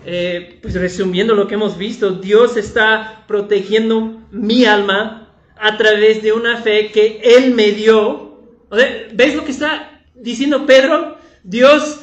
eh, 0.05 0.59
pues 0.61 0.75
resumiendo 0.75 1.33
lo 1.33 1.47
que 1.47 1.55
hemos 1.55 1.77
visto, 1.77 2.11
Dios 2.11 2.57
está 2.57 3.23
protegiendo 3.27 4.21
mi 4.31 4.65
alma 4.65 5.33
a 5.57 5.77
través 5.77 6.21
de 6.21 6.33
una 6.33 6.57
fe 6.57 6.91
que 6.91 7.21
Él 7.23 7.53
me 7.53 7.71
dio. 7.71 8.41
¿Ves 9.13 9.35
lo 9.35 9.45
que 9.45 9.51
está 9.51 10.01
diciendo 10.13 10.65
Pedro? 10.65 11.17
Dios 11.43 12.01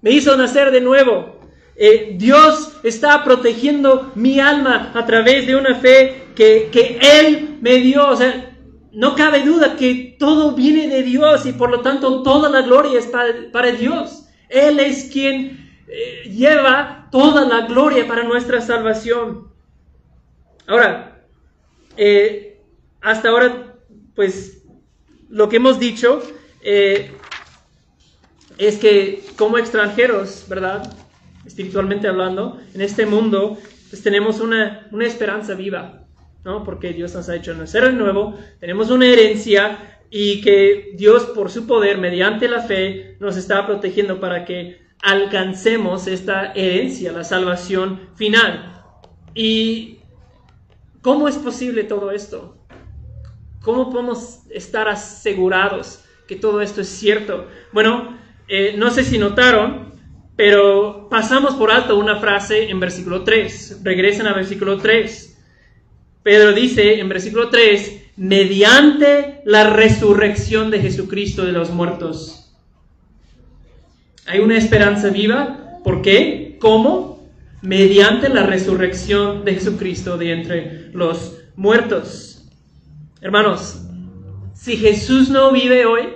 me 0.00 0.10
hizo 0.12 0.36
nacer 0.36 0.70
de 0.70 0.80
nuevo. 0.80 1.40
Eh, 1.76 2.14
Dios 2.18 2.72
está 2.82 3.24
protegiendo 3.24 4.12
mi 4.14 4.40
alma 4.40 4.92
a 4.94 5.06
través 5.06 5.46
de 5.46 5.56
una 5.56 5.74
fe 5.76 6.24
que, 6.34 6.68
que 6.72 6.98
Él 7.00 7.58
me 7.60 7.76
dio. 7.76 8.06
O 8.08 8.16
sea, 8.16 8.49
no 8.92 9.14
cabe 9.14 9.44
duda 9.44 9.76
que 9.76 10.16
todo 10.18 10.52
viene 10.52 10.88
de 10.88 11.02
Dios 11.02 11.46
y 11.46 11.52
por 11.52 11.70
lo 11.70 11.80
tanto 11.80 12.22
toda 12.22 12.48
la 12.48 12.62
gloria 12.62 12.98
es 12.98 13.06
para, 13.06 13.72
Dios. 13.72 14.26
Él 14.48 14.80
es 14.80 15.10
quien 15.12 15.70
eh, 15.88 16.28
lleva 16.28 17.08
toda 17.10 17.44
la 17.44 17.66
gloria 17.66 18.06
para 18.06 18.24
nuestra 18.24 18.60
salvación. 18.60 19.48
Ahora, 20.66 21.24
eh, 21.96 22.60
hasta 23.00 23.28
ahora, 23.28 23.76
pues 24.14 24.62
lo 25.28 25.48
que 25.48 25.56
hemos 25.56 25.78
dicho 25.78 26.22
es 26.62 27.10
que 28.78 29.24
como 29.36 29.56
extranjeros, 29.56 30.44
¿verdad? 30.48 30.96
espiritualmente 31.46 32.06
hablando, 32.06 32.60
en 32.74 32.80
este 32.80 33.06
mundo, 33.06 33.58
pues 33.88 34.02
tenemos 34.02 34.40
una, 34.40 34.88
esperanza 35.00 35.54
viva, 35.54 35.99
¿no? 36.44 36.64
Porque 36.64 36.92
Dios 36.92 37.14
nos 37.14 37.28
ha 37.28 37.36
hecho 37.36 37.54
nacer 37.54 37.84
de 37.84 37.92
nuevo, 37.92 38.38
tenemos 38.58 38.90
una 38.90 39.06
herencia 39.06 40.00
y 40.10 40.40
que 40.40 40.92
Dios 40.94 41.24
por 41.34 41.50
su 41.50 41.66
poder, 41.66 41.98
mediante 41.98 42.48
la 42.48 42.62
fe, 42.62 43.16
nos 43.20 43.36
está 43.36 43.66
protegiendo 43.66 44.20
para 44.20 44.44
que 44.44 44.80
alcancemos 45.02 46.06
esta 46.06 46.52
herencia, 46.52 47.12
la 47.12 47.24
salvación 47.24 48.00
final. 48.16 48.82
¿Y 49.34 49.98
cómo 51.00 51.28
es 51.28 51.36
posible 51.36 51.84
todo 51.84 52.10
esto? 52.10 52.56
¿Cómo 53.62 53.90
podemos 53.90 54.40
estar 54.50 54.88
asegurados 54.88 56.04
que 56.26 56.36
todo 56.36 56.60
esto 56.60 56.80
es 56.80 56.88
cierto? 56.88 57.46
Bueno, 57.72 58.18
eh, 58.48 58.74
no 58.76 58.90
sé 58.90 59.04
si 59.04 59.18
notaron, 59.18 59.92
pero 60.34 61.08
pasamos 61.08 61.54
por 61.54 61.70
alto 61.70 61.98
una 61.98 62.16
frase 62.16 62.70
en 62.70 62.80
versículo 62.80 63.22
3. 63.22 63.80
Regresen 63.84 64.26
a 64.26 64.32
versículo 64.32 64.78
3. 64.78 65.29
Pedro 66.22 66.52
dice 66.52 67.00
en 67.00 67.08
versículo 67.08 67.48
3, 67.48 68.12
mediante 68.16 69.40
la 69.44 69.70
resurrección 69.70 70.70
de 70.70 70.80
Jesucristo 70.80 71.44
de 71.44 71.52
los 71.52 71.70
muertos. 71.70 72.52
Hay 74.26 74.40
una 74.40 74.56
esperanza 74.56 75.08
viva. 75.08 75.78
¿Por 75.82 76.02
qué? 76.02 76.56
¿Cómo? 76.60 77.28
Mediante 77.62 78.28
la 78.28 78.44
resurrección 78.44 79.44
de 79.44 79.54
Jesucristo 79.54 80.18
de 80.18 80.32
entre 80.32 80.90
los 80.92 81.38
muertos. 81.56 82.44
Hermanos, 83.20 83.82
si 84.54 84.76
Jesús 84.76 85.30
no 85.30 85.52
vive 85.52 85.86
hoy, 85.86 86.08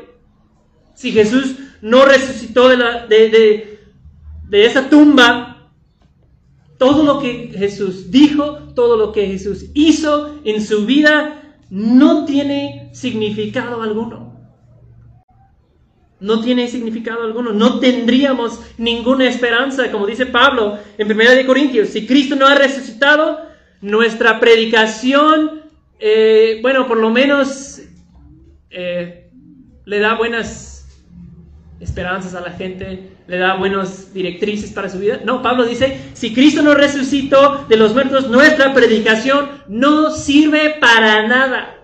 si 0.95 1.13
Jesús 1.13 1.57
no 1.81 2.05
resucitó 2.05 2.69
de, 2.69 2.77
la, 2.77 3.07
de 3.07 3.75
de 4.49 4.67
esa 4.67 4.89
tumba 4.89 5.71
todo 6.79 7.03
lo 7.03 7.19
que 7.19 7.53
Jesús 7.57 8.11
dijo, 8.11 8.59
todo 8.75 8.97
lo 8.97 9.13
que 9.13 9.27
Jesús 9.27 9.67
hizo 9.75 10.41
en 10.45 10.61
su 10.61 10.87
vida, 10.87 11.43
no 11.71 12.25
tiene 12.25 12.91
significado 12.93 13.83
alguno. 13.83 14.35
No 16.21 16.41
tiene 16.41 16.69
significado 16.69 17.23
alguno. 17.25 17.53
No 17.53 17.81
tendríamos 17.81 18.61
ninguna 18.79 19.29
esperanza, 19.29 19.91
como 19.91 20.07
dice 20.07 20.27
Pablo 20.27 20.79
en 20.97 21.11
1 21.11 21.47
Corintios. 21.47 21.89
Si 21.89 22.07
Cristo 22.07 22.37
no 22.37 22.47
ha 22.47 22.55
resucitado, 22.55 23.45
nuestra 23.81 24.41
predicación, 24.41 25.63
eh, 25.99 26.59
bueno, 26.63 26.87
por 26.87 26.97
lo 26.97 27.11
menos 27.11 27.83
eh, 28.71 29.31
le 29.85 29.99
da 29.99 30.15
buenas 30.15 30.89
esperanzas 31.81 32.35
a 32.35 32.41
la 32.41 32.53
gente, 32.53 33.11
le 33.27 33.39
da 33.39 33.57
buenas 33.57 34.13
directrices 34.13 34.71
para 34.73 34.89
su 34.89 34.99
vida. 34.99 35.21
No, 35.25 35.43
Pablo 35.43 35.65
dice, 35.65 35.99
si 36.13 36.35
Cristo 36.35 36.63
no 36.63 36.75
resucitó 36.75 37.65
de 37.69 37.77
los 37.77 37.95
muertos, 37.95 38.29
nuestra 38.29 38.75
predicación 38.75 39.49
no 39.67 40.11
sirve 40.11 40.77
para 40.81 41.27
nada. 41.27 41.77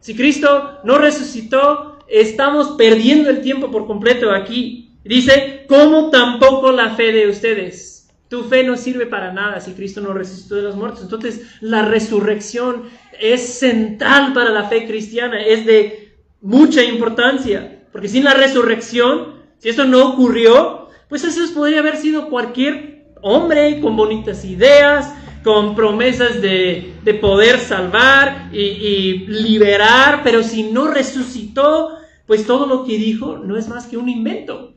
Si 0.00 0.14
Cristo 0.14 0.78
no 0.84 0.98
resucitó, 0.98 1.98
estamos 2.08 2.76
perdiendo 2.78 3.30
el 3.30 3.40
tiempo 3.40 3.70
por 3.70 3.86
completo 3.86 4.30
aquí. 4.30 4.96
Dice, 5.04 5.64
como 5.68 6.10
tampoco 6.10 6.70
la 6.70 6.94
fe 6.94 7.12
de 7.12 7.28
ustedes. 7.28 8.08
Tu 8.28 8.44
fe 8.44 8.62
no 8.62 8.76
sirve 8.76 9.06
para 9.06 9.32
nada 9.32 9.58
si 9.58 9.72
Cristo 9.72 10.02
no 10.02 10.12
resucitó 10.12 10.54
de 10.56 10.62
los 10.62 10.76
muertos. 10.76 11.02
Entonces, 11.02 11.46
la 11.60 11.82
resurrección 11.82 12.84
es 13.18 13.58
central 13.58 14.34
para 14.34 14.50
la 14.50 14.68
fe 14.68 14.86
cristiana, 14.86 15.40
es 15.40 15.64
de 15.64 16.14
mucha 16.42 16.84
importancia, 16.84 17.86
porque 17.90 18.08
sin 18.08 18.24
la 18.24 18.34
resurrección 18.34 19.37
si 19.58 19.68
eso 19.68 19.84
no 19.84 20.10
ocurrió, 20.10 20.88
pues 21.08 21.24
eso 21.24 21.40
podría 21.54 21.80
haber 21.80 21.96
sido 21.96 22.28
cualquier 22.28 23.06
hombre 23.22 23.80
con 23.80 23.96
bonitas 23.96 24.44
ideas, 24.44 25.12
con 25.42 25.74
promesas 25.74 26.40
de, 26.40 26.94
poder 27.20 27.58
salvar 27.58 28.50
y, 28.52 28.60
y, 28.60 29.26
liberar, 29.26 30.20
pero 30.22 30.42
si 30.42 30.64
no 30.64 30.88
resucitó, 30.88 31.96
pues 32.26 32.46
todo 32.46 32.66
lo 32.66 32.84
que 32.84 32.98
dijo 32.98 33.38
no 33.38 33.56
es 33.56 33.68
más 33.68 33.86
que 33.86 33.96
un 33.96 34.08
invento, 34.08 34.74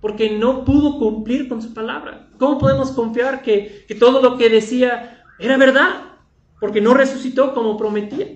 porque 0.00 0.30
no 0.30 0.64
pudo 0.64 0.98
cumplir 0.98 1.48
con 1.48 1.60
su 1.60 1.74
palabra. 1.74 2.28
¿Cómo 2.38 2.58
podemos 2.58 2.92
confiar 2.92 3.42
que, 3.42 3.84
que 3.88 3.94
todo 3.94 4.22
lo 4.22 4.36
que 4.36 4.48
decía 4.48 5.24
era 5.38 5.56
verdad? 5.56 6.12
Porque 6.60 6.80
no 6.80 6.94
resucitó 6.94 7.52
como 7.52 7.76
prometía. 7.76 8.28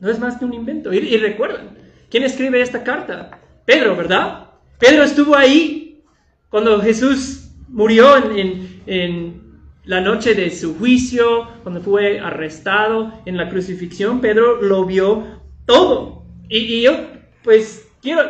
No 0.00 0.10
es 0.10 0.18
más 0.18 0.36
que 0.36 0.44
un 0.44 0.52
invento. 0.52 0.92
Y, 0.92 0.98
y 0.98 1.16
recuerden, 1.16 1.83
¿Quién 2.14 2.22
escribe 2.22 2.60
esta 2.60 2.84
carta? 2.84 3.40
Pedro, 3.64 3.96
¿verdad? 3.96 4.50
Pedro 4.78 5.02
estuvo 5.02 5.34
ahí 5.34 6.04
cuando 6.48 6.80
Jesús 6.80 7.48
murió 7.66 8.14
en, 8.36 9.42
la 9.82 10.00
noche 10.00 10.36
de 10.36 10.48
su 10.52 10.78
juicio, 10.78 11.48
cuando 11.64 11.80
fue 11.80 12.20
arrestado 12.20 13.20
en 13.26 13.36
la 13.36 13.48
crucifixión. 13.48 14.20
Pedro 14.20 14.62
lo 14.62 14.84
vio 14.84 15.42
todo. 15.66 16.22
Y, 16.48 16.82
yo, 16.82 16.92
pues, 17.42 17.88
quiero, 18.00 18.22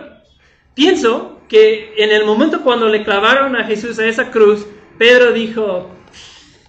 pienso 0.72 1.42
que 1.46 1.92
en 1.98 2.10
el 2.10 2.24
momento 2.24 2.62
cuando 2.62 2.88
le 2.88 3.04
clavaron 3.04 3.54
a 3.54 3.64
Jesús 3.64 3.98
a 3.98 4.06
esa 4.06 4.30
cruz, 4.30 4.66
Pedro 4.96 5.30
dijo, 5.34 5.90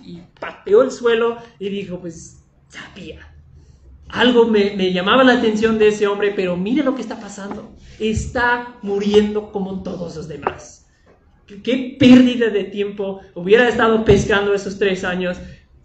y 0.04 0.20
pateó 0.38 0.84
el 0.84 0.92
suelo 0.92 1.38
y 1.60 1.70
dijo, 1.70 1.98
pues, 2.02 2.44
sabía 2.68 3.35
algo 4.10 4.48
me, 4.48 4.94
llamaba 4.94 5.24
la 5.24 5.34
atención 5.34 5.78
de 5.78 5.88
ese 5.88 6.08
hombre, 6.08 6.34
pero 6.36 6.56
mire 6.56 6.84
lo 6.84 6.96
que 6.96 7.02
está 7.02 7.20
pasando. 7.20 7.76
Está 8.00 8.76
muriendo 8.82 9.52
como 9.52 9.84
todos 9.84 10.16
los 10.16 10.28
demás. 10.28 10.88
Qué 11.46 11.96
pérdida 12.00 12.50
de 12.50 12.66
tiempo. 12.66 13.22
Hubiera 13.34 13.68
estado 13.68 14.04
pescando 14.06 14.54
esos 14.54 14.78
tres 14.80 15.04
años, 15.04 15.38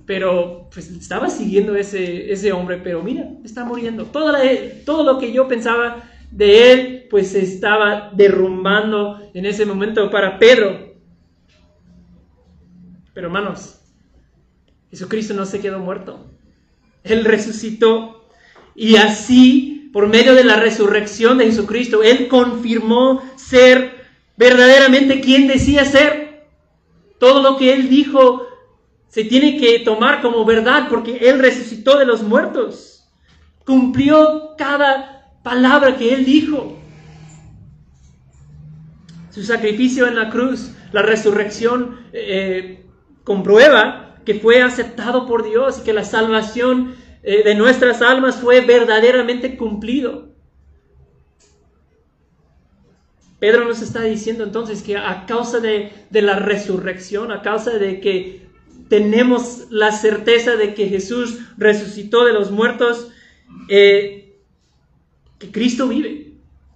pero 0.06 0.68
pues 0.72 0.90
estaba 0.90 1.28
siguiendo 1.28 1.76
ese, 1.76 2.32
ese 2.32 2.52
hombre, 2.52 2.78
pero 2.82 3.02
mira, 3.02 3.30
está 3.44 3.64
muriendo. 3.64 4.06
Todo, 4.06 5.02
lo 5.04 5.18
que 5.18 5.32
yo 5.32 5.48
pensaba 5.48 6.04
de 6.30 6.72
él, 6.72 7.06
pues 7.10 7.32
se 7.32 7.42
estaba 7.42 8.10
derrumbando 8.14 9.20
en 9.34 9.46
ese 9.46 9.66
momento 9.66 10.10
para 10.10 10.38
Pedro. 10.38 10.94
Pero 13.12 13.26
hermanos, 13.26 13.80
Jesucristo 14.90 15.34
no 15.34 15.44
se 15.44 15.60
quedó 15.60 15.78
muerto. 15.78 16.26
Él 17.04 17.24
resucitó 17.24 18.20
y 18.74 18.96
así, 18.96 19.90
por 19.92 20.08
medio 20.08 20.34
de 20.34 20.44
la 20.44 20.56
resurrección 20.56 21.38
de 21.38 21.46
Jesucristo, 21.46 22.02
Él 22.02 22.28
confirmó 22.28 23.22
ser 23.36 24.06
verdaderamente 24.36 25.20
quien 25.20 25.46
decía 25.46 25.84
ser. 25.84 26.46
Todo 27.18 27.42
lo 27.42 27.58
que 27.58 27.74
Él 27.74 27.90
dijo 27.90 28.46
se 29.08 29.24
tiene 29.24 29.58
que 29.58 29.80
tomar 29.80 30.22
como 30.22 30.44
verdad 30.44 30.86
porque 30.88 31.18
Él 31.28 31.40
resucitó 31.40 31.98
de 31.98 32.06
los 32.06 32.22
muertos. 32.22 33.08
Cumplió 33.66 34.54
cada 34.56 35.34
palabra 35.42 35.96
que 35.96 36.14
Él 36.14 36.24
dijo. 36.24 36.78
Su 39.30 39.42
sacrificio 39.42 40.06
en 40.06 40.16
la 40.16 40.30
cruz, 40.30 40.70
la 40.92 41.02
resurrección, 41.02 42.00
eh, 42.12 42.86
comprueba 43.24 44.09
que 44.24 44.34
fue 44.34 44.62
aceptado 44.62 45.26
por 45.26 45.44
Dios 45.44 45.78
y 45.78 45.82
que 45.82 45.92
la 45.92 46.04
salvación 46.04 46.94
eh, 47.22 47.42
de 47.44 47.54
nuestras 47.54 48.02
almas 48.02 48.36
fue 48.36 48.60
verdaderamente 48.60 49.56
cumplido. 49.56 50.30
Pedro 53.38 53.64
nos 53.64 53.80
está 53.80 54.02
diciendo 54.02 54.44
entonces 54.44 54.82
que 54.82 54.98
a 54.98 55.24
causa 55.26 55.60
de, 55.60 55.92
de 56.10 56.22
la 56.22 56.36
resurrección, 56.36 57.32
a 57.32 57.40
causa 57.40 57.70
de 57.70 58.00
que 58.00 58.50
tenemos 58.90 59.68
la 59.70 59.92
certeza 59.92 60.56
de 60.56 60.74
que 60.74 60.88
Jesús 60.88 61.38
resucitó 61.56 62.24
de 62.24 62.32
los 62.32 62.50
muertos, 62.50 63.12
eh, 63.68 64.36
que 65.38 65.50
Cristo 65.50 65.88
vive. 65.88 66.29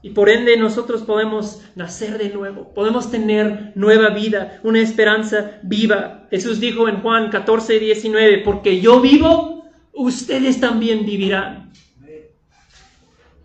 Y 0.05 0.11
por 0.11 0.29
ende 0.29 0.59
nosotros 0.59 1.01
podemos 1.01 1.63
nacer 1.77 2.19
de 2.19 2.29
nuevo, 2.29 2.75
podemos 2.75 3.11
tener 3.11 3.73
nueva 3.75 4.11
vida, 4.11 4.61
una 4.63 4.83
esperanza 4.83 5.53
viva. 5.63 6.27
Jesús 6.31 6.61
dijo 6.61 6.91
en 6.91 7.01
Juan 7.01 7.31
14, 7.31 7.81
19, 7.81 8.43
porque 8.45 8.83
yo 8.83 9.01
vivo, 9.01 9.65
ustedes 9.95 10.61
también 10.61 11.07
vivirán. 11.07 11.73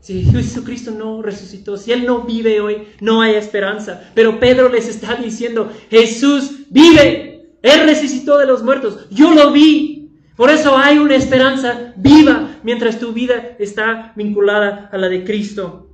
Si 0.02 0.26
Jesucristo 0.26 0.92
no 0.92 1.22
resucitó, 1.22 1.78
si 1.78 1.94
Él 1.94 2.06
no 2.06 2.24
vive 2.24 2.60
hoy, 2.60 2.90
no 3.00 3.22
hay 3.22 3.36
esperanza. 3.36 4.12
Pero 4.14 4.38
Pedro 4.38 4.68
les 4.68 4.90
está 4.90 5.16
diciendo, 5.16 5.72
Jesús 5.90 6.66
vive, 6.70 7.54
él 7.62 7.86
resucitó 7.86 8.38
de 8.38 8.48
los 8.48 8.64
muertos. 8.64 9.08
Yo 9.10 9.34
lo 9.34 9.54
vi. 9.54 10.12
Por 10.36 10.50
eso 10.50 10.78
hay 10.78 10.98
una 10.98 11.16
esperanza 11.16 11.94
viva 11.96 12.60
mientras 12.64 13.00
tu 13.00 13.14
vida 13.14 13.56
está 13.60 14.12
vinculada 14.18 14.90
a 14.92 14.98
la 14.98 15.08
de 15.08 15.24
Cristo. 15.24 15.89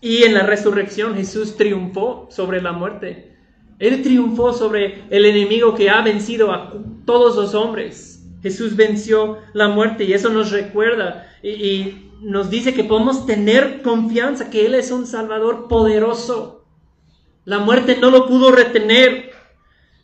Y 0.00 0.24
en 0.24 0.34
la 0.34 0.42
resurrección 0.42 1.14
Jesús 1.14 1.56
triunfó 1.56 2.28
sobre 2.30 2.60
la 2.60 2.72
muerte. 2.72 3.36
Él 3.78 4.02
triunfó 4.02 4.52
sobre 4.52 5.04
el 5.10 5.24
enemigo 5.24 5.74
que 5.74 5.90
ha 5.90 6.00
vencido 6.02 6.52
a 6.52 6.72
todos 7.04 7.36
los 7.36 7.54
hombres. 7.54 8.24
Jesús 8.42 8.76
venció 8.76 9.38
la 9.52 9.68
muerte 9.68 10.04
y 10.04 10.12
eso 10.12 10.28
nos 10.30 10.50
recuerda 10.50 11.26
y, 11.42 12.02
nos 12.22 12.48
dice 12.48 12.72
que 12.72 12.82
podemos 12.82 13.26
tener 13.26 13.82
confianza 13.82 14.48
que 14.48 14.64
Él 14.64 14.74
es 14.74 14.90
un 14.90 15.06
Salvador 15.06 15.68
poderoso. 15.68 16.64
La 17.44 17.58
muerte 17.58 17.98
no 18.00 18.10
lo 18.10 18.26
pudo 18.26 18.52
retener. 18.52 19.32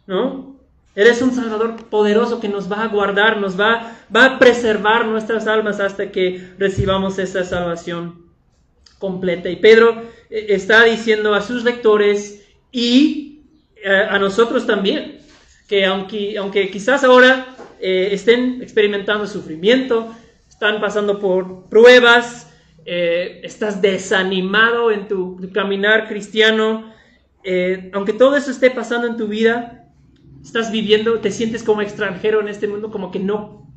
¿no? 0.06 0.58
Eres 0.94 1.22
un 1.22 1.32
Salvador 1.32 1.76
poderoso 1.88 2.38
que 2.38 2.50
nos 2.50 2.70
va 2.70 2.82
a 2.82 2.88
guardar, 2.88 3.38
nos 3.38 3.58
va, 3.58 3.96
va 4.14 4.24
a 4.26 4.38
preservar 4.38 5.06
nuestras 5.06 5.46
almas 5.46 5.80
hasta 5.80 6.12
que 6.12 6.52
recibamos 6.58 7.18
esa 7.18 7.44
salvación 7.44 8.21
completa. 9.02 9.50
Y 9.50 9.56
Pedro 9.56 10.00
eh, 10.30 10.46
está 10.50 10.84
diciendo 10.84 11.34
a 11.34 11.42
sus 11.42 11.64
lectores 11.64 12.46
y 12.70 13.42
eh, 13.82 14.06
a 14.08 14.16
nosotros 14.20 14.64
también, 14.64 15.18
que 15.66 15.84
aunque, 15.84 16.38
aunque 16.38 16.70
quizás 16.70 17.02
ahora 17.02 17.56
eh, 17.80 18.10
estén 18.12 18.62
experimentando 18.62 19.26
sufrimiento, 19.26 20.14
están 20.48 20.80
pasando 20.80 21.18
por 21.18 21.68
pruebas, 21.68 22.48
estás 22.84 23.80
desanimado 23.80 24.90
en 24.90 25.06
tu, 25.06 25.38
caminar 25.52 26.08
cristiano, 26.08 26.92
aunque 27.92 28.12
todo 28.12 28.36
eso 28.36 28.50
esté 28.50 28.70
pasando 28.70 29.06
en 29.06 29.16
tu 29.16 29.28
vida, 29.28 29.88
estás 30.42 30.72
viviendo, 30.72 31.20
te 31.20 31.30
sientes 31.30 31.62
como 31.62 31.80
extranjero 31.80 32.40
en 32.40 32.48
este 32.48 32.66
mundo, 32.66 32.90
como 32.90 33.12
que 33.12 33.20
no, 33.20 33.72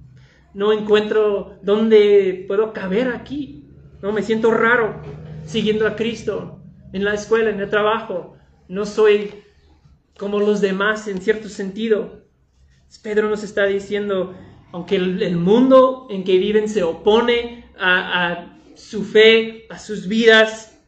no 0.56 0.74
encuentro 0.74 1.60
dónde 1.62 2.46
puedo 2.48 2.74
caber 2.74 3.10
aquí. 3.10 3.65
No, 4.02 4.12
me 4.12 4.24
siento 4.24 4.52
raro 4.52 5.02
siguiendo 5.46 5.88
a 5.88 5.96
Cristo 5.96 6.60
en 6.94 7.04
la 7.04 7.14
escuela, 7.14 7.50
en 7.50 7.60
el 7.60 7.70
trabajo. 7.70 8.38
No 8.68 8.86
soy 8.86 9.32
como 10.18 10.40
los 10.40 10.62
demás 10.62 11.08
en 11.08 11.22
cierto 11.22 11.50
sentido. 11.50 12.26
Pedro 13.02 13.30
nos 13.30 13.44
está 13.44 13.66
diciendo, 13.66 14.34
aunque 14.72 14.96
el, 14.96 15.38
mundo 15.38 16.08
en 16.10 16.24
que 16.24 16.38
viven 16.38 16.70
se 16.70 16.84
opone 16.84 17.66
a, 17.78 18.58
su 18.76 19.04
fe, 19.04 19.66
a 19.70 19.80
sus 19.80 20.08
vidas, 20.08 20.80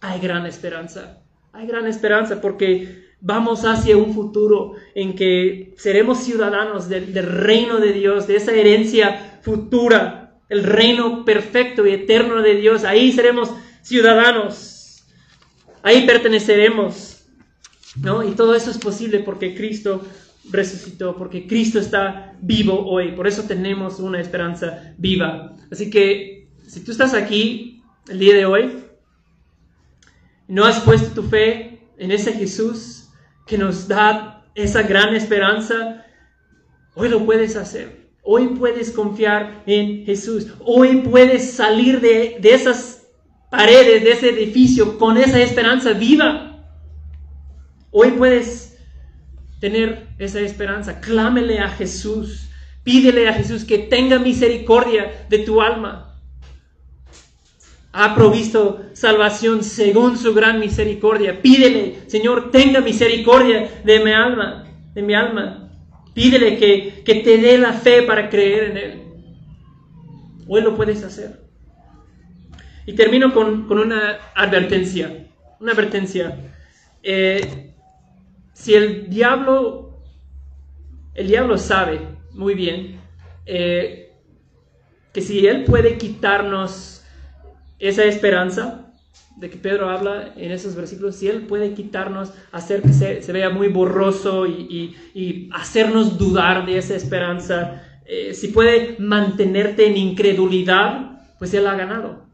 hay 0.00 0.20
gran 0.20 0.46
esperanza. 0.46 1.22
Hay 1.52 1.66
gran 1.66 1.86
esperanza 1.86 2.40
porque 2.40 3.10
vamos 3.20 3.64
hacia 3.64 3.96
un 3.96 4.14
futuro 4.14 4.74
en 4.94 5.14
que 5.14 5.74
seremos 5.76 6.18
ciudadanos 6.18 6.88
del, 6.88 7.14
reino 7.14 7.78
de 7.78 7.92
Dios, 7.92 8.26
de 8.26 8.36
esa 8.36 8.52
herencia 8.52 9.38
futura, 9.42 10.19
el 10.50 10.64
reino 10.64 11.24
perfecto 11.24 11.86
y 11.86 11.92
eterno 11.92 12.42
de 12.42 12.56
Dios. 12.56 12.84
Ahí 12.84 13.12
seremos 13.12 13.50
ciudadanos, 13.80 15.04
ahí 15.82 16.04
perteneceremos, 16.06 17.22
¿no? 17.96 18.22
Y 18.22 18.32
todo 18.32 18.54
eso 18.54 18.70
es 18.70 18.78
posible 18.78 19.20
porque 19.20 19.54
Cristo 19.54 20.02
resucitó, 20.50 21.16
porque 21.16 21.46
Cristo 21.46 21.78
está 21.78 22.34
vivo 22.40 22.84
hoy, 22.86 23.12
por 23.12 23.26
eso 23.26 23.44
tenemos 23.44 24.00
una 24.00 24.20
esperanza 24.20 24.94
viva. 24.98 25.56
Así 25.70 25.88
que 25.88 26.48
si 26.66 26.80
tú 26.80 26.92
estás 26.92 27.14
aquí 27.14 27.82
el 28.08 28.18
día 28.18 28.34
de 28.34 28.46
hoy, 28.46 28.84
no 30.48 30.64
has 30.64 30.80
puesto 30.80 31.14
tu 31.14 31.28
fe 31.28 31.88
en 31.96 32.10
ese 32.10 32.32
Jesús, 32.32 33.08
que 33.46 33.56
nos 33.56 33.86
da 33.86 34.44
esa 34.54 34.82
gran 34.82 35.14
esperanza, 35.14 36.04
hoy 36.94 37.08
lo 37.08 37.24
puedes 37.24 37.54
hacer. 37.56 37.99
Hoy 38.32 38.46
puedes 38.56 38.92
confiar 38.92 39.64
en 39.66 40.06
Jesús. 40.06 40.46
Hoy 40.60 40.98
puedes 40.98 41.50
salir 41.50 42.00
de, 42.00 42.38
esas 42.44 43.08
paredes, 43.50 44.04
de 44.04 44.12
ese 44.12 44.28
edificio, 44.30 44.98
con 44.98 45.16
esa 45.16 45.40
esperanza 45.40 45.94
viva. 45.94 46.64
Hoy 47.90 48.12
puedes 48.12 48.78
tener 49.58 50.06
esa 50.20 50.38
esperanza. 50.38 51.00
Clámele 51.00 51.58
a 51.58 51.70
Jesús. 51.70 52.48
Pídele 52.84 53.28
a 53.28 53.32
Jesús 53.32 53.64
que 53.64 53.78
tenga 53.78 54.20
misericordia 54.20 55.26
de 55.28 55.38
tu 55.38 55.60
alma 55.60 56.06
ha 57.92 58.14
provisto 58.14 58.82
salvación 58.92 59.64
según 59.64 60.16
su 60.16 60.32
gran 60.32 60.60
misericordia. 60.60 61.42
Pídele, 61.42 62.02
Señor, 62.06 62.52
tenga 62.52 62.80
misericordia 62.80 63.82
de 63.82 64.04
mi 64.04 64.12
alma, 64.12 64.66
de 64.94 65.02
mi 65.02 65.14
alma. 65.14 65.59
Pídele 66.20 66.58
que, 66.58 67.14
te 67.14 67.38
dé 67.38 67.56
la 67.56 67.72
fe 67.72 68.02
para 68.02 68.28
creer 68.28 68.64
en 68.64 68.76
Él. 68.76 69.02
Hoy 70.46 70.60
lo 70.60 70.76
puedes 70.76 71.02
hacer. 71.02 71.40
Y 72.84 72.92
termino 72.92 73.32
con, 73.32 73.72
una 73.72 74.18
advertencia. 74.34 75.28
Una 75.60 75.72
advertencia. 75.72 76.52
Eh, 77.02 77.72
si 78.52 78.74
el 78.74 79.08
diablo, 79.08 80.02
el 81.14 81.26
diablo 81.26 81.56
sabe 81.56 82.02
muy 82.32 82.52
bien 82.52 83.00
eh, 83.46 84.12
que 85.14 85.22
si 85.22 85.46
él 85.46 85.64
puede 85.64 85.96
quitarnos 85.96 87.02
esa 87.78 88.04
esperanza 88.04 88.79
de 89.36 89.48
que 89.48 89.56
Pedro 89.56 89.88
habla 89.88 90.34
en 90.36 90.50
esos 90.50 90.74
versículos, 90.74 91.16
si 91.16 91.28
Él 91.28 91.46
puede 91.46 91.72
quitarnos, 91.72 92.32
hacer 92.52 92.82
que 92.82 92.92
se, 92.92 93.32
vea 93.32 93.50
muy 93.50 93.68
borroso 93.68 94.46
y, 94.46 95.48
hacernos 95.52 96.18
dudar 96.18 96.66
de 96.66 96.78
esa 96.78 96.94
esperanza, 96.94 97.82
eh, 98.06 98.34
si 98.34 98.48
puede 98.48 98.96
mantenerte 98.98 99.86
en 99.86 99.96
incredulidad, 99.96 101.22
pues 101.38 101.54
Él 101.54 101.66
ha 101.66 101.74
ganado. 101.74 102.26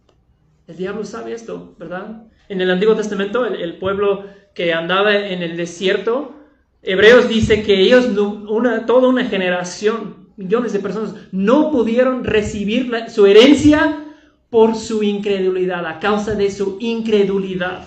El 0.66 0.76
diablo 0.76 1.04
sabe 1.04 1.32
esto, 1.32 1.76
¿verdad? 1.78 2.24
En 2.48 2.60
el 2.60 2.70
Antiguo 2.70 2.96
Testamento, 2.96 3.46
el, 3.46 3.78
pueblo 3.78 4.24
que 4.54 4.72
andaba 4.72 5.16
en 5.16 5.42
el 5.42 5.56
desierto, 5.56 6.34
Hebreos 6.82 7.28
dice 7.28 7.62
que 7.62 7.80
ellos, 7.80 8.08
una, 8.48 8.86
toda 8.86 9.08
una 9.08 9.24
generación, 9.24 10.28
millones 10.36 10.72
de 10.72 10.80
personas, 10.80 11.14
no 11.30 11.70
pudieron 11.70 12.24
recibir 12.24 12.90
su 13.08 13.26
herencia 13.26 14.05
por 14.50 14.76
su 14.76 15.02
incredulidad, 15.02 15.86
a 15.86 15.98
causa 15.98 16.34
de 16.34 16.50
su 16.50 16.78
incredulidad. 16.80 17.86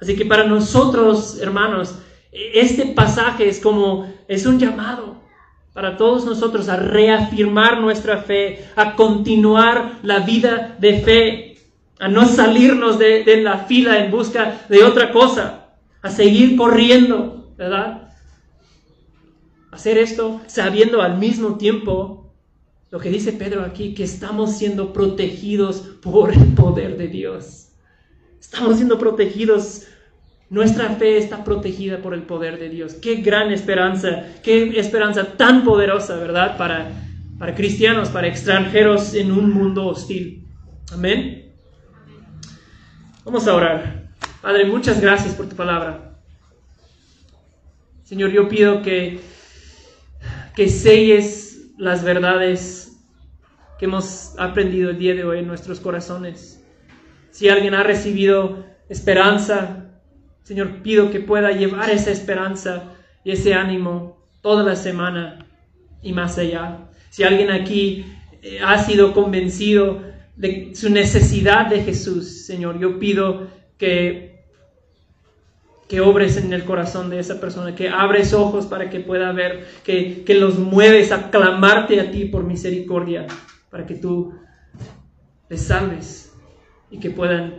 Así 0.00 0.16
que 0.16 0.24
para 0.24 0.44
nosotros, 0.44 1.38
hermanos, 1.40 1.98
este 2.32 2.86
pasaje 2.86 3.48
es 3.48 3.60
como, 3.60 4.12
es 4.28 4.46
un 4.46 4.58
llamado 4.58 5.20
para 5.72 5.96
todos 5.96 6.24
nosotros 6.24 6.68
a 6.68 6.76
reafirmar 6.76 7.80
nuestra 7.80 8.18
fe, 8.18 8.66
a 8.76 8.96
continuar 8.96 9.98
la 10.02 10.20
vida 10.20 10.76
de 10.78 11.00
fe, 11.00 11.56
a 11.98 12.08
no 12.08 12.26
salirnos 12.26 12.98
de, 12.98 13.24
de 13.24 13.42
la 13.42 13.58
fila 13.58 13.98
en 13.98 14.10
busca 14.10 14.62
de 14.68 14.82
otra 14.82 15.12
cosa, 15.12 15.68
a 16.02 16.10
seguir 16.10 16.56
corriendo, 16.56 17.52
¿verdad? 17.56 18.08
Hacer 19.70 19.98
esto 19.98 20.40
sabiendo 20.46 21.02
al 21.02 21.18
mismo 21.18 21.56
tiempo 21.56 22.19
lo 22.90 22.98
que 22.98 23.10
dice 23.10 23.32
Pedro 23.32 23.62
aquí, 23.62 23.94
que 23.94 24.04
estamos 24.04 24.56
siendo 24.56 24.92
protegidos 24.92 25.80
por 26.02 26.32
el 26.32 26.54
poder 26.54 26.96
de 26.96 27.08
Dios. 27.08 27.68
Estamos 28.40 28.76
siendo 28.76 28.98
protegidos 28.98 29.86
Nuestra 30.50 30.88
fe 30.96 31.16
está 31.16 31.44
protegida 31.44 32.02
por 32.02 32.12
el 32.12 32.24
poder 32.24 32.58
de 32.58 32.68
Dios. 32.68 32.94
Qué 32.94 33.16
gran 33.22 33.52
esperanza, 33.52 34.24
qué 34.42 34.80
esperanza 34.80 35.36
tan 35.36 35.62
poderosa, 35.62 36.16
¿verdad? 36.16 36.56
Para, 36.56 36.90
para 37.38 37.54
cristianos, 37.54 38.08
para 38.08 38.26
extranjeros 38.26 39.14
en 39.14 39.30
un 39.30 39.52
mundo 39.52 39.86
hostil. 39.86 40.44
Amén. 40.92 41.52
Vamos 43.24 43.46
a 43.46 43.54
orar. 43.54 44.10
Padre, 44.42 44.64
muchas 44.64 45.00
gracias 45.00 45.36
por 45.36 45.48
tu 45.48 45.54
palabra. 45.54 46.18
Señor, 48.02 48.32
yo 48.32 48.48
pido 48.48 48.82
que, 48.82 49.20
que 50.56 50.68
selles 50.68 51.70
las 51.78 52.02
verdades 52.02 52.79
que 53.80 53.86
hemos 53.86 54.34
aprendido 54.38 54.90
el 54.90 54.98
día 54.98 55.14
de 55.14 55.24
hoy 55.24 55.38
en 55.38 55.46
nuestros 55.46 55.80
corazones. 55.80 56.62
Si 57.30 57.48
alguien 57.48 57.72
ha 57.72 57.82
recibido 57.82 58.62
esperanza, 58.90 59.86
Señor, 60.42 60.82
pido 60.82 61.10
que 61.10 61.20
pueda 61.20 61.52
llevar 61.52 61.88
esa 61.88 62.10
esperanza 62.10 62.92
y 63.24 63.30
ese 63.30 63.54
ánimo 63.54 64.18
toda 64.42 64.64
la 64.64 64.76
semana 64.76 65.46
y 66.02 66.12
más 66.12 66.36
allá. 66.36 66.90
Si 67.08 67.22
alguien 67.22 67.50
aquí 67.50 68.04
eh, 68.42 68.60
ha 68.62 68.84
sido 68.84 69.14
convencido 69.14 70.02
de 70.36 70.72
su 70.74 70.90
necesidad 70.90 71.66
de 71.66 71.82
Jesús, 71.82 72.44
Señor, 72.44 72.78
yo 72.78 72.98
pido 72.98 73.46
que, 73.78 74.44
que 75.88 76.02
obres 76.02 76.36
en 76.36 76.52
el 76.52 76.64
corazón 76.64 77.08
de 77.08 77.18
esa 77.18 77.40
persona, 77.40 77.74
que 77.74 77.88
abres 77.88 78.34
ojos 78.34 78.66
para 78.66 78.90
que 78.90 79.00
pueda 79.00 79.32
ver, 79.32 79.66
que, 79.84 80.22
que 80.22 80.34
los 80.34 80.58
mueves 80.58 81.12
a 81.12 81.30
clamarte 81.30 81.98
a 81.98 82.10
ti 82.10 82.26
por 82.26 82.44
misericordia, 82.44 83.26
para 83.70 83.86
que 83.86 83.94
tú 83.94 84.34
les 85.48 85.62
salves 85.62 86.32
y 86.90 86.98
que 86.98 87.10
puedan 87.10 87.54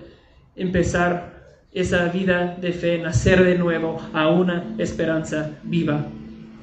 empezar 0.55 1.31
esa 1.71 2.05
vida 2.09 2.57
de 2.59 2.73
fe, 2.73 2.97
nacer 2.97 3.43
de 3.43 3.57
nuevo 3.57 3.97
a 4.13 4.27
una 4.29 4.75
esperanza 4.77 5.51
viva. 5.63 6.05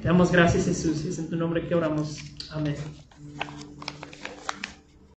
Te 0.01 0.07
damos 0.07 0.31
gracias 0.31 0.65
Jesús, 0.65 1.03
es 1.05 1.19
en 1.19 1.29
tu 1.29 1.35
nombre 1.35 1.67
que 1.67 1.75
oramos. 1.75 2.19
Amén. 2.51 2.75